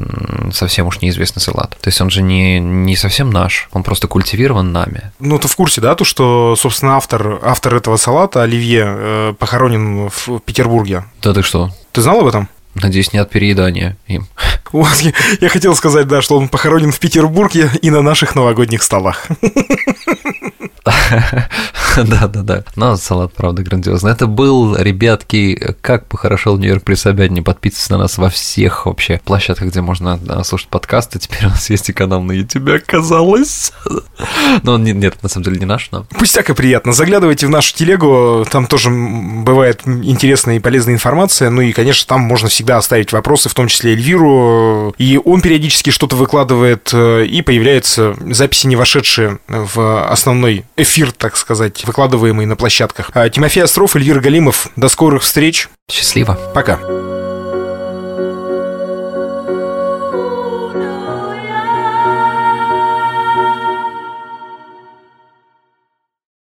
совсем 0.52 0.86
уж 0.86 1.00
неизвестный 1.00 1.40
салат. 1.40 1.76
То 1.80 1.88
есть 1.88 2.00
он 2.00 2.10
же 2.10 2.22
не, 2.22 2.58
не 2.60 2.96
совсем 2.96 3.30
наш, 3.30 3.68
он 3.72 3.82
просто 3.82 4.06
культивирован 4.06 4.72
нами. 4.72 5.12
Ну, 5.20 5.38
ты 5.38 5.48
в 5.48 5.56
курсе, 5.56 5.80
да, 5.80 5.94
то, 5.94 6.04
что 6.04 6.56
собственно, 6.58 6.96
автор, 6.96 7.40
автор 7.42 7.74
этого 7.76 7.96
салата, 7.96 8.42
Оливье, 8.42 8.84
э, 8.86 9.34
похоронен 9.38 10.10
в 10.10 10.40
Петербурге. 10.40 11.04
Да 11.22 11.32
ты 11.32 11.42
что? 11.42 11.70
Ты 11.92 12.02
знал 12.02 12.20
об 12.20 12.26
этом? 12.26 12.48
Надеюсь, 12.74 13.12
не 13.12 13.18
от 13.18 13.30
переедания 13.30 13.96
им. 14.06 14.26
Вот, 14.70 14.96
я, 15.00 15.12
я 15.40 15.48
хотел 15.48 15.74
сказать, 15.74 16.06
да, 16.08 16.20
что 16.20 16.36
он 16.36 16.50
похоронен 16.50 16.92
в 16.92 16.98
Петербурге 17.00 17.70
и 17.80 17.88
на 17.88 18.02
наших 18.02 18.34
новогодних 18.34 18.82
столах. 18.82 19.26
Да-да-да. 21.96 22.64
Но 22.76 22.96
салат, 22.96 23.32
правда, 23.32 23.62
грандиозный. 23.62 24.12
Это 24.12 24.26
был, 24.26 24.76
ребятки, 24.76 25.76
как 25.80 26.06
похорошел 26.06 26.56
Нью-Йорк 26.58 26.84
при 26.84 26.94
Собянине. 26.94 27.42
Подписывайтесь 27.42 27.90
на 27.90 27.98
нас 27.98 28.18
во 28.18 28.30
всех 28.30 28.86
вообще 28.86 29.20
площадках, 29.24 29.68
где 29.68 29.80
можно 29.80 30.18
слушать 30.44 30.68
подкасты. 30.68 31.18
Теперь 31.18 31.46
у 31.46 31.50
нас 31.50 31.70
есть 31.70 31.88
и 31.88 31.92
канал 31.92 32.22
на 32.22 32.32
YouTube, 32.32 32.68
оказалось. 32.68 33.72
Но 34.62 34.74
он 34.74 34.84
нет, 34.84 35.22
на 35.22 35.28
самом 35.28 35.44
деле 35.44 35.58
не 35.58 35.66
наш, 35.66 35.90
но... 35.90 36.04
Пустяк 36.18 36.50
и 36.50 36.54
приятно. 36.54 36.92
Заглядывайте 36.92 37.46
в 37.46 37.50
нашу 37.50 37.74
телегу, 37.74 38.44
там 38.50 38.66
тоже 38.66 38.90
бывает 38.90 39.82
интересная 39.86 40.56
и 40.56 40.60
полезная 40.60 40.94
информация. 40.94 41.50
Ну 41.50 41.62
и, 41.62 41.72
конечно, 41.72 42.08
там 42.08 42.20
можно 42.22 42.48
всегда 42.48 42.78
оставить 42.78 43.12
вопросы, 43.12 43.48
в 43.48 43.54
том 43.54 43.68
числе 43.68 43.92
Эльвиру. 43.92 44.94
И 44.98 45.20
он 45.24 45.40
периодически 45.40 45.90
что-то 45.90 46.16
выкладывает, 46.16 46.90
э, 46.92 47.26
и 47.26 47.42
появляются 47.42 48.16
записи, 48.30 48.66
не 48.66 48.76
вошедшие 48.76 49.38
в 49.48 50.10
основной 50.10 50.64
эфир, 50.78 51.12
так 51.12 51.36
сказать, 51.36 51.84
выкладываемый 51.84 52.46
на 52.46 52.56
площадках. 52.56 53.10
А, 53.14 53.28
Тимофей 53.28 53.64
Остров, 53.64 53.96
Эльвир 53.96 54.20
Галимов. 54.20 54.68
До 54.76 54.88
скорых 54.88 55.22
встреч. 55.22 55.68
Счастливо. 55.90 56.38
Пока. 56.54 56.78